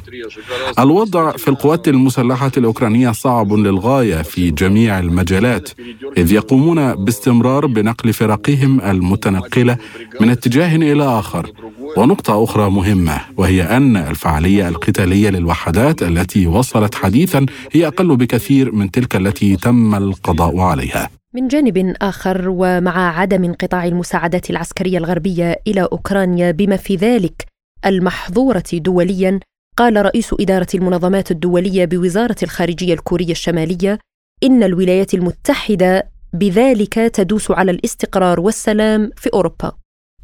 الوضع 0.79 1.31
في 1.31 1.47
القوات 1.47 1.87
المسلحة 1.87 2.51
الأوكرانية 2.57 3.11
صعب 3.11 3.53
للغاية 3.53 4.21
في 4.21 4.51
جميع 4.51 4.99
المجالات 4.99 5.69
إذ 6.17 6.31
يقومون 6.31 6.95
باستمرار 6.95 7.65
بنقل 7.65 8.13
فرقهم 8.13 8.81
المتنقلة 8.81 9.77
من 10.21 10.29
اتجاه 10.29 10.75
إلى 10.75 11.03
آخر. 11.19 11.51
ونقطة 11.97 12.43
أخرى 12.43 12.69
مهمة 12.69 13.21
وهي 13.37 13.63
أن 13.63 13.97
الفعالية 13.97 14.67
القتالية 14.67 15.29
للوحدات 15.29 16.03
التي 16.03 16.47
وصلت 16.47 16.95
حديثا 17.03 17.45
هي 17.71 17.87
أقل 17.87 18.17
بكثير 18.17 18.71
من 18.71 18.91
تلك 18.91 19.15
التي 19.15 19.55
تم 19.55 19.95
القضاء 19.95 20.59
عليها. 20.59 21.09
من 21.33 21.47
جانب 21.47 21.95
آخر 22.01 22.45
ومع 22.47 23.19
عدم 23.19 23.43
انقطاع 23.43 23.85
المساعدات 23.85 24.49
العسكرية 24.49 24.97
الغربية 24.97 25.61
إلى 25.67 25.81
أوكرانيا 25.91 26.51
بما 26.51 26.77
في 26.77 26.95
ذلك 26.95 27.45
المحظورة 27.85 28.63
دوليا 28.73 29.39
قال 29.77 30.05
رئيس 30.05 30.35
إدارة 30.39 30.67
المنظمات 30.73 31.31
الدولية 31.31 31.85
بوزارة 31.85 32.35
الخارجية 32.43 32.93
الكورية 32.93 33.31
الشمالية 33.31 33.99
إن 34.43 34.63
الولايات 34.63 35.13
المتحدة 35.13 36.09
بذلك 36.33 36.93
تدوس 36.93 37.51
على 37.51 37.71
الاستقرار 37.71 38.39
والسلام 38.39 39.11
في 39.15 39.29
أوروبا 39.33 39.71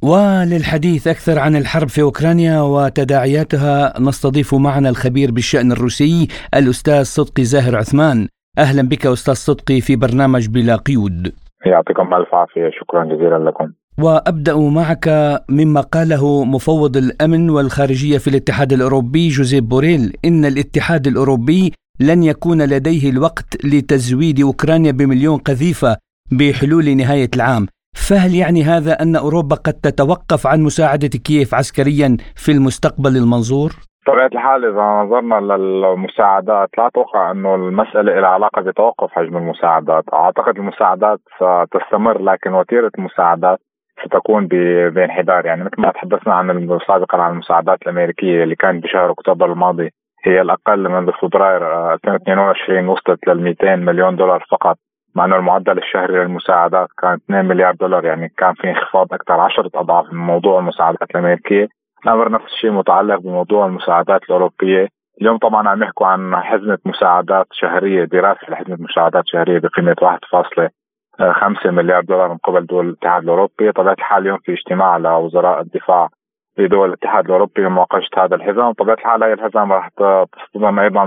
وللحديث 0.06 1.08
أكثر 1.08 1.40
عن 1.40 1.56
الحرب 1.56 1.90
في 1.90 2.02
أوكرانيا 2.02 2.62
وتداعياتها 2.62 4.00
نستضيف 4.00 4.56
معنا 4.56 4.90
الخبير 4.90 5.32
بالشأن 5.32 5.72
الروسي 5.72 6.28
الأستاذ 6.56 7.04
صدقي 7.04 7.44
زاهر 7.44 7.76
عثمان. 7.76 8.28
أهلا 8.58 8.82
بك 8.82 9.06
أستاذ 9.06 9.34
صدقي 9.34 9.82
في 9.82 9.96
برنامج 9.96 10.48
بلا 10.48 10.76
قيود. 10.76 11.34
يعطيكم 11.66 12.14
ألف 12.14 12.36
عافية 12.36 12.70
شكرا 12.80 13.06
جزيلا 13.06 13.50
لكم. 13.50 13.72
وأبدأ 14.00 14.58
معك 14.58 15.10
مما 15.50 15.82
قاله 15.82 16.44
مفوض 16.46 16.98
الأمن 16.98 17.50
والخارجية 17.50 18.18
في 18.18 18.28
الاتحاد 18.28 18.74
الأوروبي 18.74 19.28
جوزيف 19.28 19.64
بوريل. 19.64 20.14
إن 20.26 20.46
الاتحاد 20.46 21.08
الأوروبي 21.08 21.74
لن 22.00 22.24
يكون 22.24 22.62
لديه 22.62 23.10
الوقت 23.10 23.66
لتزويد 23.66 24.42
أوكرانيا 24.42 24.92
بمليون 24.92 25.38
قذيفة 25.38 25.98
بحلول 26.32 26.98
نهاية 26.98 27.30
العام. 27.36 27.68
فهل 27.96 28.36
يعني 28.36 28.64
هذا 28.64 28.94
أن 29.02 29.16
أوروبا 29.16 29.56
قد 29.56 29.74
تتوقف 29.74 30.48
عن 30.48 30.60
مساعدة 30.62 31.14
كييف 31.26 31.54
عسكريا 31.56 32.18
في 32.36 32.52
المستقبل 32.52 33.18
المنظور؟ 33.18 33.72
بطبيعة 34.08 34.28
الحال 34.28 34.66
إذا 34.66 34.82
نظرنا 34.82 35.36
للمساعدات 35.36 36.70
لا 36.78 36.88
أتوقع 36.88 37.32
أنه 37.32 37.56
المسألة 37.56 38.20
لها 38.20 38.30
علاقة 38.30 38.62
بتوقف 38.62 39.12
حجم 39.12 39.38
المساعدات. 39.38 40.04
أعتقد 40.14 40.58
المساعدات 40.58 41.20
ستستمر 41.36 42.22
لكن 42.22 42.54
وتيرة 42.54 42.92
المساعدات 42.98 43.60
ستكون 44.06 44.48
بانحدار. 44.96 45.46
يعني 45.46 45.64
مثل 45.64 45.82
ما 45.82 45.92
تحدثنا 45.92 46.34
عن 46.34 46.80
سابقا 46.88 47.18
عن 47.18 47.32
المساعدات 47.32 47.82
الأمريكية 47.82 48.44
اللي 48.44 48.56
كانت 48.56 48.84
بشهر 48.84 49.12
أكتوبر 49.12 49.52
الماضي 49.52 49.90
هي 50.26 50.42
الأقل 50.42 50.90
منذ 50.90 51.12
فبراير 51.22 51.94
2022 51.94 52.88
وصلت 52.88 53.28
لل 53.28 53.42
200 53.44 53.76
مليون 53.76 54.16
دولار 54.16 54.46
فقط. 54.52 54.78
مع 55.16 55.26
إنه 55.26 55.36
المعدل 55.36 55.78
الشهري 55.78 56.14
للمساعدات 56.14 56.88
كان 57.02 57.14
2 57.14 57.46
مليار 57.46 57.76
دولار 57.76 58.06
يعني 58.06 58.34
كان 58.38 58.54
في 58.54 58.70
انخفاض 58.70 59.14
أكثر 59.14 59.40
10 59.40 59.70
أضعاف 59.76 60.14
من 60.14 60.20
موضوع 60.20 60.60
المساعدات 60.60 61.12
الأمريكية. 61.12 61.68
الامر 62.06 62.32
نفس 62.32 62.46
الشيء 62.46 62.72
متعلق 62.72 63.20
بموضوع 63.20 63.66
المساعدات 63.66 64.24
الأوروبية. 64.24 64.88
اليوم 65.22 65.38
طبعا 65.38 65.70
عم 65.70 65.84
يحكوا 65.84 66.08
عن 66.08 66.36
حزمة 66.36 66.78
مساعدات 66.86 67.48
شهرية 67.52 68.04
دراسة 68.04 68.50
لحزمة 68.50 68.78
مساعدات 68.80 69.24
شهرية 69.28 69.60
بقيمة 69.60 69.96
1.5 70.02 71.72
مليار 71.72 72.04
دولار 72.04 72.30
من 72.30 72.38
قبل 72.38 72.66
دول 72.66 72.90
الاتحاد 72.90 73.24
الأوروبي. 73.24 73.72
طبيعة 73.72 73.94
الحال 73.94 74.22
اليوم 74.22 74.38
في 74.38 74.54
اجتماع 74.54 74.98
لوزراء 74.98 75.62
الدفاع 75.62 76.10
في 76.56 76.68
دول 76.68 76.90
الاتحاد 76.90 77.26
الأوروبي 77.26 77.62
لمناقشه 77.62 78.10
هذا 78.18 78.36
الحزام. 78.36 78.72
طبيعة 78.72 78.96
الحال 78.96 79.24
هذه 79.24 79.34
الحزام 79.34 79.74
راح 79.74 79.90
تصطدم 79.90 80.80
أيضا 80.80 81.06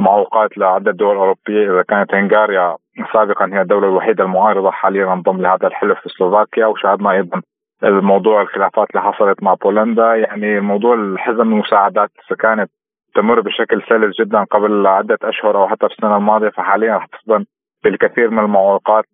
بمعوقات 0.00 0.58
لعده 0.58 0.92
دول 0.92 1.16
أوروبية 1.16 1.72
إذا 1.72 1.82
كانت 1.82 2.14
هنغاريا 2.14 2.76
سابقا 3.12 3.46
هي 3.52 3.60
الدولة 3.60 3.88
الوحيدة 3.88 4.24
المعارضة 4.24 4.70
حاليا 4.70 5.12
انضم 5.12 5.40
لهذا 5.42 5.66
الحلف 5.66 5.98
في 6.00 6.08
سلوفاكيا 6.08 6.66
وشاهدنا 6.66 7.10
أيضا 7.10 7.42
الموضوع 7.84 8.42
الخلافات 8.42 8.88
اللي 8.90 9.02
حصلت 9.02 9.42
مع 9.42 9.54
بولندا. 9.54 10.14
يعني 10.14 10.60
موضوع 10.60 10.94
الحزم 10.94 11.40
المساعدات 11.40 12.10
كانت 12.38 12.70
تمر 13.14 13.40
بشكل 13.40 13.82
سلس 13.88 14.20
جدا 14.20 14.44
قبل 14.44 14.86
عدة 14.86 15.18
أشهر 15.24 15.56
أو 15.56 15.68
حتى 15.68 15.88
في 15.88 15.94
السنة 15.94 16.16
الماضية 16.16 16.48
فحاليا 16.48 16.96
رح 16.96 17.06
تصدم 17.06 17.44
بالكثير 17.84 18.30
من 18.30 18.38
المعوقات 18.38 19.04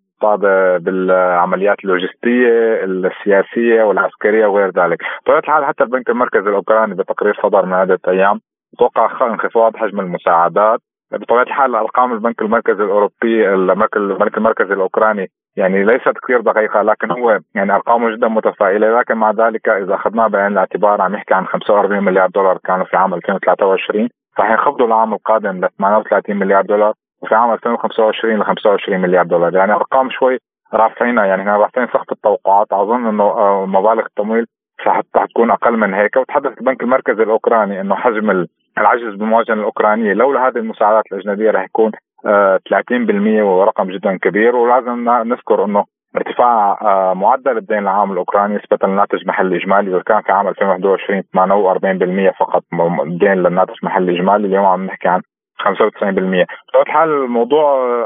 بالعمليات 0.80 1.76
اللوجستية 1.84 2.84
السياسية 2.84 3.82
والعسكرية 3.82 4.46
وغير 4.46 4.70
ذلك. 4.70 4.98
بطبيعة 5.22 5.38
الحال 5.38 5.64
حتى 5.64 5.84
البنك 5.84 6.10
المركزي 6.10 6.48
الأوكراني 6.48 6.94
بتقرير 6.94 7.38
صدر 7.42 7.66
من 7.66 7.72
عدة 7.74 7.98
أيام 8.08 8.40
توقع 8.78 9.26
انخفاض 9.26 9.76
حجم 9.76 10.00
المساعدات. 10.00 10.80
بطبيعة 11.12 11.42
الحال 11.42 11.74
أرقام 11.74 12.12
البنك 12.12 12.42
المركزي 12.42 12.82
الأوروبي 12.84 13.54
البنك 13.54 14.36
المركزي 14.36 14.74
الأوكراني 14.74 15.30
يعني 15.56 15.84
ليست 15.84 16.12
كثير 16.24 16.40
دقيقة 16.40 16.82
لكن 16.82 17.10
هو 17.10 17.40
يعني 17.54 17.74
أرقامه 17.74 18.16
جدا 18.16 18.28
متفائلة. 18.28 18.98
لكن 18.98 19.14
مع 19.14 19.30
ذلك 19.30 19.68
إذا 19.68 19.94
أخذناه 19.94 20.26
بعين 20.26 20.52
الاعتبار 20.52 21.02
عم 21.02 21.14
يحكي 21.14 21.34
عن 21.34 21.46
45 21.46 22.04
مليار 22.04 22.28
دولار 22.28 22.58
كانوا 22.64 22.84
في 22.84 22.96
عام 22.96 23.14
2023 23.14 24.08
رح 24.40 24.50
ينخفضوا 24.50 24.86
العام 24.86 25.14
القادم 25.14 25.64
ل 25.64 25.68
38 25.78 26.36
مليار 26.36 26.62
دولار 26.62 26.94
وفي 27.22 27.34
عام 27.34 27.52
2025 27.52 28.38
ل 28.38 28.44
25 28.44 29.00
مليار 29.00 29.26
دولار. 29.26 29.54
يعني 29.54 29.72
أرقام 29.72 30.10
شوي 30.10 30.38
رافعينها 30.74 31.24
يعني 31.24 31.50
رافعين 31.50 31.86
سقف 31.86 32.12
التوقعات. 32.12 32.66
أظن 32.72 33.06
إنه 33.06 33.24
آه، 33.24 33.66
مبالغ 33.66 34.06
التمويل 34.06 34.46
حتى 34.78 35.26
تكون 35.30 35.50
أقل 35.50 35.76
من 35.76 35.94
هيك. 35.94 36.16
وتحدث 36.16 36.58
البنك 36.58 36.82
المركزي 36.82 37.22
الأوكراني 37.22 37.80
إنه 37.80 37.94
حجم 37.94 38.46
العجز 38.78 39.14
بالمواجهه 39.14 39.54
الاوكرانيه 39.54 40.12
لولا 40.12 40.48
هذه 40.48 40.56
المساعدات 40.56 41.04
الأجنبية 41.12 41.50
رح 41.50 41.64
يكون 41.64 41.92
30% 42.24 43.40
آه، 43.40 43.44
ورقم 43.44 43.90
جدا 43.90 44.16
كبير. 44.16 44.56
ولازم 44.56 45.08
نذكر 45.08 45.64
إنه 45.64 45.84
ارتفاع 46.16 46.78
آه، 46.82 47.14
معدل 47.14 47.56
الدين 47.56 47.78
العام 47.78 48.12
الأوكراني 48.12 48.56
نسبه 48.56 48.88
للناتج 48.88 49.18
المحلي 49.20 49.56
الإجمالي. 49.56 49.90
إذا 49.90 50.02
كان 50.02 50.22
في 50.22 50.32
عام 50.32 50.48
2021 50.48 51.22
48% 51.22 52.30
فقط 52.38 52.62
الدين 53.06 53.34
للناتج 53.34 53.74
المحلي 53.82 54.12
الإجمالي. 54.12 54.46
اليوم 54.46 54.64
عم 54.64 54.86
نحكي 54.86 55.08
عن 55.08 55.20
95% 55.58 56.46
بطبيعة 56.68 56.82
الحال 56.82 57.08
الموضوع 57.08 57.64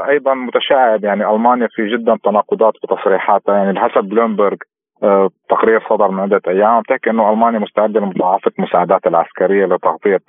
أيضا 0.09 0.33
متشعب. 0.33 1.03
يعني 1.03 1.29
ألمانيا 1.29 1.67
في 1.71 1.87
جدا 1.87 2.17
تناقضات 2.23 2.73
بتصريحاتها 2.83 3.55
يعني 3.55 3.73
بحسب 3.73 4.03
بلومبرج 4.03 4.57
تقرير 5.49 5.83
صدر 5.89 6.11
من 6.11 6.19
عدة 6.19 6.41
أيام 6.47 6.81
بتحكي 6.81 7.09
إنه 7.09 7.33
ألمانيا 7.33 7.59
مستعدة 7.59 7.99
لمضاعفة 7.99 8.51
المساعدات 8.59 9.07
العسكرية 9.07 9.65
لتغطية 9.65 10.21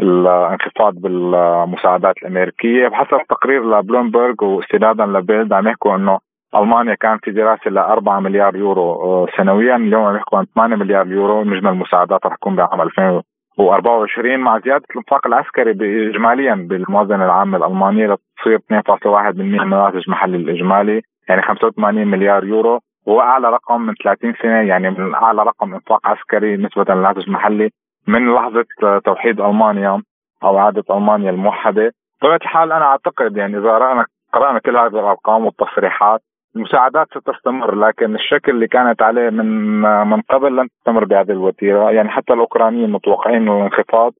الانخفاض 0.00 0.94
بالمساعدات 0.94 2.14
الأمريكية. 2.22 2.88
بحسب 2.88 3.20
تقرير 3.28 3.64
لبلومبرج 3.70 4.42
واستنادا 4.42 5.06
لبيلد 5.06 5.52
عم 5.52 5.68
يحكوا 5.68 5.96
إنه 5.96 6.18
ألمانيا 6.54 6.94
كان 6.94 7.18
في 7.18 7.30
دراسة 7.30 7.70
ل 7.70 7.78
4 7.78 8.20
مليار 8.20 8.56
يورو 8.56 8.92
آه، 8.92 9.26
سنويا 9.36 9.76
اليوم 9.76 10.04
عم 10.04 10.16
يحكوا 10.16 10.38
عن 10.38 10.44
8 10.54 10.76
مليار 10.76 11.06
يورو 11.06 11.44
مجمل 11.44 11.70
المساعدات 11.70 12.26
رح 12.26 12.36
تكون 12.36 12.56
بعام 12.56 12.80
2024 12.80 14.38
مع 14.38 14.58
زيادة 14.58 14.84
الانفاق 14.90 15.26
العسكري 15.26 15.70
اجماليا 16.10 16.54
بالموازنة 16.54 17.24
العامة 17.24 17.56
الألمانية 17.58 18.06
لتصير 18.06 18.58
2.1% 18.58 19.36
من 19.36 19.60
الناتج 19.60 20.02
المحلي 20.06 20.36
الإجمالي 20.36 21.02
يعني 21.28 21.42
85 21.42 22.06
مليار 22.06 22.44
يورو. 22.44 22.80
هو 23.08 23.20
اعلى 23.20 23.50
رقم 23.50 23.80
من 23.80 23.94
30 23.94 24.34
سنة 24.42 24.60
يعني 24.60 24.90
من 24.90 25.14
أعلى 25.14 25.42
رقم 25.42 25.74
إنفاق 25.74 26.06
عسكري 26.06 26.56
نسبة 26.56 26.94
للناتج 26.94 27.22
المحلي 27.26 27.70
من 28.06 28.34
لحظة 28.34 28.64
توحيد 29.04 29.40
ألمانيا 29.40 30.02
أو 30.44 30.58
إعادة 30.58 30.84
ألمانيا 30.90 31.30
الموحدة. 31.30 31.92
بطبيعة 32.18 32.36
الحال 32.36 32.72
أنا 32.72 32.84
أعتقد 32.84 33.36
يعني 33.36 33.58
إذا 33.58 33.78
رانا 33.78 34.06
قرأنا 34.32 34.58
كل 34.58 34.76
هذه 34.76 34.86
الأرقام 34.86 35.44
والتصريحات 35.46 36.20
المساعدات 36.56 37.06
ستستمر 37.10 37.74
لكن 37.74 38.14
الشكل 38.14 38.52
اللي 38.52 38.68
كانت 38.68 39.02
عليه 39.02 39.30
من 39.30 39.80
من 40.10 40.20
قبل 40.20 40.56
لن 40.56 40.68
تستمر 40.68 41.04
بهذه 41.04 41.30
الوتيرة. 41.30 41.90
يعني 41.90 42.08
حتى 42.08 42.32
الأوكرانيين 42.32 42.90
متوقعين 42.92 43.48
الانخفاض 43.48 44.12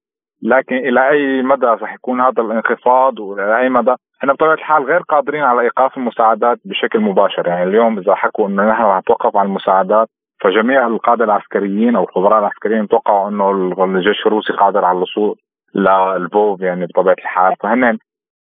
لكن 0.42 0.76
إلى 0.76 1.08
أي 1.08 1.42
مدى 1.42 1.66
رح 1.66 1.94
يكون 1.94 2.20
هذا 2.20 2.42
الانخفاض 2.42 3.18
وإلى 3.18 3.58
أي 3.58 3.68
مدى 3.68 3.94
إحنا 4.18 4.32
بطبيعة 4.32 4.54
الحال 4.54 4.84
غير 4.84 5.00
قادرين 5.00 5.42
على 5.42 5.60
إيقاف 5.60 5.96
المساعدات 5.96 6.58
بشكل 6.64 7.00
مباشر. 7.00 7.46
يعني 7.46 7.62
اليوم 7.62 7.98
إذا 7.98 8.14
حكوا 8.14 8.48
إنه 8.48 8.70
نحن 8.70 8.82
رح 8.82 8.98
نتوقف 8.98 9.36
عن 9.36 9.46
المساعدات 9.46 10.08
فجميع 10.40 10.86
القادة 10.86 11.24
العسكريين 11.24 11.96
أو 11.96 12.02
الخبراء 12.02 12.38
العسكريين 12.38 12.84
يتوقعوا 12.84 13.28
إنه 13.28 13.50
الجيش 13.84 14.26
الروسي 14.26 14.52
قادر 14.52 14.84
على 14.84 14.96
الوصول 14.98 15.36
للفوف 15.74 16.60
يعني 16.60 16.86
بطبيعة 16.86 17.16
الحال. 17.18 17.54
فهن 17.60 17.98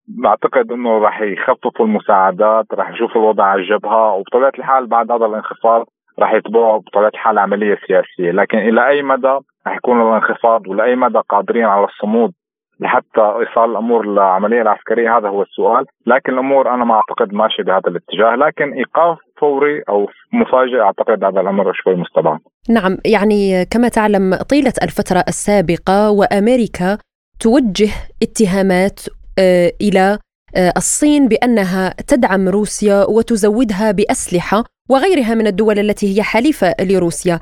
بعتقد 0.08 0.72
إنه 0.72 0.98
راح 0.98 1.22
يخففوا 1.22 1.86
المساعدات 1.86 2.66
راح 2.74 2.92
نشوف 2.92 3.16
الوضع 3.16 3.44
على 3.44 3.62
الجبهة 3.62 4.14
وبطبيعة 4.14 4.54
الحال 4.60 4.88
بعد 4.88 5.12
هذا 5.12 5.26
الانخفاض 5.26 5.86
راح 6.20 6.34
يتبعوا 6.34 6.78
بطبيعة 6.78 7.12
الحال 7.14 7.38
عملية 7.38 7.78
سياسية. 7.88 8.32
لكن 8.32 8.58
إلى 8.58 8.88
أي 8.88 9.02
مدى 9.02 9.38
راح 9.68 9.76
يكون 9.76 10.02
الانخفاض 10.02 10.68
ولأي 10.68 10.96
مدى 10.96 11.20
قادرين 11.30 11.66
على 11.66 11.86
الصمود 11.86 12.34
لحتى 12.80 13.22
ايصال 13.22 13.72
الأمور 13.72 14.06
للعمليه 14.08 14.62
العسكرية 14.62 15.18
هذا 15.18 15.28
هو 15.28 15.42
السؤال، 15.42 15.86
لكن 16.08 16.34
الأمور 16.34 16.74
أنا 16.74 16.86
ما 16.86 16.94
أعتقد 16.96 17.34
ماشية 17.34 17.64
بهذا 17.64 17.88
الاتجاه، 17.88 18.36
لكن 18.36 18.74
إيقاف 18.74 19.18
فوري 19.38 19.84
أو 19.90 20.08
مفاجئ 20.34 20.80
أعتقد 20.82 21.24
هذا 21.24 21.42
الأمر 21.42 21.74
شوي 21.74 21.96
مستبعد. 21.96 22.40
نعم، 22.70 22.98
يعني 23.06 23.66
كما 23.66 23.88
تعلم 23.88 24.36
طيلة 24.36 24.74
الفترة 24.84 25.24
السابقة 25.28 26.12
وأمريكا 26.12 26.98
توجه 27.40 27.92
اتهامات 28.24 29.00
آه، 29.40 29.72
إلى 29.82 30.18
آه، 30.58 30.74
الصين 30.78 31.28
بأنها 31.28 31.94
تدعم 32.08 32.50
روسيا 32.50 33.06
وتزودها 33.10 33.92
بأسلحة 33.92 34.64
وغيرها 34.90 35.36
من 35.36 35.48
الدول 35.48 35.80
التي 35.80 36.18
هي 36.18 36.24
حليفة 36.24 36.76
لروسيا. 36.82 37.40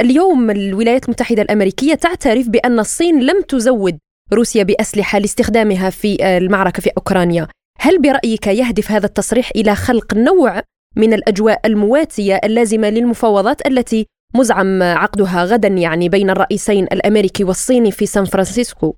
اليوم 0.00 0.50
الولايات 0.50 1.04
المتحدة 1.04 1.42
الأمريكية 1.42 1.94
تعترف 1.94 2.48
بأن 2.48 2.78
الصين 2.78 3.20
لم 3.20 3.42
تزود 3.42 3.98
روسيا 4.32 4.62
بأسلحة 4.62 5.18
لاستخدامها 5.18 5.90
في 5.90 6.24
آه، 6.24 6.38
المعركة 6.38 6.82
في 6.82 6.90
أوكرانيا. 6.96 7.48
هل 7.80 8.02
برأيك 8.02 8.46
يهدف 8.46 8.90
هذا 8.90 9.06
التصريح 9.06 9.50
إلى 9.56 9.74
خلق 9.74 10.14
نوع 10.14 10.62
من 10.96 11.12
الأجواء 11.12 11.60
المواتية 11.66 12.40
اللازمة 12.44 12.90
للمفاوضات 12.90 13.66
التي 13.66 14.06
مزعم 14.34 14.82
عقدها 14.82 15.44
غدا 15.44 15.68
يعني 15.68 16.08
بين 16.08 16.30
الرئيسين 16.30 16.84
الأمريكي 16.84 17.44
والصيني 17.44 17.90
في 17.90 18.06
سان 18.06 18.24
فرانسيسكو؟ 18.24 18.94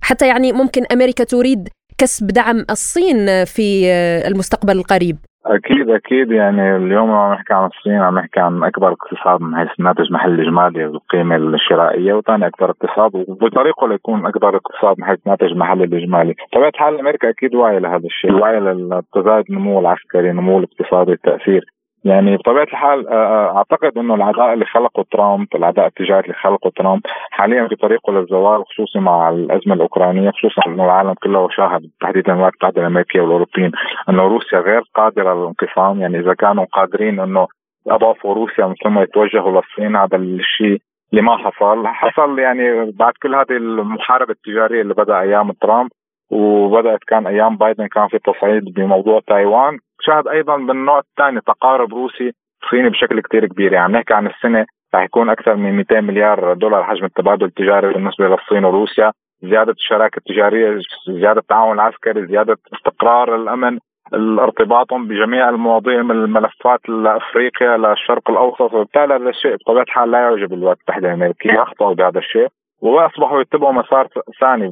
حتى 0.00 0.28
يعني 0.28 0.52
ممكن 0.52 0.84
أمريكا 0.92 1.24
تريد 1.24 1.68
كسب 1.98 2.26
دعم 2.26 2.66
الصين 2.70 3.44
في 3.44 3.90
آه، 3.90 4.28
المستقبل 4.28 4.78
القريب 4.78 5.18
أكيد 5.50 5.90
أكيد. 5.90 6.30
يعني 6.32 6.76
اليوم 6.76 7.10
عم 7.10 7.32
نحكي 7.32 7.54
عن 7.54 7.66
الصين 7.66 7.92
عم 7.92 8.18
نحكي 8.18 8.40
عن 8.40 8.64
أكبر 8.64 8.92
اقتصاد 8.92 9.40
من 9.40 9.56
حيث 9.56 9.68
الناتج 9.78 10.00
المحلي 10.00 10.34
الاجمالي 10.34 10.86
والقيمه 10.86 11.36
الشرائية 11.36 12.12
وثاني 12.14 12.46
أكبر 12.46 12.70
اقتصاد 12.70 13.10
وبطريقه 13.14 13.88
ليكون 13.88 14.26
أكبر 14.26 14.56
اقتصاد 14.56 14.94
من 14.98 15.04
حيث 15.04 15.18
الناتج 15.26 15.46
المحلي 15.46 15.84
الاجمالي، 15.84 16.34
طبيعة 16.52 16.68
الحال 16.68 17.00
أمريكا 17.00 17.28
أكيد 17.28 17.54
واعية 17.54 17.78
لهذا 17.78 18.06
الشيء، 18.06 18.32
واعية 18.32 18.58
للتزايد 18.58 19.44
النمو 19.50 19.80
العسكري، 19.80 20.30
النمو 20.30 20.58
الاقتصادي، 20.58 21.12
التأثير. 21.12 21.64
يعني 22.04 22.36
بطبيعة 22.36 22.62
الحال 22.62 23.08
آه، 23.08 23.12
آه، 23.12 23.56
أعتقد 23.56 23.98
إنه 23.98 24.14
العداء 24.14 24.52
اللي 24.52 24.64
خلقه 24.64 25.04
ترامب 25.12 25.46
العداء 25.54 25.86
التجاري 25.86 26.20
اللي 26.20 26.34
خلقه 26.34 26.70
ترامب 26.76 27.00
حاليا 27.30 27.68
في 27.68 27.76
طريقه 27.76 28.12
للزوال 28.12 28.64
خصوصا 28.66 29.00
مع 29.00 29.28
الأزمة 29.28 29.74
الأوكرانية 29.74 30.30
خصوصا 30.30 30.62
إنه 30.66 30.84
العالم 30.84 31.14
كله 31.14 31.48
شاهد 31.50 31.90
تحديدا 32.00 32.32
الولايات 32.32 32.52
المتحدة 32.52 32.80
الأمريكية 32.80 33.20
والأوروبيين 33.20 33.72
إنه 34.08 34.22
روسيا 34.22 34.58
غير 34.58 34.82
قادرة 34.94 35.34
للانقسام. 35.34 36.00
يعني 36.00 36.18
إذا 36.18 36.34
كانوا 36.34 36.64
قادرين 36.64 37.20
إنه 37.20 37.46
اضافوا 37.86 38.34
روسيا 38.34 38.66
من 38.66 38.74
ثم 38.84 38.98
يتوجهوا 38.98 39.60
للصين 39.60 39.96
هذا 39.96 40.16
الشيء 40.16 40.78
اللي 41.12 41.22
ما 41.22 41.36
حصل. 41.36 41.86
حصل 41.86 42.38
يعني 42.38 42.92
بعد 42.92 43.12
كل 43.22 43.34
هذه 43.34 43.56
المحاربة 43.56 44.32
التجارية 44.32 44.82
اللي 44.82 44.94
بدأ 44.94 45.20
أيام 45.20 45.52
ترامب 45.52 45.90
وبدأت 46.30 47.00
كان 47.06 47.26
أيام 47.26 47.56
بايدن 47.56 47.86
كان 47.86 48.08
في 48.08 48.18
تصعيد 48.18 48.64
بموضوع 48.74 49.20
تايوان. 49.26 49.78
شاهد 50.00 50.28
أيضا 50.28 50.56
بالنوع 50.56 50.98
الثاني 50.98 51.40
تقارب 51.40 51.94
روسي 51.94 52.32
صيني 52.70 52.88
بشكل 52.88 53.20
كثير 53.20 53.46
كبير. 53.46 53.72
يعني 53.72 53.92
نحكي 53.92 54.14
عن 54.14 54.26
السنة 54.26 54.66
رح 54.94 55.02
يكون 55.02 55.30
أكثر 55.30 55.56
من 55.56 55.76
200 55.76 56.00
مليار 56.00 56.54
دولار 56.54 56.84
حجم 56.84 57.04
التبادل 57.04 57.44
التجاري 57.44 57.92
بالنسبة 57.92 58.28
للصين 58.28 58.64
وروسيا. 58.64 59.12
زيادة 59.42 59.72
الشراكة 59.72 60.18
التجارية 60.18 60.78
زيادة 61.08 61.40
التعاون 61.40 61.74
العسكري 61.74 62.26
زيادة 62.26 62.56
استقرار 62.74 63.34
الأمن 63.34 63.78
ارتباطهم 64.14 65.08
بجميع 65.08 65.48
المواضيع 65.48 66.02
من 66.02 66.10
الملفات 66.10 66.88
لأفريقيا 66.88 67.76
للشرق 67.76 68.30
الأوسط. 68.30 68.74
وبالتالي 68.74 69.14
هذا 69.14 69.28
الشيء 69.28 69.56
بطبيعة 69.56 69.82
الحال 69.82 70.10
لا 70.10 70.18
يعجب 70.18 70.52
الولايات 70.52 70.78
المتحده 70.78 71.08
الامريكيه 71.08 71.62
أخطأوا 71.62 71.94
بهذا 71.94 72.18
الشيء 72.18 72.48
وأصبحوا 72.82 73.40
يتبعوا 73.40 73.72
مسار 73.72 74.08
ثاني 74.40 74.68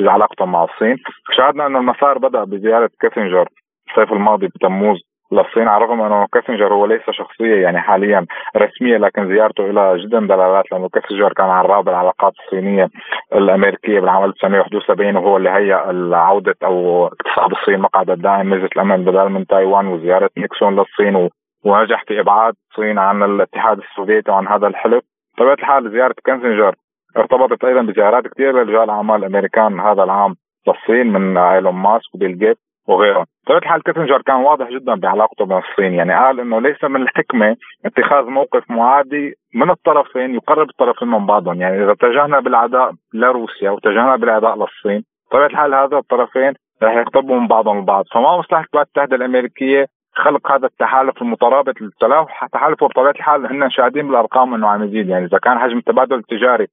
بعلاقتهم 0.00 0.52
مع 0.52 0.64
الصين. 0.64 0.96
شاهدنا 1.36 1.66
انه 1.66 1.78
المسار 1.78 2.18
بدأ 2.18 2.44
بزيارة 2.44 2.90
كيسنجر. 3.00 3.48
الصيف 3.92 4.12
الماضي 4.12 4.46
بتموز 4.46 5.00
للصين. 5.32 5.68
على 5.68 5.84
الرغم 5.84 6.00
أنه 6.00 6.26
كيسنجر 6.32 6.74
هو 6.74 6.86
ليس 6.86 7.10
شخصية 7.10 7.62
يعني 7.62 7.80
حاليا 7.80 8.26
رسمية 8.56 8.96
لكن 8.96 9.28
زيارته 9.28 9.64
لها 9.64 9.96
جدا 9.96 10.20
دلالات 10.20 10.72
لأنه 10.72 10.88
كيسنجر 10.88 11.32
كان 11.32 11.50
عراب 11.50 11.92
العلاقات 11.92 12.32
الصينية 12.44 12.88
الأمريكية 13.32 14.00
بالعام 14.00 14.24
1971 14.24 15.16
وهو 15.16 15.36
اللي 15.36 15.50
هيأ 15.50 15.76
عوده 16.16 16.54
أو 16.64 17.06
اكتساب 17.06 17.52
الصين 17.52 17.80
مقعد 17.80 18.10
الدائم. 18.10 18.50
مجلس 18.50 18.72
الأمن 18.76 19.04
بدل 19.04 19.28
من 19.28 19.46
تايوان 19.46 19.86
وزيارة 19.86 20.30
نيكسون 20.38 20.76
للصين 20.76 21.28
ونجح 21.64 22.04
في 22.04 22.20
إبعاد 22.20 22.54
الصين 22.70 22.98
عن 22.98 23.22
الاتحاد 23.22 23.78
السوفيتي 23.78 24.30
وعن 24.30 24.48
هذا 24.48 24.66
الحلف. 24.66 25.04
بطبيعة 25.34 25.54
الحال 25.54 25.90
زيارة 25.90 26.14
كيسنجر 26.24 26.74
ارتبطت 27.16 27.64
أيضا 27.64 27.82
بزيارات 27.82 28.26
كثير 28.26 28.52
لرجال 28.52 28.90
أعمال 28.90 29.16
الامريكان 29.16 29.80
هذا 29.80 30.02
العام 30.02 30.34
للصين 30.68 31.12
من 31.12 31.36
إيلون 31.38 31.74
ماسك 31.74 32.14
وبيل 32.14 32.38
جيت 32.38 32.58
وغيرهم. 32.88 33.24
بطبيعه 33.42 33.58
الحال 33.58 33.82
كيسنجر 33.82 34.22
كان 34.22 34.36
واضح 34.36 34.68
جدا 34.68 34.94
بعلاقته 34.94 35.46
مع 35.46 35.58
الصين. 35.58 35.94
يعني 35.94 36.14
قال 36.14 36.40
إنه 36.40 36.60
ليس 36.60 36.84
من 36.84 37.02
الحكمة 37.02 37.56
اتخاذ 37.84 38.24
موقف 38.24 38.70
معادي 38.70 39.34
من 39.54 39.70
الطرفين 39.70 40.34
يقرب 40.34 40.70
الطرفين 40.70 41.08
من 41.08 41.26
بعضهم. 41.26 41.60
يعني 41.60 41.84
إذا 41.84 41.92
اتجهنا 41.92 42.40
بالعداء 42.40 42.92
لروسيا 43.14 43.70
واتجهنا 43.70 44.16
بالعداء 44.16 44.56
للصين 44.56 45.04
بطبيعه 45.30 45.46
الحال 45.46 45.74
هذا 45.74 45.96
الطرفين 45.96 46.52
رح 46.82 46.96
يقتربوا 46.96 47.40
من 47.40 47.46
بعضهم 47.46 47.78
البعض. 47.78 48.04
فما 48.14 48.38
مصلحة 48.38 48.64
الولايات 48.74 48.88
المتحدة 48.96 49.16
الأمريكية 49.16 49.86
خلق 50.14 50.52
هذا 50.52 50.66
التحالف 50.66 51.22
المترابط 51.22 51.74
التحالف 51.82 52.84
بطبيعة 52.84 53.10
الحال 53.10 53.46
هن 53.46 53.70
شاهدين 53.70 54.08
بالأرقام 54.08 54.54
إنه 54.54 54.68
عم 54.68 54.82
يزيد. 54.82 55.08
يعني 55.08 55.24
إذا 55.24 55.38
كان 55.38 55.58
حجم 55.58 55.78
التبادل 55.78 56.16
التجاري 56.16 56.66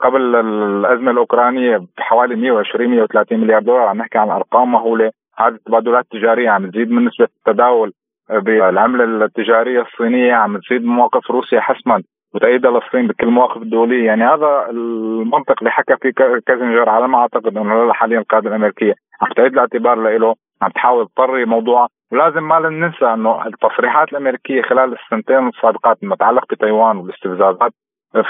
قبل 0.00 0.36
الأزمة 0.36 1.10
الأوكرانية 1.10 1.82
بحوالي 1.98 2.36
120 2.36 2.90
130 2.90 3.38
مليار 3.38 3.62
دولار 3.62 3.88
عم 3.88 3.98
نحكي 3.98 4.18
عن 4.18 4.30
أرقام 4.30 4.72
مهولة. 4.72 5.10
هذه 5.38 5.54
التبادلات 5.54 6.04
التجارية 6.04 6.50
عم 6.50 6.70
تزيد 6.70 6.90
من 6.90 7.04
نسبة 7.04 7.28
التداول 7.36 7.92
بالعملة 8.30 9.24
التجارية 9.24 9.80
الصينية 9.82 10.34
عم 10.34 10.58
تزيد 10.58 10.84
مواقف 10.84 11.30
روسيا 11.30 11.60
حسما 11.60 12.02
وتأييدها 12.34 12.70
للصين 12.70 13.06
بكل 13.06 13.26
المواقف 13.26 13.62
الدولية. 13.62 14.06
يعني 14.06 14.24
هذا 14.24 14.66
المنطق 14.70 15.54
اللي 15.58 15.70
حكى 15.70 15.96
فيه 16.02 16.10
كازنجر 16.46 16.88
على 16.88 17.08
ما 17.08 17.18
أعتقد 17.18 17.56
إنه 17.56 17.92
حاليا 17.92 18.18
القياده 18.18 18.48
الأمريكية. 18.48 18.94
عم 19.22 19.32
تعيد 19.36 19.52
الاعتبار 19.52 20.18
له 20.18 20.34
عم 20.62 20.70
تحاول 20.70 21.08
تطري 21.08 21.44
موضوع. 21.44 21.86
ولازم 22.12 22.48
ما 22.48 22.58
ننسى 22.58 23.04
إنه 23.04 23.46
التصريحات 23.46 24.08
الأمريكية 24.08 24.62
خلال 24.62 24.92
السنتين 24.98 25.48
السابقات 25.48 26.02
المتعلقه 26.02 26.46
بتايوان 26.50 26.96
والاستفزازات 26.96 27.72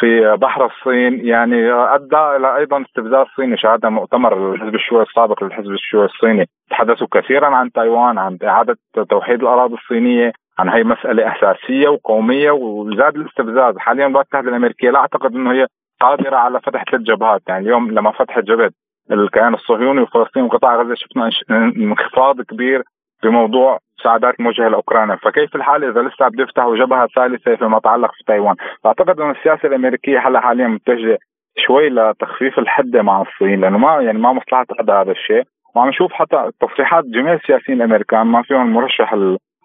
في 0.00 0.36
بحر 0.36 0.66
الصين 0.66 1.26
يعني 1.26 1.72
أدى 1.72 2.36
إلى 2.36 2.56
أيضا 2.56 2.82
استفزاز 2.82 3.26
صيني 3.36 3.56
شهدنا 3.56 3.90
مؤتمر 3.90 4.54
الحزب 4.54 4.74
الشيوعي 4.74 5.04
السابق 5.04 5.44
للحزب 5.44 5.70
الشيوعي 5.70 6.06
الصيني. 6.06 6.48
تحدثوا 6.70 7.06
كثيرا 7.12 7.46
عن 7.46 7.72
تايوان 7.72 8.18
عن 8.18 8.38
إعادة 8.44 8.76
توحيد 9.10 9.42
الأراضي 9.42 9.74
الصينية 9.74 10.32
عن 10.58 10.68
هي 10.68 10.84
مسألة 10.84 11.32
أساسية 11.32 11.88
وقومية 11.88 12.50
وزاد 12.50 13.16
الاستفزاز. 13.16 13.78
حاليا 13.78 14.06
الولايات 14.06 14.26
المتحده 14.26 14.48
الامريكيه 14.48 14.90
لا 14.90 14.98
أعتقد 14.98 15.34
إنه 15.34 15.52
هي 15.52 15.66
قادرة 16.00 16.36
على 16.36 16.60
فتح 16.60 16.84
ثلاث 16.90 17.02
جبهات. 17.02 17.42
يعني 17.48 17.64
اليوم 17.64 17.90
لما 17.90 18.10
فتحت 18.10 18.44
جبهة 18.44 18.70
الكيان 19.12 19.54
الصهيوني 19.54 20.00
وفلسطين 20.00 20.42
وقطاع 20.42 20.76
غزة 20.76 20.94
شفنا 20.94 21.30
انخفاض 21.76 22.40
كبير 22.40 22.82
بموضوع 23.22 23.78
مساعدات 24.00 24.40
موجهة 24.40 24.68
لأوكرانيا، 24.68 25.16
فكيف 25.16 25.56
الحال 25.56 25.84
إذا 25.84 26.02
لسه 26.02 26.28
بده 26.28 26.42
يفتحوا 26.42 26.76
جبهة 26.76 27.06
ثالثة 27.16 27.56
فيما 27.56 27.76
يتعلق 27.76 28.12
في 28.12 28.24
تايوان، 28.26 28.54
فاعتقد 28.84 29.20
أن 29.20 29.30
السياسة 29.30 29.68
الأمريكية 29.68 30.28
هلا 30.28 30.40
حاليا 30.40 30.68
متجهة 30.68 31.18
شوي 31.58 31.88
لتخفيف 31.88 32.58
الحده 32.58 33.02
مع 33.02 33.22
الصين 33.22 33.60
لأنه 33.60 33.78
ما 33.78 34.00
يعني 34.00 34.18
ما 34.18 34.32
مصلحة 34.32 34.66
هذا 34.80 35.00
هذا 35.00 35.10
الشيء، 35.10 35.42
وعم 35.74 35.88
نشوف 35.88 36.12
حتى 36.12 36.50
تصريحات 36.60 37.04
جميع 37.04 37.34
السياسيين 37.34 37.78
الأمريكان 37.78 38.26
ما 38.26 38.42
فيهم 38.42 38.62
المرشح 38.62 39.14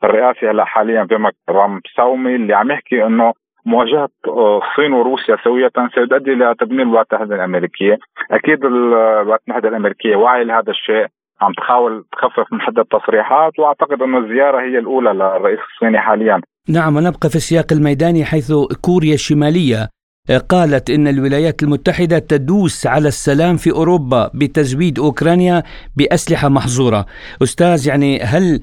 الرئاسي 0.04 0.50
هلا 0.50 0.66
حاليا 0.66 1.04
بمك 1.04 1.34
رام 1.50 1.82
ساومي 1.96 2.36
اللي 2.36 2.54
عم 2.54 2.72
يحكي 2.72 3.06
إنه 3.06 3.34
مواجهة 3.66 4.10
الصين 4.28 4.94
وروسيا 4.94 5.38
سويه 5.44 5.72
سيؤدي 5.96 6.34
إلى 6.34 6.56
تدمير 6.60 6.82
الولايات 6.82 7.14
المتحدة 7.14 7.36
الأمريكية، 7.36 7.98
أكيد 8.32 8.66
الولايات 8.66 9.42
المتحدة 9.48 9.70
الأمريكية 9.70 10.16
واعية 10.16 10.44
لهذا 10.44 10.72
الشيء. 10.72 11.08
عم 11.42 11.54
تحاول 11.54 12.06
تخفف 12.12 12.54
من 12.54 12.62
حد 12.62 12.80
التصريحات 12.80 13.60
وأعتقد 13.60 14.02
انه 14.02 14.18
الزيارة 14.18 14.62
هي 14.62 14.80
الأولى 14.80 15.10
للرئيس 15.14 15.60
الصيني 15.74 16.00
حاليا. 16.00 16.42
نعم 16.70 16.96
ونبقى 16.96 17.30
في 17.30 17.36
السياق 17.36 17.66
الميداني 17.72 18.26
حيث 18.26 18.52
كوريا 18.82 19.14
الشمالية 19.14 19.90
قالت 20.50 20.90
إن 20.90 21.08
الولايات 21.08 21.64
المتحدة 21.64 22.20
تدوس 22.20 22.88
على 22.88 23.08
السلام 23.08 23.58
في 23.58 23.72
أوروبا 23.72 24.32
بتزويد 24.34 25.00
أوكرانيا 25.00 25.64
بأسلحة 25.98 26.50
محظورة. 26.50 27.06
أستاذ 27.44 27.88
يعني 27.88 28.20
هل 28.20 28.62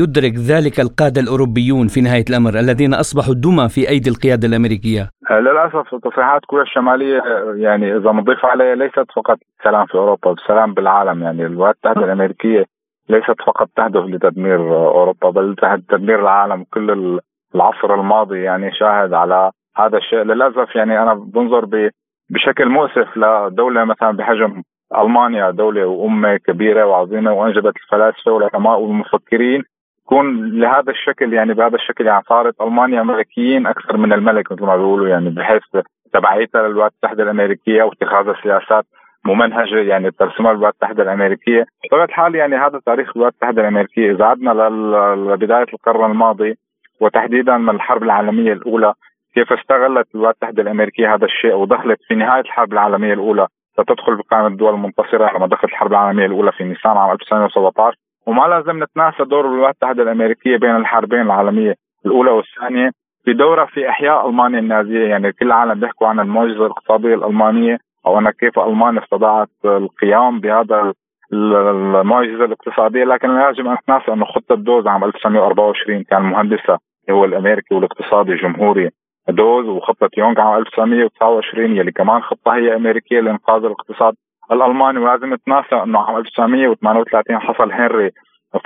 يدرك 0.00 0.34
ذلك 0.50 0.80
القادة 0.80 1.20
الأوروبيون 1.20 1.86
في 1.88 2.00
نهاية 2.00 2.24
الأمر 2.30 2.58
الذين 2.58 2.94
أصبحوا 2.94 3.34
دمى 3.34 3.68
في 3.68 3.88
أيدي 3.88 4.10
القيادة 4.10 4.48
الأمريكية. 4.48 5.10
آه، 5.30 5.40
للأسف 5.40 5.94
تصريحات 5.94 6.44
كوريا 6.46 6.64
الشمالية 6.64 7.18
آه، 7.18 7.54
يعني 7.56 7.96
إذا 7.96 8.12
نضيف 8.12 8.44
عليها 8.44 8.74
ليست 8.74 9.06
فقط 9.16 9.38
سلام 9.64 9.86
في 9.86 9.94
أوروبا 9.94 10.32
السلام 10.32 10.74
بالعالم 10.74 11.22
يعني 11.22 11.46
الولايات 11.46 11.76
المتحدة 11.84 12.06
الأمريكية 12.06 12.64
ليست 13.08 13.40
فقط 13.46 13.68
تهدف 13.76 14.04
لتدمير 14.04 14.60
أوروبا 14.72 15.30
بل 15.30 15.56
تدمير 15.88 16.20
العالم 16.20 16.64
كل 16.74 17.20
العصر 17.54 17.94
الماضي 17.94 18.42
يعني 18.42 18.72
شاهد 18.72 19.12
على 19.12 19.50
هذا 19.76 19.98
الشيء. 19.98 20.18
للأسف 20.18 20.76
يعني 20.76 21.02
أنا 21.02 21.14
بنظر 21.14 21.90
بشكل 22.30 22.68
مؤسف 22.68 23.16
لدولة 23.16 23.84
مثلا 23.84 24.10
بحجم 24.10 24.62
ألمانيا 25.02 25.50
دولة 25.50 25.86
وأمة 25.86 26.36
كبيرة 26.36 26.84
وعظيمة 26.86 27.32
وأنجبت 27.32 27.76
الفلاسفة 27.76 28.32
والعلماء 28.32 28.80
والمفكرين. 28.80 29.62
تكون 30.06 30.50
لهذا 30.60 30.90
الشكل 30.90 31.32
يعني 31.32 31.54
بهذا 31.54 31.74
الشكل 31.74 32.06
يعني 32.06 32.22
صارت 32.28 32.60
ألمانيا 32.60 33.02
ملكيين 33.02 33.66
أكثر 33.66 33.96
من 33.96 34.12
الملك 34.12 34.52
مثل 34.52 34.64
ما 34.64 34.76
بيقولوا 34.76 35.08
يعني 35.08 35.30
بحيث 35.30 35.62
تبعيتها 36.12 36.68
للولايات 36.68 36.92
المتحدة 36.92 37.22
الأمريكية 37.22 37.82
واتخاذ 37.82 38.32
سياسات 38.42 38.84
ممنهجة 39.24 39.78
يعني 39.78 40.10
ترسمها 40.10 40.50
الولايات 40.50 40.74
المتحدة 40.82 41.02
الأمريكية، 41.02 41.66
بطبيعه 41.84 42.04
الحال 42.04 42.34
يعني 42.34 42.56
هذا 42.56 42.80
تاريخ 42.86 43.08
الولايات 43.16 43.34
المتحدة 43.42 43.62
الأمريكية، 43.62 44.12
إذا 44.12 44.24
عدنا 44.24 44.50
لبداية 45.14 45.66
القرن 45.74 46.10
الماضي 46.10 46.58
وتحديدا 47.00 47.56
من 47.56 47.74
الحرب 47.74 48.02
العالمية 48.02 48.52
الأولى 48.52 48.92
كيف 49.34 49.52
استغلت 49.52 50.06
الولايات 50.14 50.36
المتحدة 50.40 50.62
الأمريكية 50.62 51.14
هذا 51.14 51.24
الشيء 51.24 51.54
ودخلت 51.54 51.98
في 52.08 52.14
نهاية 52.14 52.40
الحرب 52.40 52.72
العالمية 52.72 53.12
الأولى 53.12 53.46
ستدخل 53.76 54.16
بقائمة 54.16 54.46
الدول 54.46 54.74
المنتصرة 54.74 55.36
لما 55.36 55.46
دخلت 55.46 55.64
الحرب 55.64 55.90
العالمية 55.90 56.26
الأولى 56.26 56.52
في 56.52 56.64
نيسان 56.64 56.96
عام 56.96 57.10
1917 57.10 57.96
وما 58.26 58.42
لازم 58.42 58.82
نتناسى 58.82 59.24
دور 59.24 59.40
الولايات 59.40 59.76
المتحدة 59.82 60.02
الأمريكية 60.02 60.56
بين 60.56 60.76
الحربين 60.76 61.20
العالمية 61.20 61.74
الأولى 62.06 62.30
والثانية 62.30 62.90
بدورها 63.26 63.66
في 63.66 63.88
إحياء 63.88 64.28
ألمانيا 64.28 64.58
النازية. 64.58 65.08
يعني 65.08 65.32
كل 65.32 65.46
العالم 65.46 65.80
بيحكوا 65.80 66.06
عن 66.08 66.20
المعجزة 66.20 66.66
الاقتصادية 66.66 67.14
الألمانية 67.14 67.78
أو 68.06 68.18
أن 68.18 68.30
كيف 68.30 68.58
ألمانيا 68.58 69.02
استطاعت 69.02 69.48
القيام 69.64 70.40
بهذا 70.40 70.92
المعجزة 71.32 72.44
الاقتصادية. 72.44 73.04
لكن 73.04 73.28
لا 73.38 73.48
يجب 73.48 73.66
أن 73.66 73.72
نتناسى 73.72 74.12
أنه 74.12 74.24
خطة 74.24 74.54
دوز 74.54 74.86
عام 74.86 75.04
1924 75.04 76.02
كان 76.02 76.22
مهندسها 76.22 76.78
هو 77.10 77.24
الأمريكي 77.24 77.74
والاقتصادي 77.74 78.32
الجمهوري 78.32 78.90
دوز 79.28 79.66
وخطة 79.66 80.10
يونغ 80.18 80.40
عام 80.40 80.58
1929 80.58 81.76
يلي 81.76 81.92
كمان 81.92 82.22
خطة 82.22 82.54
هي 82.54 82.76
أمريكية 82.76 83.20
لإنقاذ 83.20 83.64
الاقتصاد 83.64 84.14
الألماني. 84.52 84.98
ولازم 84.98 85.34
نتناسى 85.34 85.82
إنه 85.82 85.98
عام 85.98 86.16
1938 86.16 87.38
حصل 87.38 87.72
هنري 87.72 88.10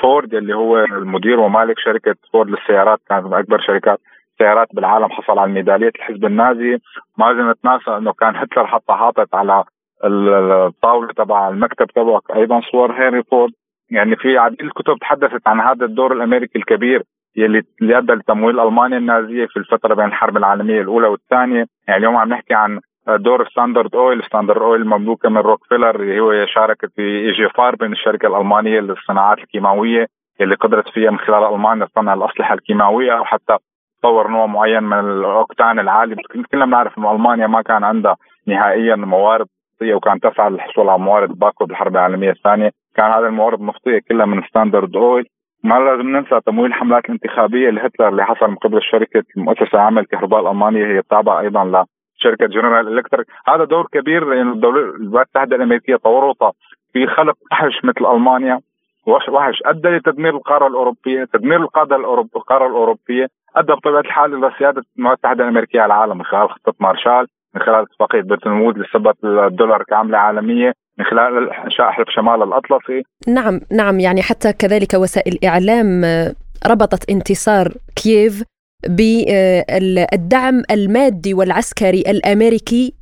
فورد 0.03 0.35
اللي 0.35 0.55
هو 0.55 0.79
المدير 0.79 1.41
ومالك 1.41 1.79
شركة 1.79 2.15
فورد 2.33 2.51
للسيارات. 2.51 2.99
كانت 3.09 3.27
من 3.27 3.35
أكبر 3.35 3.61
شركات 3.61 4.01
سيارات 4.39 4.69
بالعالم 4.75 5.09
حصل 5.09 5.39
على 5.39 5.53
ميداليه 5.53 5.93
الحزب 5.97 6.25
النازي. 6.25 6.79
ما 7.19 7.25
لازم 7.25 7.51
نتناسى 7.51 7.97
إنه 7.97 8.13
كان 8.13 8.37
هتلر 8.37 8.67
حتى 8.67 8.93
حاطط 8.93 9.35
على 9.35 9.65
الطاولة 10.05 11.13
تبع 11.13 11.49
المكتب 11.49 11.87
تبعه 11.87 12.21
أيضا 12.35 12.61
صور 12.73 12.93
هنري 12.93 13.23
فورد. 13.23 13.53
يعني 13.91 14.17
في 14.17 14.39
عديد 14.39 14.61
الكتب 14.61 14.99
تحدثت 15.01 15.49
عن 15.49 15.61
هذا 15.61 15.85
الدور 15.85 16.13
الأمريكي 16.13 16.59
الكبير. 16.59 17.03
يلي 17.37 17.63
أدى 17.83 18.13
لتمويل 18.13 18.61
ألمانيا 18.61 18.99
النازية 18.99 19.47
في 19.47 19.57
الفترة 19.57 19.95
بين 19.95 20.05
الحرب 20.05 20.37
العالمية 20.37 20.81
الأولى 20.81 21.09
والثانية، 21.09 21.67
يعني 21.89 21.99
اليوم 21.99 22.17
عم 22.17 22.29
نحكي 22.29 22.55
عن 22.55 22.81
دور 23.09 23.49
ستاندرد 23.49 23.95
اويل، 23.95 24.25
ستاندرد 24.25 24.63
اويل 24.63 24.87
مملوكة 24.87 25.29
من 25.29 25.37
روكفيلر 25.39 25.97
اللي 25.97 26.21
هو 26.21 26.47
شاركت 26.47 26.91
في 26.97 27.03
اي 27.03 27.33
جي 27.33 27.49
فاربن 27.49 27.93
الشركة 27.93 28.27
الألمانية 28.27 28.81
للصناعات 28.81 29.39
الكيماوية 29.39 30.07
اللي 30.41 30.55
قدرت 30.55 30.89
فيها 30.89 31.11
من 31.11 31.19
خلال 31.19 31.55
ألمانيا 31.55 31.87
تصنع 31.87 32.15
الأسلحة 32.15 32.55
الكيماوية 32.55 33.19
أو 33.19 33.25
حتى 33.25 33.57
تطور 34.01 34.29
نوع 34.29 34.47
معين 34.47 34.83
من 34.83 34.99
الاوكتان 34.99 35.79
العالي. 35.79 36.17
كلنا 36.53 36.67
بنعرف 36.67 36.99
إنه 36.99 37.13
ألمانيا 37.13 37.47
ما 37.47 37.63
كان 37.63 37.85
عندها 37.85 38.17
نهائيا 38.47 38.97
موارد 38.97 39.47
وكان 39.83 40.21
تسعى 40.21 40.51
للحصول 40.51 40.89
على 40.89 40.99
موارد 40.99 41.39
باكو 41.39 41.67
بالحرب 41.67 41.93
العالمية 41.93 42.31
الثانية. 42.31 42.71
كان 42.97 43.11
هذا 43.11 43.27
الموارد 43.27 43.61
مغطيه 43.61 44.01
كلها 44.09 44.27
من 44.27 44.43
ستاندرد 44.43 44.97
اويل 44.97 45.27
ما 45.65 45.75
لازم 45.75 46.17
ننسى 46.17 46.41
تمويل 46.47 46.71
الحملات 46.71 47.05
الانتخابية 47.05 47.71
لهتلر 47.71 48.09
اللي 48.09 48.25
حصل 48.25 48.51
من 48.51 48.57
قبل 48.57 48.83
شركة 48.83 49.25
المؤسسه 49.37 49.69
العامه 49.75 50.01
للكهرباء 50.01 50.41
الألمانية 50.41 50.87
هي 50.87 51.03
تابعه 51.11 51.41
أيضا 51.41 51.85
لشركة 52.19 52.47
جنرال 52.47 52.99
الكتريك 52.99 53.27
هذا 53.49 53.65
دور 53.65 53.87
كبير 53.93 54.25
لأن 54.25 54.53
الدولة 54.53 54.81
الولايات 54.81 55.27
المتحدة 55.27 55.57
الأمريكية 55.57 55.97
تورطت 55.97 56.57
في 56.93 57.07
خلق 57.07 57.37
وحش 57.53 57.85
مثل 57.85 58.07
ألمانيا 58.15 58.61
وحش. 59.07 59.63
أدى 59.65 59.89
لتدمير 59.89 60.37
القارة 60.37 60.67
الأوروبية، 60.67 61.25
تدمير 61.25 61.61
القادة 61.63 61.97
الاوروبيه 61.97 62.31
القارة 62.37 62.67
الأوروبية 62.67 63.29
أدى 63.57 63.73
بطبيعة 63.73 64.01
الحال 64.01 64.35
إلى 64.35 64.53
سيادة 64.59 64.83
الولايات 64.99 65.19
المتحدة 65.19 65.45
الأمريكية 65.45 65.81
على 65.81 65.95
العالم 65.95 66.19
من 66.19 66.25
خلال 66.25 66.51
خطة 66.51 66.75
مارشال، 66.81 67.27
من 67.55 67.63
خلال 67.63 67.83
اتفاقية 67.83 68.21
بريتن 68.21 68.51
وود 68.51 68.79
لثبت 68.79 69.25
الدولار 69.25 69.83
كعملة 69.83 70.19
عالمية، 70.19 70.73
من 70.99 71.05
خلال 71.05 71.53
انشاء 71.53 71.91
حلف 71.91 72.09
شمال 72.11 72.43
الأطلسي. 72.43 73.03
نعم 73.29 73.61
نعم 73.73 74.01
يعني 74.01 74.23
حتى 74.23 74.53
كذلك 74.53 74.95
وسائل 74.95 75.33
الإعلام 75.33 76.05
آه، 76.05 76.35
ربطت 76.67 77.11
انتصار 77.11 77.73
كييف 77.97 78.45
بالدعم 78.89 80.63
المادي 80.71 81.35
والعسكري 81.35 82.01
الأمريكي 82.01 82.95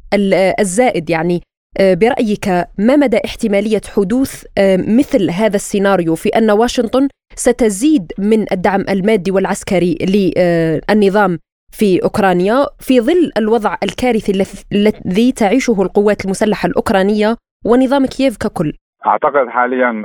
الزائد. 0.61 1.11
يعني 1.11 1.43
آه، 1.81 1.95
برأيك 1.95 2.49
ما 2.79 2.97
مدى 2.97 3.21
احتمالية 3.25 3.81
حدوث 3.97 4.45
آه، 4.59 4.77
مثل 4.77 5.31
هذا 5.31 5.57
السيناريو 5.57 6.15
في 6.15 6.29
أن 6.29 6.51
واشنطن 6.51 7.09
ستزيد 7.35 8.13
من 8.19 8.53
الدعم 8.53 8.85
المادي 8.89 9.31
والعسكري 9.31 9.99
للنظام 10.01 11.39
في 11.73 12.03
أوكرانيا 12.03 12.67
في 12.79 13.01
ظل 13.01 13.31
الوضع 13.37 13.77
الكارثي 13.83 14.47
الذي 14.73 15.33
تعيشه 15.33 15.83
القوات 15.83 16.25
المسلحة 16.25 16.67
الأوكرانية 16.67 17.37
ونظام 17.67 18.07
كييف 18.07 18.37
ككل؟ 18.37 18.73
أعتقد 19.07 19.49
حاليا 19.49 20.03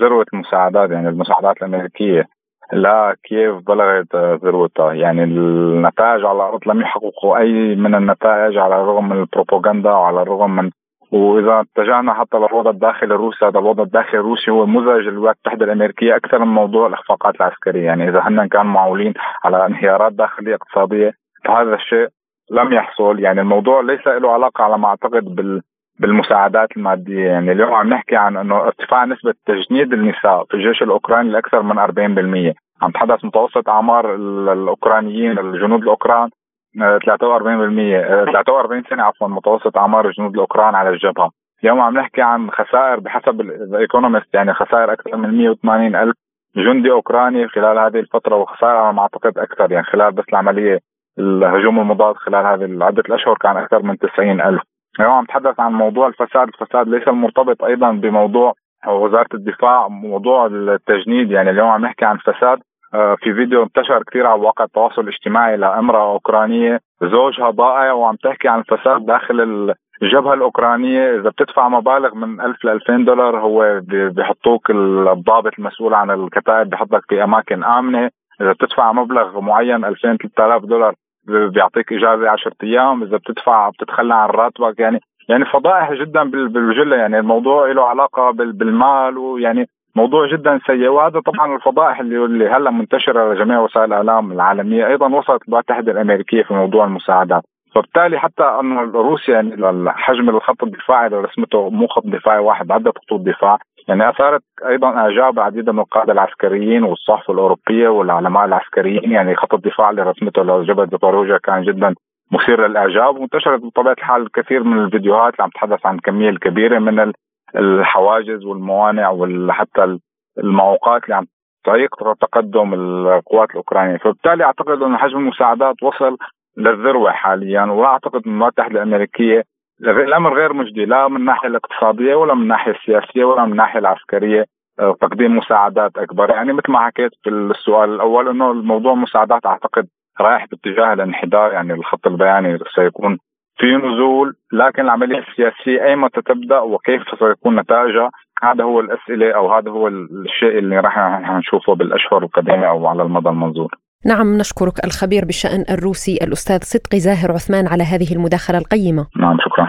ذروة 0.00 0.26
المساعدات 0.34 0.90
يعني 0.90 1.08
المساعدات 1.08 1.56
الأمريكية 1.56 2.24
لا 2.72 3.16
كييف 3.24 3.54
بلغت 3.66 4.16
ذروتها. 4.16 4.92
يعني 4.92 5.24
النتائج 5.24 6.24
على 6.24 6.36
الأرض 6.36 6.60
لم 6.66 6.80
يحققوا 6.80 7.38
أي 7.38 7.76
من 7.76 7.94
النتائج 7.94 8.58
على 8.58 8.74
الرغم 8.74 9.08
من 9.08 9.20
البروباغندا 9.20 9.90
وعلى 9.90 10.22
الرغم 10.22 10.56
من 10.56 10.70
وإذا 11.12 11.60
اتجهنا 11.60 12.14
حتى 12.14 12.36
للوضع 12.36 12.70
الداخلي 12.70 13.14
الروسي 13.14 13.44
هذا 13.44 13.58
الوضع 13.58 13.82
الداخلي 13.82 14.20
الروسي 14.20 14.50
هو 14.50 14.66
مزعج 14.66 15.00
للولايات 15.00 15.36
المتحدة 15.36 15.64
الأمريكية 15.64 16.16
أكثر 16.16 16.38
من 16.38 16.54
موضوع 16.54 16.86
الإخفاقات 16.86 17.34
العسكرية. 17.36 17.84
يعني 17.84 18.08
إذا 18.08 18.20
هن 18.20 18.48
كانوا 18.48 18.72
معولين 18.72 19.14
على 19.44 19.66
انهيارات 19.66 20.12
داخلية 20.12 20.54
اقتصادية 20.54 21.12
فهذا 21.44 21.74
الشيء 21.74 22.08
لم 22.50 22.72
يحصل. 22.72 23.20
يعني 23.20 23.40
الموضوع 23.40 23.80
ليس 23.80 24.06
له 24.06 24.32
علاقة 24.32 24.64
على 24.64 24.78
ما 24.78 24.88
أعتقد 24.88 25.24
بال 25.24 25.62
بالمساعدات 25.98 26.76
المادية. 26.76 27.26
يعني 27.26 27.52
اليوم 27.52 27.74
عم 27.74 27.88
نحكي 27.88 28.16
عن 28.16 28.36
إنه 28.36 28.56
ارتفاع 28.56 29.04
نسبة 29.04 29.34
تجنيد 29.46 29.92
النساء 29.92 30.44
في 30.44 30.54
الجيش 30.54 30.82
الأوكراني 30.82 31.30
لأكثر 31.30 31.62
من 31.62 31.78
40% 31.78 32.54
عم 32.82 32.90
تحدث 32.90 33.24
متوسط 33.24 33.68
أعمار 33.68 34.14
الأوكرانيين 34.52 35.38
الجنود 35.38 35.82
الأوكران 35.82 36.28
43% 36.76 36.78
43 36.78 38.82
سنة 38.90 39.02
عفوا 39.02 39.28
متوسط 39.28 39.76
أعمار 39.76 40.08
الجنود 40.08 40.34
الأوكران 40.34 40.74
على 40.74 40.88
الجبهة. 40.88 41.30
اليوم 41.64 41.80
عم 41.80 41.98
نحكي 41.98 42.22
عن 42.22 42.50
خسائر 42.50 43.00
بحسب 43.00 43.40
الايكونومست 43.40 44.34
يعني 44.34 44.54
خسائر 44.54 44.92
أكثر 44.92 45.16
من 45.16 45.38
180 45.38 45.96
ألف 45.96 46.14
جندي 46.56 46.90
أوكراني 46.90 47.48
خلال 47.48 47.78
هذه 47.78 48.00
الفترة 48.00 48.36
وخسائر 48.36 48.76
على 48.76 48.96
ما 48.96 49.02
أعتقد 49.02 49.38
أكثر 49.38 49.72
يعني 49.72 49.84
خلال 49.84 50.12
بس 50.12 50.24
العملية 50.28 50.78
الهجوم 51.18 51.80
المضاد 51.80 52.14
خلال 52.14 52.46
هذه 52.46 52.84
عدة 52.84 53.02
الأشهر 53.08 53.34
كان 53.40 53.56
أكثر 53.56 53.82
من 53.82 53.98
90 53.98 54.40
ألف. 54.40 54.62
اليوم 55.00 55.12
عم 55.12 55.24
نتحدث 55.24 55.60
عن 55.60 55.72
موضوع 55.72 56.06
الفساد 56.06 56.48
الفساد 56.48 56.88
ليس 56.88 57.08
المرتبط 57.08 57.64
أيضا 57.64 57.92
بموضوع 57.92 58.54
وزارة 58.86 59.28
الدفاع 59.34 59.88
موضوع 59.88 60.46
التجنيد. 60.46 61.30
يعني 61.30 61.50
اليوم 61.50 61.68
عم 61.68 61.84
نحكي 61.84 62.04
عن 62.04 62.16
فساد 62.16 62.58
آه، 62.94 63.16
في 63.20 63.34
فيديو 63.34 63.62
انتشر 63.62 64.02
كثير 64.02 64.26
على 64.26 64.40
مواقع 64.40 64.64
التواصل 64.64 65.02
الاجتماعي 65.02 65.56
لأمرأة 65.56 66.12
أوكرانية 66.12 66.80
زوجها 67.02 67.50
ضائع 67.50 67.92
وعم 67.92 68.16
تحكي 68.16 68.48
عن 68.48 68.62
فساد 68.62 69.06
داخل 69.06 69.74
الجبهة 70.02 70.34
الأوكرانية. 70.34 71.20
إذا 71.20 71.28
بتدفع 71.28 71.68
مبالغ 71.68 72.14
من 72.14 72.40
1000 72.40 72.64
ل 72.64 72.68
2000 72.68 72.96
دولار 72.96 73.38
هو 73.38 73.80
بيحطوك 73.88 74.70
الضابط 74.70 75.52
المسؤول 75.58 75.94
عن 75.94 76.10
الكتائب 76.10 76.70
بحطك 76.70 77.04
في 77.08 77.24
أماكن 77.24 77.64
آمنة. 77.64 78.10
إذا 78.40 78.52
بتدفع 78.52 78.92
مبلغ 78.92 79.40
معين 79.40 79.84
2000 79.84 80.16
3000 80.16 80.62
دولار 80.64 80.94
بيعطيك 81.26 81.92
إجازة 81.92 82.30
10 82.30 82.52
أيام 82.62 83.02
إذا 83.02 83.16
بتدفع 83.16 83.68
بتتخلى 83.68 84.14
عن 84.14 84.28
راتبك. 84.28 84.80
يعني 84.80 85.00
يعني 85.28 85.44
فضائح 85.44 85.92
جدا 85.92 86.22
بالجله 86.30 86.96
يعني 86.96 87.18
الموضوع 87.18 87.72
له 87.72 87.84
علاقة 87.84 88.30
بالمال 88.30 89.18
ويعني 89.18 89.66
موضوع 89.96 90.26
جدا 90.32 90.60
سيء. 90.66 90.88
وهذا 90.88 91.20
طبعا 91.20 91.56
الفضائح 91.56 92.00
اللي, 92.00 92.24
اللي 92.24 92.48
هلأ 92.48 92.70
منتشرة 92.70 93.20
على 93.20 93.38
جميع 93.38 93.60
وسائل 93.60 93.84
الإعلام 93.84 94.32
العالمية. 94.32 94.86
أيضا 94.86 95.08
وصلت 95.08 95.48
المتحده 95.48 95.92
الأمريكية 95.92 96.42
في 96.42 96.54
موضوع 96.54 96.84
المساعدات. 96.84 97.42
فبالتالي 97.74 98.18
حتى 98.18 98.44
انه 98.60 98.80
روسيا 98.80 99.34
يعني 99.34 99.90
حجم 99.90 100.28
الخط 100.28 100.62
الدفاعي 100.62 101.06
اللي 101.06 101.18
رسمته 101.18 101.70
مو 101.70 101.86
خط 101.86 102.06
دفاعي 102.06 102.38
واحد 102.38 102.72
عدة 102.72 102.92
خطوط 102.96 103.20
دفاع. 103.20 103.58
يعني 103.88 104.08
اثارت 104.08 104.42
أيضا 104.66 104.88
إعجاب 104.88 105.40
عديد 105.40 105.70
من 105.70 105.78
القاده 105.78 106.12
العسكريين 106.12 106.82
والصحف 106.82 107.30
الأوروبية 107.30 107.88
والعلماء 107.88 108.44
العسكريين 108.44 109.12
يعني 109.12 109.36
خط 109.36 109.54
الدفاع 109.54 109.90
اللي 109.90 110.02
رسمته 110.02 110.42
لجبهة 110.42 110.86
زباروجا 110.86 111.38
كان 111.38 111.62
جدا 111.62 111.94
مثير 112.32 112.66
للإعجاب 112.66 113.16
وانتشرت 113.16 113.60
بطبيعة 113.60 113.92
الحال 113.92 114.22
الكثير 114.22 114.62
من 114.62 114.84
الفيديوهات 114.84 115.32
اللي 115.32 115.44
عم 115.44 115.50
تتحدث 115.50 115.86
عن 115.86 115.98
كمية 115.98 116.28
الكبيرة 116.28 116.78
من 116.78 117.12
الحواجز 117.56 118.44
والموانع 118.44 119.10
وحتى 119.10 119.98
المعوقات 120.38 121.04
اللي 121.04 121.14
عم 121.14 121.26
تعيق 121.64 122.12
تقدم 122.20 122.74
القوات 122.74 123.50
الأوكرانية، 123.50 123.96
فبالتالي 123.96 124.44
أعتقد 124.44 124.82
إنه 124.82 124.96
حجم 124.96 125.18
المساعدات 125.18 125.82
وصل 125.82 126.16
للذروة 126.56 127.10
حاليا 127.10 127.62
وأعتقد 127.62 128.22
ان 128.26 128.32
المتحده 128.32 128.82
الأمريكية 128.82 129.44
الامر 129.80 130.34
غير 130.34 130.52
مجدي 130.52 130.84
لا 130.84 131.08
من 131.08 131.16
الناحيه 131.16 131.48
الاقتصادية 131.48 132.14
ولا 132.14 132.34
من 132.34 132.42
الناحيه 132.42 132.72
السياسيه 132.72 133.24
ولا 133.24 133.44
من 133.44 133.52
الناحيه 133.52 133.78
العسكرية. 133.78 134.44
آه، 134.80 134.94
تقديم 135.00 135.36
مساعدات 135.36 135.98
أكبر. 135.98 136.30
يعني 136.30 136.52
مثل 136.52 136.72
ما 136.72 136.86
حكيت 136.86 137.10
في 137.22 137.30
السؤال 137.30 137.94
الأول 137.94 138.28
إنه 138.28 138.50
الموضوع 138.50 138.94
مساعدات 138.94 139.46
أعتقد 139.46 139.86
رايح 140.20 140.46
باتجاه 140.50 140.92
الانحدار 140.92 141.52
يعني 141.52 141.72
الخط 141.72 142.06
البياني 142.06 142.58
سيكون 142.74 143.18
في 143.56 143.76
نزول 143.76 144.34
لكن 144.52 144.82
العملية 144.82 145.18
السياسية 145.18 145.84
ايمتى 145.84 146.22
تبدأ 146.22 146.60
وكيف 146.60 147.02
سيكون 147.18 147.60
نتائجها 147.60 148.10
هذا 148.42 148.64
هو 148.64 148.80
الأسئلة 148.80 149.32
أو 149.32 149.52
هذا 149.52 149.70
هو 149.70 149.88
الشيء 149.88 150.58
اللي 150.58 150.80
راح 150.80 150.98
نشوفه 151.30 151.74
بالأشهر 151.74 152.22
القادمة 152.22 152.66
أو 152.66 152.86
على 152.86 153.02
المدى 153.02 153.28
المنظور. 153.28 153.74
نعم 154.06 154.36
نشكرك 154.38 154.84
الخبير 154.84 155.24
بالشأن 155.24 155.64
الروسي 155.70 156.16
الأستاذ 156.16 156.58
صدقي 156.62 157.00
زاهر 157.00 157.32
عثمان 157.32 157.66
على 157.66 157.84
هذه 157.84 158.12
المداخلة 158.12 158.58
القيمة. 158.58 159.06
نعم 159.20 159.36
شكرا. 159.44 159.66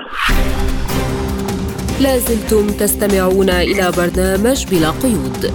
لازلتم 2.01 2.67
تستمعون 2.67 3.49
إلى 3.49 3.91
برنامج 3.97 4.65
بلا 4.71 4.89
قيود. 4.89 5.51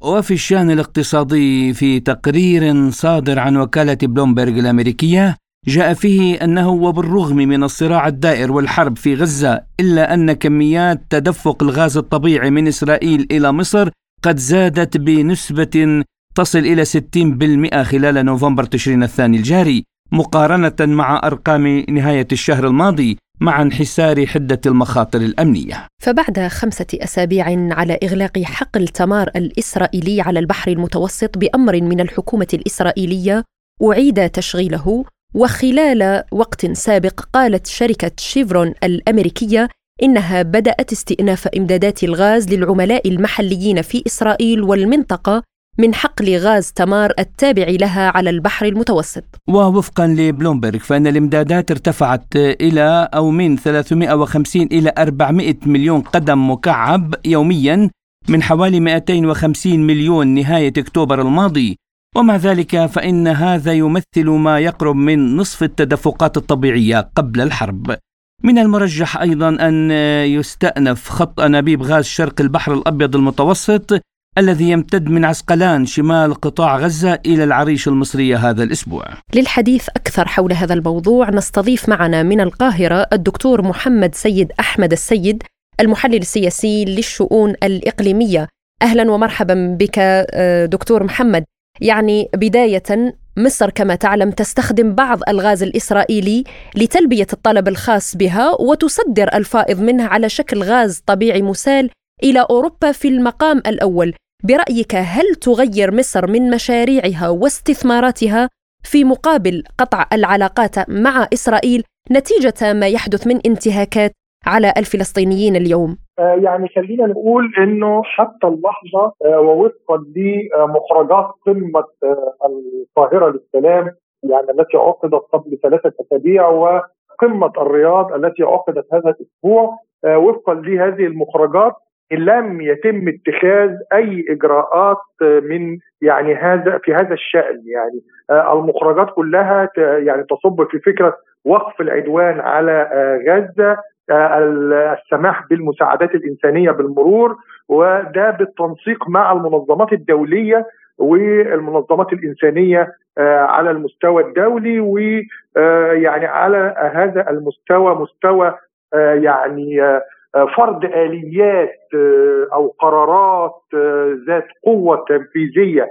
وفي 0.00 0.34
الشأن 0.34 0.70
الاقتصادي 0.70 1.74
في 1.74 2.00
تقرير 2.00 2.90
صادر 2.90 3.38
عن 3.38 3.56
وكالة 3.56 3.98
بلومبرغ 4.02 4.58
الأمريكية 4.58 5.36
جاء 5.66 5.94
فيه 5.94 6.44
أنه 6.44 6.70
وبالرغم 6.70 7.36
من 7.36 7.64
الصراع 7.64 8.08
الدائر 8.08 8.52
والحرب 8.52 8.96
في 8.96 9.14
غزة 9.14 9.60
إلا 9.80 10.14
أن 10.14 10.32
كميات 10.32 11.02
تدفق 11.10 11.62
الغاز 11.62 11.96
الطبيعي 11.96 12.50
من 12.50 12.68
إسرائيل 12.68 13.26
إلى 13.30 13.52
مصر 13.52 13.90
قد 14.22 14.36
زادت 14.38 14.96
بنسبة 14.96 16.04
تصل 16.34 16.58
إلى 16.58 16.84
60% 16.84 17.82
خلال 17.82 18.24
نوفمبر 18.24 18.64
تشرين 18.64 19.02
الثاني 19.02 19.36
الجاري 19.36 19.84
مقارنة 20.12 20.76
مع 20.80 21.20
أرقام 21.24 21.84
نهاية 21.88 22.28
الشهر 22.32 22.66
الماضي 22.66 23.18
مع 23.40 23.62
انحسار 23.62 24.26
حدة 24.26 24.60
المخاطر 24.66 25.20
الأمنية. 25.20 25.86
فبعد 26.02 26.48
خمسة 26.48 26.86
أسابيع 26.94 27.44
على 27.74 27.98
إغلاق 28.02 28.38
حقل 28.38 28.88
تمار 28.88 29.30
الإسرائيلي 29.36 30.20
على 30.20 30.38
البحر 30.38 30.70
المتوسط 30.70 31.38
بأمر 31.38 31.80
من 31.80 32.00
الحكومة 32.00 32.48
الإسرائيلية 32.54 33.44
أعيد 33.82 34.30
تشغيله 34.30 35.04
وخلال 35.34 36.24
وقت 36.32 36.66
سابق 36.72 37.20
قالت 37.20 37.66
شركة 37.66 38.10
شيفرون 38.18 38.74
الأمريكية 38.84 39.68
إنها 40.02 40.42
بدأت 40.42 40.92
استئناف 40.92 41.48
إمدادات 41.48 42.04
الغاز 42.04 42.48
للعملاء 42.48 43.08
المحليين 43.08 43.82
في 43.82 44.02
إسرائيل 44.06 44.62
والمنطقة 44.62 45.42
من 45.78 45.94
حقل 45.94 46.36
غاز 46.36 46.72
تمار 46.72 47.12
التابع 47.18 47.66
لها 47.80 48.10
على 48.16 48.30
البحر 48.30 48.66
المتوسط. 48.66 49.24
ووفقا 49.48 50.06
لبلومبرغ 50.06 50.78
فإن 50.78 51.06
الإمدادات 51.06 51.70
ارتفعت 51.70 52.36
إلى 52.36 53.08
أو 53.14 53.30
من 53.30 53.56
350 53.56 54.62
إلى 54.62 54.92
400 54.98 55.54
مليون 55.66 56.00
قدم 56.00 56.50
مكعب 56.50 57.14
يوميا 57.24 57.90
من 58.28 58.42
حوالي 58.42 58.80
250 58.80 59.86
مليون 59.86 60.26
نهاية 60.26 60.72
أكتوبر 60.78 61.20
الماضي. 61.20 61.76
ومع 62.16 62.36
ذلك 62.36 62.86
فإن 62.86 63.28
هذا 63.28 63.72
يمثل 63.72 64.26
ما 64.26 64.58
يقرب 64.58 64.96
من 64.96 65.36
نصف 65.36 65.62
التدفقات 65.62 66.36
الطبيعية 66.36 67.10
قبل 67.16 67.40
الحرب. 67.40 67.96
من 68.42 68.58
المرجح 68.58 69.16
أيضا 69.16 69.48
أن 69.48 69.90
يستأنف 70.30 71.08
خط 71.08 71.40
أنابيب 71.40 71.82
غاز 71.82 72.04
شرق 72.04 72.40
البحر 72.40 72.74
الأبيض 72.74 73.16
المتوسط 73.16 74.00
الذي 74.38 74.70
يمتد 74.70 75.08
من 75.08 75.24
عسقلان 75.24 75.86
شمال 75.86 76.34
قطاع 76.34 76.76
غزة 76.76 77.18
إلى 77.26 77.44
العريش 77.44 77.88
المصرية 77.88 78.36
هذا 78.36 78.62
الأسبوع. 78.62 79.04
للحديث 79.34 79.88
أكثر 79.88 80.28
حول 80.28 80.52
هذا 80.52 80.74
الموضوع 80.74 81.30
نستضيف 81.30 81.88
معنا 81.88 82.22
من 82.22 82.40
القاهرة 82.40 83.06
الدكتور 83.12 83.62
محمد 83.62 84.14
سيد 84.14 84.52
أحمد 84.60 84.92
السيد 84.92 85.42
المحلل 85.80 86.16
السياسي 86.16 86.84
للشؤون 86.84 87.50
الإقليمية. 87.50 88.48
أهلا 88.82 89.10
ومرحبا 89.10 89.76
بك 89.80 89.98
آه، 89.98 90.66
دكتور 90.66 91.04
محمد. 91.04 91.44
يعني 91.80 92.28
بداية 92.34 93.14
مصر 93.36 93.70
كما 93.70 93.94
تعلم 93.94 94.30
تستخدم 94.30 94.94
بعض 94.94 95.18
الغاز 95.28 95.62
الإسرائيلي 95.62 96.44
لتلبية 96.76 97.26
الطلب 97.32 97.68
الخاص 97.68 98.16
بها 98.16 98.50
وتصدر 98.60 99.28
الفائض 99.34 99.80
منها 99.80 100.06
على 100.06 100.28
شكل 100.28 100.62
غاز 100.62 101.02
طبيعي 101.06 101.42
مسال 101.42 101.90
إلى 102.22 102.46
أوروبا 102.50 102.92
في 102.92 103.08
المقام 103.08 103.58
الأول 103.58 104.14
برأيك 104.44 104.94
هل 104.94 105.34
تغير 105.34 105.94
مصر 105.94 106.26
من 106.26 106.50
مشاريعها 106.50 107.28
واستثماراتها 107.28 108.48
في 108.84 109.04
مقابل 109.04 109.64
قطع 109.78 110.06
العلاقات 110.12 110.90
مع 110.90 111.28
إسرائيل 111.32 111.82
نتيجة 112.10 112.72
ما 112.72 112.88
يحدث 112.88 113.26
من 113.26 113.40
انتهاكات 113.46 114.12
على 114.46 114.72
الفلسطينيين 114.76 115.56
اليوم؟ 115.56 115.98
آه، 116.20 116.34
يعني 116.34 116.68
خلينا 116.68 117.06
نقول 117.06 117.52
إنه 117.58 118.02
حتى 118.02 118.46
اللحظة 118.46 119.12
آه، 119.24 119.40
ووفقا 119.40 120.04
لمخرجات 120.16 121.26
قمة 121.46 121.84
آه، 122.04 122.34
القاهرة 122.46 123.30
للسلام 123.30 123.94
يعني 124.22 124.50
التي 124.50 124.76
عقدت 124.76 125.22
قبل 125.32 125.58
ثلاثة 125.62 125.92
أسابيع 126.00 126.48
وقمة 126.48 127.52
الرياض 127.58 128.12
التي 128.12 128.42
عقدت 128.42 128.86
هذا 128.92 129.10
الأسبوع 129.10 129.78
وفقا 130.06 130.54
لهذه 130.54 131.06
المخرجات 131.06 131.72
لم 132.12 132.60
يتم 132.60 133.08
اتخاذ 133.08 133.70
أي 133.92 134.24
إجراءات 134.28 134.96
من 135.22 135.78
يعني 136.02 136.34
هذا 136.34 136.78
في 136.78 136.94
هذا 136.94 137.14
الشأن 137.14 137.62
يعني 137.66 138.00
المخرجات 138.30 139.10
كلها 139.14 139.68
يعني 139.76 140.24
تصب 140.24 140.66
في 140.70 140.78
فكرة 140.78 141.16
وقف 141.44 141.80
العدوان 141.80 142.40
على 142.40 142.88
غزة 143.28 143.76
السماح 144.10 145.46
بالمساعدات 145.50 146.14
الإنسانية 146.14 146.70
بالمرور 146.70 147.36
وده 147.68 148.30
بالتنسيق 148.30 149.08
مع 149.08 149.32
المنظمات 149.32 149.92
الدولية 149.92 150.66
والمنظمات 150.98 152.12
الإنسانية 152.12 152.88
على 153.18 153.70
المستوى 153.70 154.22
الدولي 154.22 154.80
ويعني 154.80 156.26
على 156.26 156.74
هذا 156.94 157.30
المستوى 157.30 157.94
مستوى 157.94 158.54
يعني 158.94 160.00
آه، 160.34 160.46
فرض 160.56 160.84
آليات 160.84 161.78
آه، 161.94 162.46
أو 162.52 162.74
قرارات 162.78 163.62
آه، 163.74 164.18
ذات 164.26 164.46
قوة 164.64 165.04
تنفيذية 165.08 165.88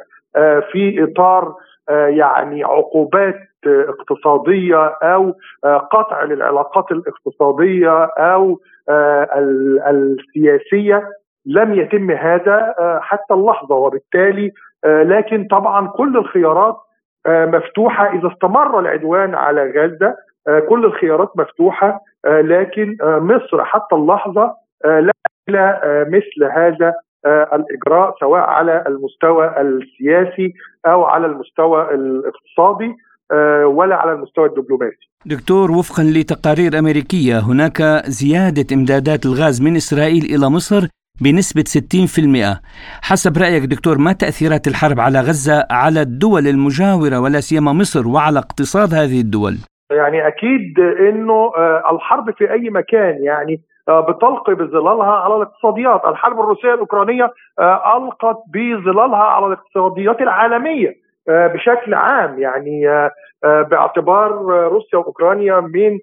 في 0.72 1.04
إطار 1.04 1.56
يعني 1.90 2.64
عقوبات 2.64 3.36
اقتصاديه 3.68 4.86
أو 4.86 5.34
قطع 5.66 6.24
للعلاقات 6.24 6.92
الاقتصادية 6.92 8.04
أو 8.06 8.60
السياسية 9.88 11.10
لم 11.46 11.74
يتم 11.74 12.12
هذا 12.12 12.76
حتى 13.02 13.34
اللحظة. 13.34 13.76
وبالتالي 13.76 14.52
لكن 14.86 15.48
طبعا 15.52 15.88
كل 15.88 16.18
الخيارات 16.18 16.78
مفتوحة 17.28 18.14
إذا 18.14 18.28
استمر 18.28 18.80
العدوان 18.80 19.36
على 19.36 19.72
غزة 19.72 20.16
كل 20.70 20.86
الخيارات 20.86 21.32
مفتوحة 21.38 22.02
آه، 22.26 22.42
لكن 22.42 22.98
آه، 23.02 23.20
مصر 23.20 23.66
حتى 23.66 23.96
اللحظة 23.96 24.56
آه، 24.86 25.00
لا 25.00 25.14
إلى 25.50 25.82
مثل 26.08 26.52
هذا 26.52 26.94
الإجراء 27.26 28.16
سواء 28.20 28.42
على 28.42 28.84
المستوى 28.88 29.62
السياسي 29.62 30.54
أو 30.86 31.04
على 31.04 31.26
المستوى 31.26 31.94
الاقتصادي. 31.94 32.96
ولا 33.66 33.96
على 33.96 34.12
المستوى 34.12 34.46
الدبلوماسي. 34.46 35.10
دكتور 35.26 35.72
وفقا 35.72 36.04
لتقارير 36.04 36.80
أمريكية 36.80 37.40
هناك 37.40 37.82
زيادة 38.06 38.76
إمدادات 38.76 39.26
الغاز 39.26 39.62
من 39.62 39.76
إسرائيل 39.76 40.24
إلى 40.36 40.50
مصر 40.50 40.88
بنسبة 41.22 41.64
60% 41.64 42.62
حسب 43.02 43.38
رأيك 43.38 43.64
دكتور 43.64 43.98
ما 43.98 44.12
تأثيرات 44.12 44.68
الحرب 44.68 45.00
على 45.00 45.20
غزة 45.20 45.68
على 45.72 46.02
الدول 46.02 46.48
المجاورة 46.48 47.20
ولا 47.20 47.40
سيما 47.40 47.74
مصر 47.74 48.08
وعلى 48.08 48.40
اقتصاد 48.40 48.94
هذه 48.94 49.22
الدول؟ 49.22 49.56
يعني 49.92 50.28
أكيد 50.28 50.80
إنه 51.10 51.52
آه، 51.58 51.84
الحرب 51.92 52.32
في 52.38 52.52
أي 52.52 52.70
مكان 52.70 53.24
يعني 53.24 53.62
آه، 53.90 54.00
بتلقي 54.00 54.56
بظلالها 54.56 55.12
على 55.12 55.36
الاقتصاديات، 55.36 56.06
الحرب 56.06 56.40
الروسية 56.40 56.74
الأوكرانية 56.74 57.32
آه، 57.60 57.98
ألقت 57.98 58.38
بظلالها 58.54 59.24
على 59.24 59.46
الاقتصاديات 59.46 60.22
العالمية 60.22 61.09
بشكل 61.30 61.94
عام 61.94 62.40
يعني 62.40 63.10
باعتبار 63.44 64.32
روسيا 64.72 65.00
وأوكرانيا 65.00 65.60
من 65.60 66.00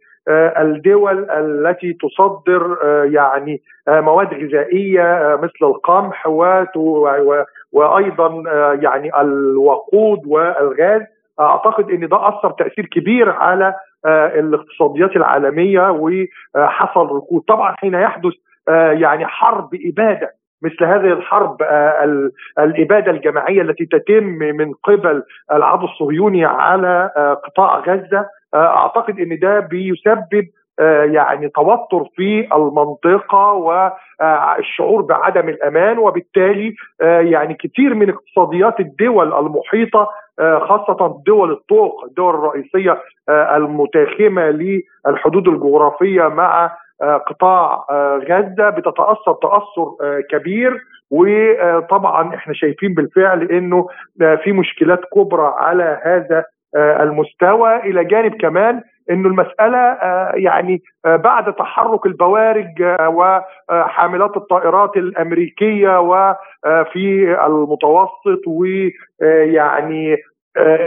الدول 0.58 1.30
التي 1.30 1.92
تصدر 1.92 2.76
يعني 3.12 3.62
مواد 3.88 4.34
غذائية 4.34 5.38
مثل 5.42 5.62
القمح 5.62 6.26
وأيضا 7.72 8.42
يعني 8.82 9.20
الوقود 9.20 10.18
والغاز. 10.26 11.02
أعتقد 11.40 11.90
إن 11.90 12.08
ده 12.08 12.28
أثر 12.28 12.50
تأثير 12.50 12.86
كبير 12.86 13.30
على 13.30 13.74
آه، 14.06 14.26
الاقتصاديات 14.26 15.16
العالمية 15.16 15.90
وحصل 15.90 17.06
ركود. 17.06 17.42
طبعا 17.48 17.74
حين 17.78 17.94
يحدث 17.94 18.32
آه، 18.68 18.92
يعني 18.92 19.26
حرب 19.26 19.68
إبادة 19.74 20.34
مثل 20.62 20.84
هذه 20.84 21.12
الحرب 21.12 21.62
آه، 21.62 22.30
الإبادة 22.58 23.10
الجماعية 23.10 23.62
التي 23.62 23.86
تتم 23.86 24.24
من 24.24 24.72
قبل 24.84 25.22
العدو 25.52 25.84
الصهيوني 25.84 26.44
على 26.44 27.10
قطاع 27.44 27.78
غزة 27.78 28.26
أعتقد 28.54 29.20
إن 29.20 29.38
ده 29.38 29.60
بيسبب 29.60 30.48
يعني 31.04 31.48
توتر 31.48 32.04
في 32.16 32.48
المنطقة 32.54 33.52
والشعور 33.52 35.02
بعدم 35.02 35.48
الأمان 35.48 35.98
وبالتالي 35.98 36.74
يعني 37.00 37.54
كثير 37.54 37.94
من 37.94 38.10
اقتصاديات 38.10 38.80
الدول 38.80 39.32
المحيطة 39.34 40.08
آه، 40.38 40.58
خاصة 40.58 41.22
دول 41.26 41.52
الطوق 41.52 42.04
الدول 42.04 42.34
الرئيسية 42.34 43.02
آه، 43.28 43.56
المتاخمة 43.56 44.42
للحدود 44.42 45.48
الجغرافية 45.48 46.22
مع 46.22 46.64
آه، 46.64 46.76
قطاع 47.02 47.84
غزة 48.30 48.70
بتتأثر 48.70 49.32
تأثر 49.42 49.94
كبير. 50.30 50.76
وطبعا 51.10 52.34
إحنا 52.34 52.54
شايفين 52.54 52.94
بالفعل 52.94 53.42
إنه 53.42 53.88
في 54.44 54.52
مشكلات 54.52 55.00
كبرى 55.14 55.54
على 55.58 56.00
هذا 56.02 56.44
المستوى. 56.76 57.76
إلى 57.76 58.04
جانب 58.04 58.34
كمان 58.34 58.82
إنه 59.10 59.28
المسألة 59.28 59.98
يعني 60.34 60.82
بعد 61.04 61.54
تحرك 61.54 62.06
البوارج 62.06 62.82
وحاملات 63.06 64.36
الطائرات 64.36 64.96
الأمريكية 64.96 66.00
وفي 66.00 67.36
المتوسط 67.46 68.42
ويعني 68.46 70.16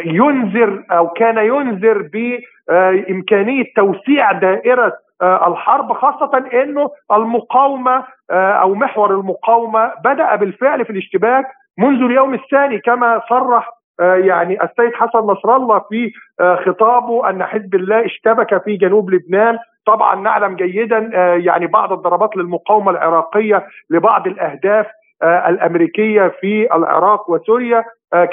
ينذر 0.05 0.83
أو 0.91 1.09
كان 1.09 1.37
ينذر 1.37 2.09
بإمكانية 2.13 3.63
توسيع 3.75 4.31
دائرة 4.31 4.93
الحرب 5.21 5.93
خاصة 5.93 6.37
إنه 6.53 6.89
المقاومة 7.11 8.03
أو 8.31 8.75
محور 8.75 9.11
المقاومة 9.11 9.91
بدأ 10.03 10.35
بالفعل 10.35 10.85
في 10.85 10.89
الاشتباك 10.89 11.45
منذ 11.77 12.03
اليوم 12.03 12.33
الثاني 12.33 12.79
كما 12.79 13.21
صرح 13.29 13.79
آه، 13.99 14.15
يعني 14.15 14.63
السيد 14.63 14.93
حسن 14.93 15.19
نصر 15.19 15.55
الله 15.55 15.79
في 15.79 16.11
آه، 16.39 16.55
خطابه 16.55 17.29
أن 17.29 17.43
حزب 17.43 17.75
الله 17.75 18.05
اشتبك 18.05 18.63
في 18.63 18.77
جنوب 18.77 19.09
لبنان. 19.09 19.57
طبعا 19.85 20.15
نعلم 20.15 20.55
جيدا 20.55 20.97
يعني 21.35 21.67
بعض 21.67 21.93
الضربات 21.93 22.37
للمقاومة 22.37 22.91
العراقية 22.91 23.67
لبعض 23.89 24.27
الأهداف 24.27 24.85
الأمريكية 25.23 26.27
في 26.41 26.75
العراق 26.75 27.29
وسوريا. 27.29 27.83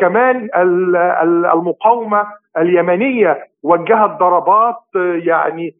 كمان 0.00 0.48
المقاومة 1.54 2.26
اليمنية 2.58 3.38
وجهت 3.62 4.10
ضربات 4.10 4.76
يعني 5.24 5.74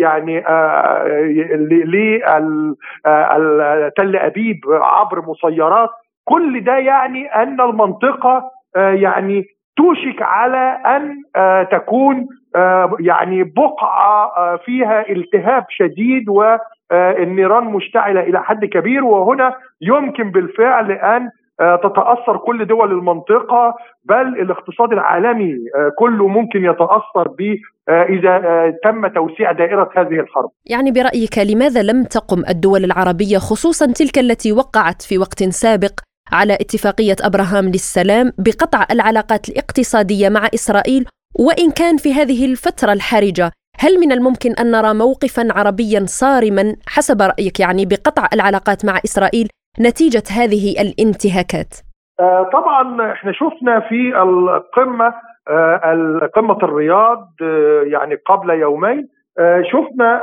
يعني 0.00 0.38
لتل 3.06 4.16
أبيب 4.16 4.60
عبر 4.70 5.22
مسيرات. 5.28 5.90
كل 6.24 6.64
ده 6.64 6.76
يعني 6.76 7.26
أن 7.26 7.60
المنطقة 7.60 8.50
يعني 8.76 9.44
توشك 9.76 10.22
على 10.22 10.78
أن 10.86 11.22
تكون 11.70 12.26
يعني 13.00 13.42
بقعة 13.42 14.56
فيها 14.56 15.08
التهاب 15.10 15.64
شديد 15.68 16.28
والنيران 16.28 17.64
مشتعلة 17.64 18.20
إلى 18.20 18.42
حد 18.42 18.64
كبير. 18.64 19.04
وهنا 19.04 19.54
يمكن 19.80 20.30
بالفعل 20.30 20.92
أن 20.92 21.30
تتأثر 21.58 22.36
كل 22.36 22.64
دول 22.64 22.92
المنطقة 22.92 23.74
بل 24.04 24.26
الاقتصاد 24.26 24.92
العالمي 24.92 25.54
كله 25.98 26.28
ممكن 26.28 26.64
يتأثر 26.64 27.28
إذا 27.88 28.40
تم 28.84 29.06
توسيع 29.06 29.52
دائرة 29.52 29.90
هذه 29.96 30.20
الحرب. 30.20 30.50
يعني 30.64 30.90
برأيك 30.90 31.38
لماذا 31.38 31.82
لم 31.82 32.04
تقم 32.04 32.42
الدول 32.48 32.84
العربية 32.84 33.38
خصوصا 33.38 33.86
تلك 33.86 34.18
التي 34.18 34.52
وقعت 34.52 35.02
في 35.02 35.18
وقت 35.18 35.42
سابق 35.42 36.00
على 36.32 36.54
اتفاقية 36.54 37.16
أبراهام 37.20 37.64
للسلام 37.64 38.32
بقطع 38.38 38.86
العلاقات 38.90 39.48
الاقتصادية 39.48 40.28
مع 40.28 40.48
إسرائيل 40.54 41.06
وإن 41.38 41.70
كان 41.70 41.96
في 41.96 42.12
هذه 42.12 42.44
الفترة 42.52 42.92
الحرجة 42.92 43.50
هل 43.80 44.00
من 44.00 44.12
الممكن 44.12 44.52
أن 44.60 44.70
نرى 44.70 44.94
موقفا 44.94 45.48
عربيا 45.50 46.04
صارما 46.06 46.76
حسب 46.86 47.22
رأيك 47.22 47.60
يعني 47.60 47.86
بقطع 47.86 48.28
العلاقات 48.32 48.84
مع 48.84 48.96
إسرائيل 49.04 49.48
نتيجة 49.80 50.22
هذه 50.30 50.82
الانتهاكات؟ 50.82 51.74
آه 52.20 52.50
طبعا 52.52 53.12
إحنا 53.12 53.32
شفنا 53.32 53.80
في 53.88 54.22
القمة 54.22 55.06
آه 55.06 55.35
قمة 56.34 56.58
الرياض 56.62 57.28
آه 57.42 57.82
يعني 57.82 58.14
قبل 58.14 58.50
يومين. 58.50 59.08
شفنا 59.62 60.22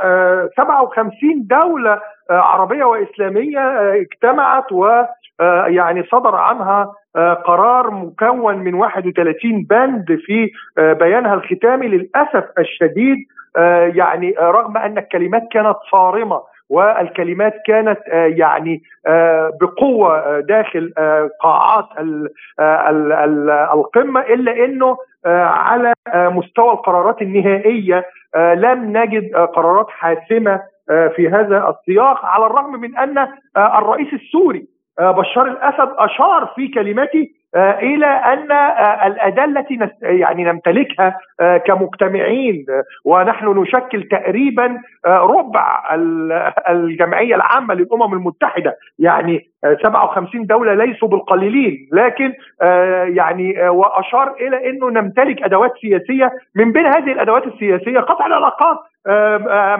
57 0.56 1.46
دولة 1.46 2.00
عربية 2.30 2.84
وإسلامية 2.84 3.60
اجتمعت 3.94 4.72
و 4.72 5.02
يعني 5.66 6.02
صدر 6.02 6.34
عنها 6.34 6.92
قرار 7.44 7.90
مكون 7.90 8.58
من 8.58 8.74
31 8.74 9.66
بند 9.70 10.18
في 10.26 10.50
بيانها 10.78 11.34
الختامي 11.34 11.88
للأسف 11.88 12.44
الشديد. 12.58 13.16
يعني 13.94 14.34
رغم 14.40 14.76
أن 14.76 14.98
الكلمات 14.98 15.42
كانت 15.52 15.76
صارمة 15.92 16.40
والكلمات 16.70 17.54
كانت 17.66 17.98
يعني 18.12 18.82
بقوة 19.60 20.40
داخل 20.40 20.92
قاعات 21.40 21.84
القمة 23.74 24.20
إلا 24.20 24.64
إنه 24.64 24.96
على 25.26 25.92
مستوى 26.14 26.72
القرارات 26.72 27.22
النهائية 27.22 28.04
لم 28.36 28.96
نجد 28.96 29.34
قرارات 29.36 29.86
حاسمة 29.90 30.60
في 30.86 31.28
هذا 31.28 31.68
السياق 31.78 32.24
على 32.24 32.46
الرغم 32.46 32.80
من 32.80 32.96
أن 32.98 33.28
الرئيس 33.56 34.12
السوري 34.12 34.66
بشار 35.00 35.46
الأسد 35.46 35.88
أشار 35.98 36.52
في 36.56 36.68
كلمته 36.68 37.28
إلى 37.56 38.06
أن 38.06 38.52
الاداه 39.06 39.44
التي 39.44 39.78
يعني 40.02 40.44
نمتلكها 40.44 41.18
كمجتمعين 41.66 42.66
ونحن 43.04 43.48
نشكل 43.60 44.02
تقريبا 44.02 44.80
ربع 45.06 45.94
الجمعية 46.68 47.34
العامة 47.34 47.74
للأمم 47.74 48.14
المتحدة. 48.14 48.76
يعني 48.98 49.40
57 49.82 50.46
دولة 50.46 50.74
ليسوا 50.74 51.08
بالقليلين. 51.08 51.88
لكن 51.92 52.32
يعني 53.16 53.68
وأشار 53.68 54.34
إلى 54.40 54.70
إنه 54.70 54.90
نمتلك 54.90 55.42
أدوات 55.42 55.72
سياسية. 55.80 56.32
من 56.56 56.72
بين 56.72 56.86
هذه 56.86 57.12
الأدوات 57.12 57.46
السياسية 57.46 58.00
قطع 58.00 58.26
العلاقات 58.26 58.78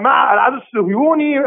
مع 0.01 0.35
العدو 0.35 0.57
الصهيوني 0.57 1.39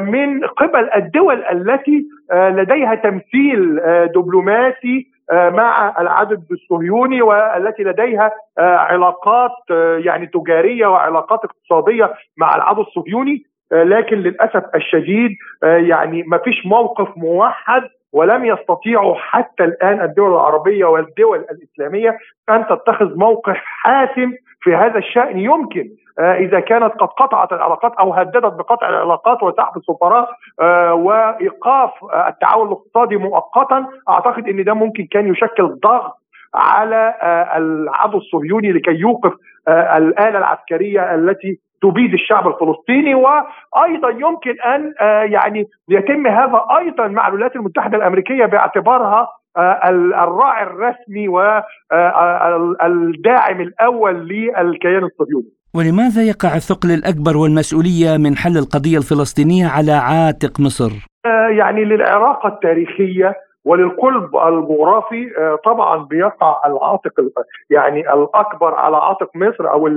من 0.00 0.44
قبل 0.46 0.90
الدول 0.96 1.44
التي 1.44 2.04
لديها 2.32 2.94
تمثيل 2.94 3.80
دبلوماسي 4.14 5.13
مع 5.32 5.94
العدد 6.00 6.44
الصهيوني 6.52 7.22
والتي 7.22 7.82
لديها 7.82 8.32
علاقات 8.58 9.50
يعني 9.98 10.26
تجارية 10.26 10.86
وعلاقات 10.86 11.40
اقتصادية 11.44 12.14
مع 12.36 12.56
العدو 12.56 12.82
الصهيوني. 12.82 13.42
لكن 13.72 14.16
للأسف 14.16 14.64
الشديد 14.74 15.30
يعني 15.62 16.22
ما 16.22 16.38
فيش 16.38 16.66
موقف 16.66 17.08
موحد 17.16 17.82
ولم 18.12 18.44
يستطيعوا 18.44 19.14
حتى 19.14 19.64
الآن 19.64 20.00
الدول 20.00 20.32
العربية 20.32 20.84
والدول 20.84 21.44
الإسلامية 21.50 22.18
أن 22.48 22.66
تتخذ 22.66 23.18
موقف 23.18 23.56
حاسم 23.56 24.32
في 24.60 24.74
هذا 24.74 24.98
الشأن. 24.98 25.38
يمكن 25.38 25.88
إذا 26.18 26.60
كانت 26.60 26.92
قد 26.92 27.08
قطعت 27.08 27.52
العلاقات 27.52 27.92
أو 27.94 28.12
هددت 28.14 28.52
بقطع 28.52 28.88
العلاقات 28.88 29.42
وسحب 29.42 29.76
السفراء 29.76 30.28
وإيقاف 30.92 31.90
التعاون 32.28 32.66
الاقتصادي 32.66 33.16
مؤقتا 33.16 33.86
أعتقد 34.08 34.48
إن 34.48 34.64
ده 34.64 34.74
ممكن 34.74 35.06
كان 35.10 35.28
يشكل 35.32 35.68
ضغط 35.82 36.18
على 36.54 37.14
العدو 37.56 38.18
الصهيوني 38.18 38.72
لكي 38.72 38.90
يوقف 38.90 39.32
الآلة 39.68 40.38
العسكرية 40.38 41.14
التي 41.14 41.58
تبيد 41.82 42.12
الشعب 42.12 42.48
الفلسطيني. 42.48 43.14
وأيضا 43.14 44.10
يمكن 44.10 44.60
أن 44.60 44.94
يعني 45.32 45.66
يتم 45.88 46.26
هذا 46.26 46.64
أيضا 46.78 47.06
مع 47.08 47.28
الولايات 47.28 47.56
المتحدة 47.56 47.96
الأمريكية 47.96 48.46
باعتبارها 48.46 49.28
الراعي 49.58 50.62
الرسمي 50.62 51.28
والداعم 52.68 53.60
الأول 53.60 54.28
للكيان 54.28 55.04
الصهيوني. 55.04 55.52
ولماذا 55.76 56.22
يقع 56.22 56.54
الثقل 56.54 56.90
الأكبر 56.90 57.36
والمسؤولية 57.36 58.16
من 58.16 58.36
حل 58.36 58.56
القضية 58.56 58.98
الفلسطينية 58.98 59.66
على 59.66 59.92
عاتق 59.92 60.60
مصر؟ 60.60 60.90
يعني 61.58 61.84
للعلاقه 61.84 62.48
التاريخية 62.48 63.34
وللقلب 63.64 64.36
الجغرافي 64.36 65.30
طبعا 65.64 66.04
بيقع 66.04 66.60
العاتق 66.66 67.12
يعني 67.70 68.00
الأكبر 68.00 68.74
على 68.74 68.96
عاتق 68.96 69.30
مصر 69.34 69.70
أو 69.70 69.88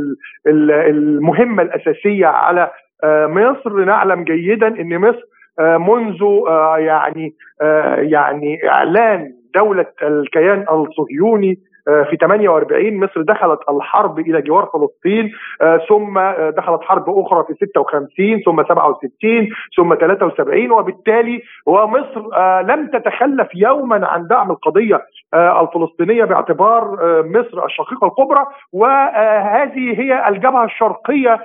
المهمة 0.47 1.63
الأساسية 1.63 2.27
على 2.27 2.71
مصر 3.05 3.85
نعلم 3.85 4.23
جيدا 4.23 4.67
إن 4.67 4.97
مصر 4.97 5.21
منذ 5.59 6.23
يعني 6.77 7.35
يعني 7.97 8.69
إعلان 8.69 9.33
دولة 9.57 9.85
الكيان 10.03 10.65
الصهيوني 10.69 11.59
في 12.09 12.17
48 12.21 12.99
مصر 12.99 13.21
دخلت 13.21 13.59
الحرب 13.69 14.19
إلى 14.19 14.41
جوار 14.41 14.69
فلسطين 14.73 15.31
ثم 15.89 16.19
دخلت 16.57 16.81
حرب 16.81 17.09
أخرى 17.09 17.43
في 17.47 17.65
56 17.65 18.41
ثم 18.45 18.63
67 18.63 19.09
ثم 19.77 19.95
73 19.95 20.71
وبالتالي 20.71 21.41
ومصر 21.65 22.21
لم 22.61 22.87
تتخلف 22.87 23.47
يوما 23.55 24.07
عن 24.07 24.27
دعم 24.27 24.51
القضية 24.51 25.01
الفلسطينية 25.33 26.23
باعتبار 26.23 26.97
مصر 27.23 27.65
الشقيقة 27.65 28.07
الكبرى 28.07 28.45
وهذه 28.73 30.01
هي 30.01 30.29
الجبهة 30.29 30.63
الشرقية 30.63 31.39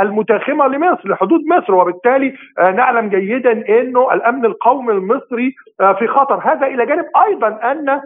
المتاخمة 0.00 0.66
لمصر 0.66 1.08
لحدود 1.08 1.40
مصر. 1.46 1.74
وبالتالي 1.74 2.34
نعلم 2.58 3.08
جيدا 3.08 3.52
إنه 3.80 4.12
الأمن 4.12 4.44
القومي 4.44 4.92
المصري 4.92 5.54
في 5.98 6.06
خطر. 6.06 6.40
هذا 6.44 6.66
إلى 6.66 6.86
جانب 6.86 7.04
أيضا 7.26 7.48
أن 7.48 8.00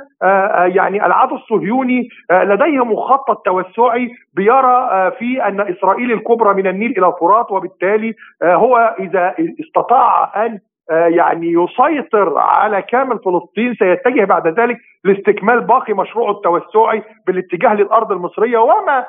يعني 0.76 1.06
العدو 1.06 1.34
الصهيوني 1.34 1.64
الصهيوني 1.64 2.08
لديه 2.32 2.84
مخطط 2.84 3.42
توسعي 3.44 4.10
بيرى 4.34 5.10
في 5.18 5.48
أن 5.48 5.60
إسرائيل 5.60 6.12
الكبرى 6.12 6.54
من 6.54 6.66
النيل 6.66 6.94
إلى 6.98 7.06
الفرات. 7.06 7.50
وبالتالي 7.50 8.14
هو 8.42 8.94
إذا 8.98 9.34
استطاع 9.60 10.46
أن 10.46 10.58
يعني 10.90 11.52
يسيطر 11.52 12.38
على 12.38 12.82
كامل 12.82 13.18
فلسطين 13.18 13.74
سيتجه 13.74 14.24
بعد 14.24 14.60
ذلك 14.60 14.76
لاستكمال 15.04 15.60
باقي 15.60 15.94
مشروعه 15.94 16.30
التوسعي 16.30 17.02
بالاتجاه 17.26 17.74
للأرض 17.74 18.12
المصرية. 18.12 18.58
وما 18.58 19.04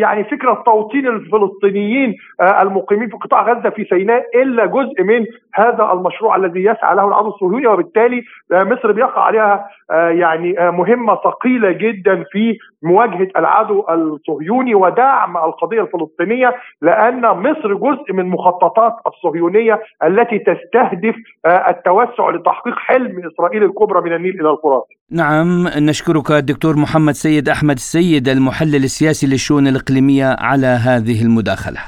يعني 0.00 0.24
فكرة 0.24 0.62
توطين 0.66 1.06
الفلسطينيين 1.06 2.14
المقيمين 2.40 3.08
في 3.08 3.16
قطاع 3.16 3.42
غزة 3.42 3.70
في 3.70 3.84
سيناء 3.84 4.42
إلا 4.42 4.66
جزء 4.66 5.02
من 5.02 5.26
هذا 5.54 5.92
المشروع 5.92 6.36
الذي 6.36 6.64
يسعى 6.64 6.96
له 6.96 7.08
العدو 7.08 7.28
الصهيوني 7.28 7.66
وبالتالي 7.66 8.22
مصر 8.52 8.92
بيقع 8.92 9.22
عليها 9.22 9.66
يعني 9.90 10.54
مهمة 10.58 11.14
ثقيلة 11.14 11.72
جدا 11.72 12.24
في 12.32 12.58
مواجهة 12.82 13.28
العدو 13.36 13.84
الصهيوني 13.90 14.74
ودعم 14.74 15.36
القضية 15.36 15.82
الفلسطينية 15.82 16.54
لأن 16.82 17.20
مصر 17.20 17.74
جزء 17.74 18.12
من 18.12 18.28
مخططات 18.28 18.92
الصهيونيه 19.06 19.80
التي 20.04 20.38
تستهدف 20.38 21.14
التوسع 21.46 22.30
لتحقيق 22.30 22.78
حلم 22.78 23.22
إسرائيل 23.32 23.62
الكبرى 23.62 24.00
من 24.00 24.12
النيل 24.12 24.40
إلى 24.40 24.50
الفرات. 24.50 24.84
نعم 25.10 25.68
نشكرك 25.78 26.30
الدكتور 26.30 26.76
محمد 26.76 27.12
سيد 27.12 27.48
أحمد 27.48 27.74
السيد 27.74 28.28
المحلل 28.28 28.84
السياسي 28.84 29.26
للشؤون 29.26 29.55
الإقليمية 29.58 30.26
على 30.26 30.66
هذه 30.66 31.22
المداخلة. 31.22 31.80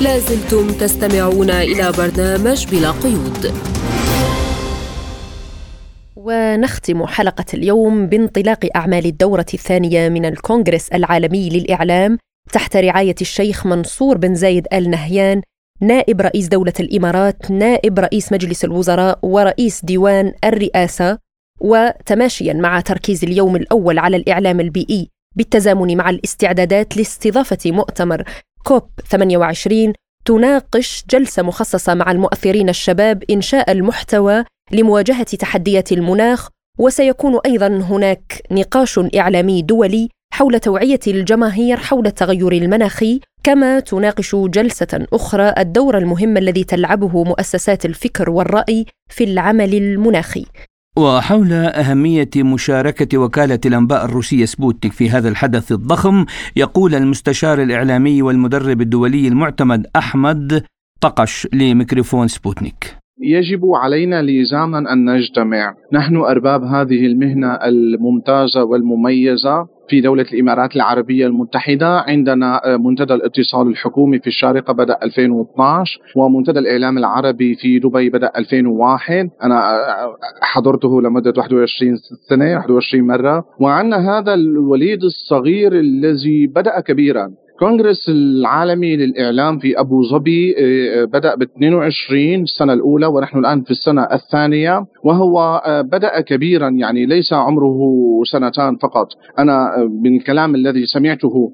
لازلتم 0.00 0.68
تستمعون 0.68 1.50
إلى 1.50 1.92
برنامج 1.98 2.66
بلا 2.66 2.90
قيود 2.90 3.52
ونختم 6.16 7.06
حلقة 7.06 7.44
اليوم 7.54 8.06
بانطلاق 8.06 8.58
أعمال 8.76 9.06
الدورة 9.06 9.46
الثانية 9.54 10.08
من 10.08 10.24
الكونغرس 10.24 10.88
العالمي 10.88 11.48
للإعلام 11.48 12.18
تحت 12.52 12.76
رعاية 12.76 13.14
الشيخ 13.20 13.66
منصور 13.66 14.18
بن 14.18 14.34
زايد 14.34 14.66
آل 14.72 14.90
نهيان 14.90 15.42
نائب 15.80 16.20
رئيس 16.20 16.48
دولة 16.48 16.72
الإمارات 16.80 17.50
نائب 17.50 17.98
رئيس 17.98 18.32
مجلس 18.32 18.64
الوزراء 18.64 19.18
ورئيس 19.22 19.84
ديوان 19.84 20.32
الرئاسة 20.44 21.18
وتماشيا 21.60 22.52
مع 22.52 22.80
تركيز 22.80 23.24
اليوم 23.24 23.56
الأول 23.56 23.98
على 23.98 24.16
الإعلام 24.16 24.60
البيئي 24.60 25.13
بالتزامن 25.36 25.96
مع 25.96 26.10
الاستعدادات 26.10 26.96
لاستضافة 26.96 27.58
مؤتمر 27.72 28.24
كوب 28.64 28.88
28 29.10 29.92
تناقش 30.24 31.04
جلسة 31.10 31.42
مخصصة 31.42 31.94
مع 31.94 32.10
المؤثرين 32.10 32.68
الشباب 32.68 33.24
إنشاء 33.30 33.72
المحتوى 33.72 34.44
لمواجهة 34.72 35.24
تحديات 35.24 35.92
المناخ 35.92 36.48
وسيكون 36.78 37.38
أيضا 37.46 37.66
هناك 37.66 38.42
نقاش 38.50 39.00
إعلامي 39.16 39.62
دولي 39.62 40.08
حول 40.32 40.60
توعية 40.60 41.00
الجماهير 41.06 41.76
حول 41.76 42.06
التغير 42.06 42.52
المناخي 42.52 43.20
كما 43.42 43.80
تناقش 43.80 44.36
جلسة 44.36 45.06
أخرى 45.12 45.54
الدور 45.58 45.98
المهم 45.98 46.36
الذي 46.36 46.64
تلعبه 46.64 47.24
مؤسسات 47.24 47.84
الفكر 47.84 48.30
والرأي 48.30 48.86
في 49.08 49.24
العمل 49.24 49.74
المناخي. 49.74 50.46
وحول 50.96 51.52
أهمية 51.52 52.30
مشاركة 52.36 53.18
وكالة 53.18 53.60
الأنباء 53.66 54.04
الروسية 54.04 54.44
سبوتنيك 54.44 54.92
في 54.92 55.10
هذا 55.10 55.28
الحدث 55.28 55.72
الضخم 55.72 56.24
يقول 56.56 56.94
المستشار 56.94 57.62
الإعلامي 57.62 58.22
والمدرب 58.22 58.80
الدولي 58.80 59.28
المعتمد 59.28 59.86
أحمد 59.96 60.64
طقش 61.00 61.48
لميكروفون 61.52 62.28
سبوتنيك. 62.28 63.03
يجب 63.20 63.60
علينا 63.74 64.22
لزاما 64.22 64.92
أن 64.92 65.10
نجتمع، 65.10 65.74
نحن 65.92 66.16
أرباب 66.16 66.62
هذه 66.62 67.06
المهنة 67.06 67.54
الممتازة 67.54 68.64
والمميزة 68.64 69.66
في 69.88 70.00
دولة 70.00 70.26
الإمارات 70.32 70.76
العربية 70.76 71.26
المتحدة 71.26 71.98
عندنا 72.00 72.60
منتدى 72.76 73.14
الاتصال 73.14 73.68
الحكومي 73.68 74.18
في 74.18 74.26
الشارقة 74.26 74.72
بدأ 74.72 74.98
2012 75.02 76.00
ومنتدى 76.16 76.58
الإعلام 76.58 76.98
العربي 76.98 77.54
في 77.54 77.78
دبي 77.78 78.10
بدأ 78.10 78.32
2001 78.36 79.30
أنا 79.42 79.62
حضرته 80.42 81.02
لمدة 81.02 81.32
21 81.36 81.96
سنة 82.28 82.54
21 82.56 83.06
مرة. 83.06 83.44
وعندنا 83.60 84.18
هذا 84.18 84.34
الوليد 84.34 85.04
الصغير 85.04 85.72
الذي 85.72 86.46
بدأ 86.46 86.80
كبيرا. 86.80 87.30
كونغرس 87.58 88.08
العالمي 88.08 88.96
للإعلام 88.96 89.58
في 89.58 89.80
أبو 89.80 90.02
ظبي 90.02 90.54
آه، 90.58 91.04
بدأ 91.04 91.34
ب 91.34 91.42
22 91.42 92.42
السنة 92.42 92.72
الأولى 92.72 93.06
ونحن 93.06 93.38
الآن 93.38 93.62
في 93.62 93.70
السنة 93.70 94.02
الثانية 94.12 94.86
وهو 95.04 95.62
آه، 95.66 95.80
بدأ 95.80 96.20
كبيرا 96.20 96.68
يعني 96.68 97.06
ليس 97.06 97.32
عمره 97.32 97.78
سنتان 98.24 98.76
فقط. 98.76 99.06
أنا 99.38 99.76
آه، 99.76 99.88
من 100.04 100.16
الكلام 100.16 100.54
الذي 100.54 100.86
سمعته 100.86 101.52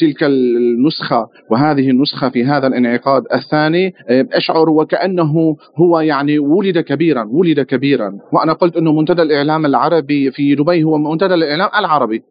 تلك 0.00 0.24
النسخة 0.24 1.26
وهذه 1.50 1.90
النسخة 1.90 2.28
في 2.28 2.44
هذا 2.44 2.66
الانعقاد 2.66 3.22
الثاني 3.34 3.94
أشعر 4.10 4.70
وكأنه 4.70 5.56
هو 5.76 6.00
يعني 6.00 6.38
ولد 6.38 6.78
كبيرا 6.78 7.28
ولد 7.30 7.60
كبيرا. 7.60 8.12
وأنا 8.32 8.52
قلت 8.52 8.76
أنه 8.76 8.92
منتدى 8.92 9.22
الإعلام 9.22 9.66
العربي 9.66 10.30
في 10.30 10.54
دبي 10.54 10.84
هو 10.84 10.98
منتدى 10.98 11.34
الإعلام 11.34 11.68
العربي. 11.78 12.22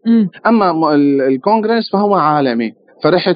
أما 0.47 0.95
الكونغرس 0.95 1.91
فهو 1.91 2.13
عالمي. 2.13 2.84
فرحت 3.03 3.35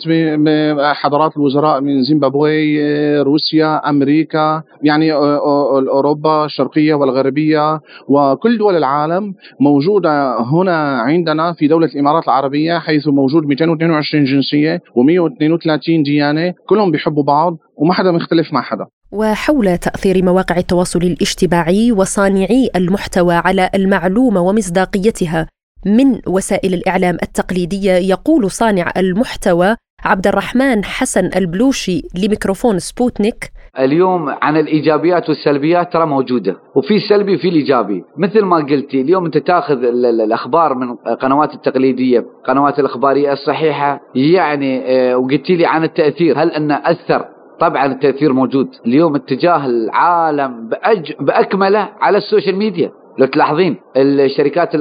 بحضرات 0.78 1.38
الوزراء 1.38 1.82
من 1.82 2.04
زيمبابوي 2.04 2.82
روسيا 3.22 3.90
أمريكا 3.90 4.64
يعني 4.84 5.14
أوروبا 5.14 6.46
الشرقية 6.46 6.94
والغربية 6.94 7.80
وكل 8.08 8.58
دول 8.58 8.76
العالم 8.76 9.34
موجودة 9.60 10.42
هنا 10.42 11.02
عندنا 11.02 11.54
في 11.54 11.68
دولة 11.68 11.88
الإمارات 11.88 12.24
العربية 12.24 12.80
حيث 12.80 13.08
موجود 13.08 13.46
222 13.46 14.24
جنسية 14.24 14.78
و132 14.78 16.04
ديانة 16.06 16.54
كلهم 16.70 16.92
بيحبوا 16.92 17.24
بعض 17.24 17.58
وما 17.78 17.94
حدا 17.94 18.12
مختلف 18.12 18.54
مع 18.54 18.62
حدا. 18.62 18.86
وحول 19.12 19.78
تأثير 19.78 20.24
مواقع 20.24 20.58
التواصل 20.58 21.00
الاجتماعي 21.00 21.92
وصانعي 21.92 22.70
المحتوى 22.76 23.34
على 23.34 23.70
المعلومة 23.76 24.42
ومصداقيتها 24.42 25.48
من 25.86 26.20
وسائل 26.28 26.74
الإعلام 26.74 27.18
التقليدية 27.24 27.92
يقول 27.92 28.52
صانع 28.52 28.92
المحتوى 28.98 29.76
عبد 30.06 30.28
الرحمن 30.28 30.84
حسن 30.84 31.30
البلوشي 31.36 32.02
لميكروفون 32.24 32.80
سبوتنيك. 32.80 33.52
اليوم 33.80 34.30
عن 34.30 34.58
الإيجابيات 34.58 35.30
والسلبيات 35.30 35.94
ترى 35.94 36.06
موجودة 36.06 36.58
وفي 36.76 36.96
السلبي 36.96 37.36
وفي 37.36 37.50
الإيجابي. 37.50 38.04
مثل 38.18 38.42
ما 38.42 38.58
قلتي 38.58 39.02
اليوم 39.02 39.26
أنت 39.26 39.38
تأخذ 39.38 39.84
الأخبار 39.84 40.76
من 40.76 40.96
قنوات 40.96 41.54
التقليدية 41.54 42.26
قنوات 42.48 42.80
الأخبارية 42.80 43.34
الصحيحة 43.34 44.02
يعني 44.16 44.82
آه، 44.86 45.18
وقلتي 45.18 45.56
لي 45.56 45.66
عن 45.66 45.84
التأثير. 45.84 46.44
هل 46.44 46.52
انه 46.52 46.76
أثر؟ 46.76 47.26
طبعا 47.60 47.86
التأثير 47.86 48.34
موجود. 48.34 48.68
اليوم 48.86 49.16
اتجاه 49.16 49.66
العالم 49.66 50.70
بأج... 50.70 51.14
بأكمله 51.20 51.90
على 52.02 52.18
ال 52.18 52.23
social 52.23 52.56
media. 52.56 52.92
لو 53.20 53.26
تلاحظين 53.26 53.78
الشركات 53.98 54.76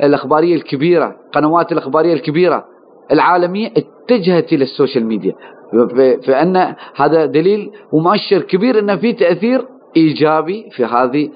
الأخبارية 0.00 0.54
الكبيرة 0.54 1.16
قنوات 1.32 1.72
الأخبارية 1.72 2.12
الكبيرة 2.12 2.64
العالمية 3.12 3.68
اتجهت 3.76 4.52
إلى 4.52 4.64
ال 4.64 4.70
social 4.70 5.06
media. 5.06 5.34
فأن 6.26 6.74
هذا 6.96 7.26
دليل 7.26 7.70
ومؤشر 7.92 8.40
كبير 8.40 8.78
إنه 8.78 8.96
في 8.96 9.12
تأثير 9.12 9.64
إيجابي 9.96 10.70
في 10.70 10.84
هذه 10.84 11.30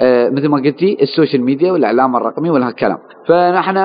آه، 0.00 0.28
مثل 0.30 0.48
ما 0.48 0.56
قلتي 0.56 0.96
ال 1.02 1.08
social 1.08 1.42
media 1.42 1.72
والإعلام 1.72 2.16
الرقمي 2.16 2.50
وهالكلام 2.50 2.98
فنحن 3.28 3.76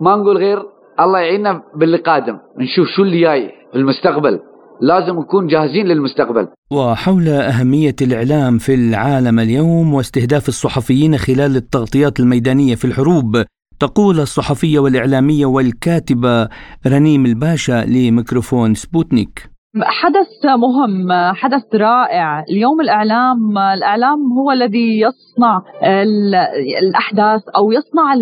ما 0.00 0.16
نقول 0.16 0.36
غير 0.36 0.62
الله 1.00 1.18
يعيننا 1.18 1.62
باللي 1.74 1.96
قادم 1.96 2.38
نشوف 2.58 2.88
شو 2.88 3.02
اللي 3.02 3.20
جاي 3.20 3.52
في 3.72 3.78
المستقبل. 3.78 4.40
لازم 4.80 5.18
نكون 5.18 5.46
جاهزين 5.46 5.86
للمستقبل. 5.86 6.48
وحول 6.70 7.28
أهمية 7.28 7.96
الإعلام 8.02 8.58
في 8.58 8.74
العالم 8.74 9.38
اليوم 9.40 9.94
واستهداف 9.94 10.48
الصحفيين 10.48 11.18
خلال 11.18 11.56
التغطيات 11.56 12.20
الميدانية 12.20 12.74
في 12.74 12.84
الحروب 12.84 13.44
تقول 13.80 14.20
الصحفية 14.20 14.78
والإعلامية 14.78 15.46
والكاتبة 15.46 16.48
رنيم 16.86 17.26
الباشا 17.26 17.84
لميكروفون 17.84 18.74
سبوتنيك. 18.74 19.57
حدث 19.82 20.44
مهم 20.44 21.32
حدث 21.34 21.74
رائع. 21.74 22.44
اليوم 22.50 22.80
الإعلام 22.80 23.58
الإعلام 23.58 24.18
هو 24.38 24.52
الذي 24.52 25.00
يصنع 25.00 25.62
الأحداث 26.82 27.42
أو 27.56 27.72
يصنع 27.72 28.14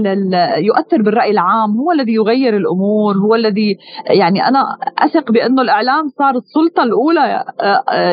يؤثر 0.58 1.02
بالرأي 1.02 1.30
العام. 1.30 1.70
هو 1.70 1.92
الذي 1.92 2.14
يغير 2.14 2.56
الأمور 2.56 3.16
هو 3.16 3.34
الذي 3.34 3.76
يعني 4.10 4.48
أنا 4.48 4.76
أثق 4.98 5.32
بأنه 5.32 5.62
الإعلام 5.62 6.08
صار 6.18 6.34
السلطة 6.36 6.82
الأولى 6.82 7.44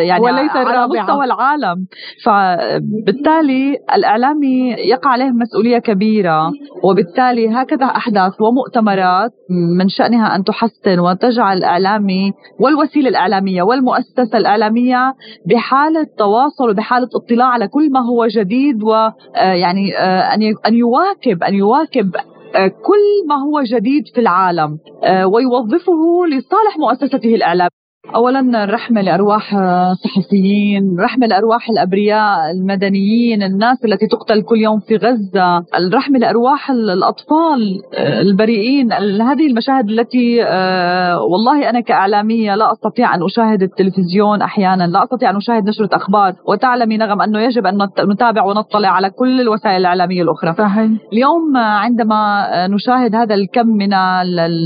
يعني 0.07 0.21
وليس 0.21 0.51
على 0.55 0.87
مستوى 0.87 1.25
العالم. 1.25 1.85
فبالتالي 2.25 3.77
الإعلامي 3.95 4.71
يقع 4.71 5.09
عليه 5.09 5.29
مسؤولية 5.29 5.77
كبيرة 5.77 6.51
وبالتالي 6.83 7.49
هكذا 7.49 7.85
أحداث 7.85 8.41
ومؤتمرات 8.41 9.31
من 9.79 9.89
شأنها 9.89 10.35
أن 10.35 10.43
تحسن 10.43 10.99
وتجعل 10.99 11.57
الإعلامي 11.57 12.31
والوسيلة 12.59 13.09
الإعلامية 13.09 13.32
والمؤسسة 13.63 14.37
الإعلامية 14.37 15.13
بحالة 15.45 16.07
تواصل 16.17 16.69
وبحالة 16.69 17.09
اطلاع 17.15 17.47
على 17.47 17.67
كل 17.67 17.91
ما 17.91 17.99
هو 17.99 18.27
جديد 18.27 18.83
ويعني 18.83 19.97
آه، 19.97 20.01
آه، 20.01 20.33
أن 20.67 20.75
يواكب 20.75 21.43
أن 21.43 21.55
يواكب 21.55 22.15
آه، 22.55 22.67
كل 22.67 23.27
ما 23.27 23.35
هو 23.35 23.61
جديد 23.61 24.03
في 24.13 24.21
العالم 24.21 24.79
ويوظفه 25.25 26.25
لصالح 26.29 26.77
مؤسسته 26.77 27.35
الإعلامية. 27.35 27.82
اولا 28.07 28.65
رحمة 28.65 29.01
لأرواح 29.01 29.55
الصحفيين، 29.55 30.95
رحمة 30.99 31.27
لأرواح 31.27 31.69
الأبرياء 31.69 32.51
المدنيين، 32.51 33.43
الناس 33.43 33.85
التي 33.85 34.07
تقتل 34.07 34.41
كل 34.41 34.57
يوم 34.57 34.79
في 34.79 34.95
غزة، 34.95 35.65
الرحمة 35.77 36.19
لأرواح 36.19 36.69
الأطفال 36.71 37.81
البريئين، 37.97 38.91
هذه 39.21 39.47
المشاهد 39.47 39.89
التي 39.89 40.43
آه، 40.43 41.21
والله 41.21 41.69
أنا 41.69 41.79
كإعلامية 41.79 42.55
لا 42.55 42.71
أستطيع 42.71 43.15
أن 43.15 43.23
أشاهد 43.23 43.63
التلفزيون 43.63 44.41
أحيانا، 44.41 44.83
لا 44.83 45.03
أستطيع 45.03 45.29
أن 45.29 45.35
أشاهد 45.35 45.69
نشرة 45.69 45.89
أخبار، 45.93 46.33
وتعلمي 46.47 46.97
نغم 46.97 47.21
أنه 47.21 47.39
يجب 47.39 47.65
أن 47.65 47.77
نتابع 48.11 48.43
ونطلع 48.43 48.89
على 48.89 49.09
كل 49.09 49.41
الوسائل 49.41 49.75
الإعلامية 49.75 50.21
الأخرى. 50.21 50.53
صحيح. 50.53 50.91
اليوم 51.13 51.57
عندما 51.57 52.47
نشاهد 52.67 53.15
هذا 53.15 53.35
الكم 53.35 53.67
من 53.67 53.93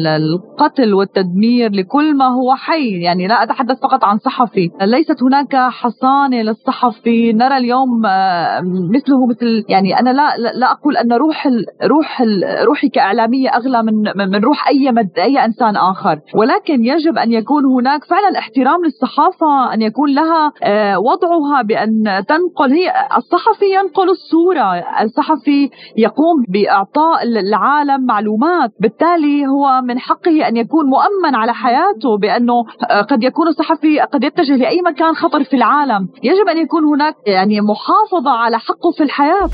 القتل 0.08 0.94
والتدمير 0.94 1.72
لكل 1.72 2.16
ما 2.16 2.28
هو 2.28 2.56
حي، 2.56 3.02
يعني 3.02 3.27
لا 3.28 3.44
أتحدث 3.44 3.80
فقط 3.82 4.04
عن 4.04 4.18
صحفي. 4.18 4.70
ليست 4.82 5.24
هناك 5.24 5.56
حصانة 5.56 6.42
للصحفي. 6.42 7.34
نرى 7.34 7.58
اليوم 7.58 8.06
آه، 8.06 8.62
مثله 8.96 9.28
مثل 9.30 9.66
يعني 9.70 10.00
أنا 10.00 10.10
لا 10.10 10.38
لا 10.38 10.72
أقول 10.72 10.98
أن 10.98 11.14
روح 11.14 11.46
ال 11.46 11.66
روح 11.84 12.22
ال 12.22 12.44
روحي 12.68 12.90
كإعلامية 12.90 13.50
أغلى 13.50 13.84
من 13.84 13.94
من 14.32 14.44
روح 14.44 14.68
أي 14.68 14.92
مد 14.92 15.10
أي 15.18 15.46
إنسان 15.46 15.76
آخر. 15.76 16.20
ولكن 16.36 16.86
يجب 16.86 17.18
أن 17.18 17.32
يكون 17.32 17.66
هناك 17.66 18.04
فعلا 18.04 18.40
احترام 18.40 18.86
للصحافة 18.86 19.74
أن 19.74 19.82
يكون 19.82 20.10
لها 20.14 20.52
آه، 20.64 21.00
وضعها 21.00 21.62
بأن 21.62 22.04
تنقل 22.28 22.72
هي 22.72 22.94
الصحفي 23.18 23.66
ينقل 23.66 24.10
الصورة. 24.10 24.74
الصحفي 25.04 25.70
يقوم 25.98 26.44
بإعطاء 26.50 27.24
العالم 27.24 28.06
معلومات. 28.06 28.72
بالتالي 28.80 29.48
هو 29.48 29.82
من 29.82 30.00
حقه 30.00 30.48
أن 30.48 30.58
يكون 30.58 30.86
مؤمن 30.86 31.36
على 31.36 31.54
حياته 31.54 32.18
بأنه 32.22 32.54
آه، 32.92 33.02
قد 33.18 33.24
يكون 33.24 33.48
الصحفي 33.48 34.00
قد 34.00 34.24
يتجه 34.24 34.56
لأي 34.56 34.82
مكان 34.82 35.14
خطر 35.16 35.44
في 35.44 35.56
العالم. 35.56 36.10
يجب 36.24 36.48
أن 36.50 36.58
يكون 36.58 36.84
هناك 36.84 37.16
يعني 37.26 37.62
محافظة 37.62 38.30
على 38.30 38.60
حقه 38.60 38.92
في 38.98 39.04
الحياة. 39.04 39.50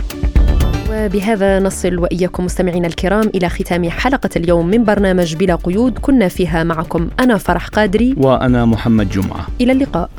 وبهذا 0.91 1.59
نصل 1.59 1.99
وإياكم 1.99 2.45
مستمعينا 2.45 2.87
الكرام 2.87 3.31
إلى 3.35 3.49
ختام 3.49 3.89
حلقة 3.89 4.29
اليوم 4.35 4.67
من 4.67 4.83
برنامج 4.83 5.35
بلا 5.35 5.55
قيود. 5.55 5.99
كنا 5.99 6.27
فيها 6.27 6.63
معكم 6.63 7.09
أنا 7.19 7.37
فرح 7.37 7.67
قادري 7.67 8.15
وأنا 8.17 8.65
محمد 8.65 9.09
جمعة. 9.09 9.47
إلى 9.61 9.71
اللقاء. 9.71 10.09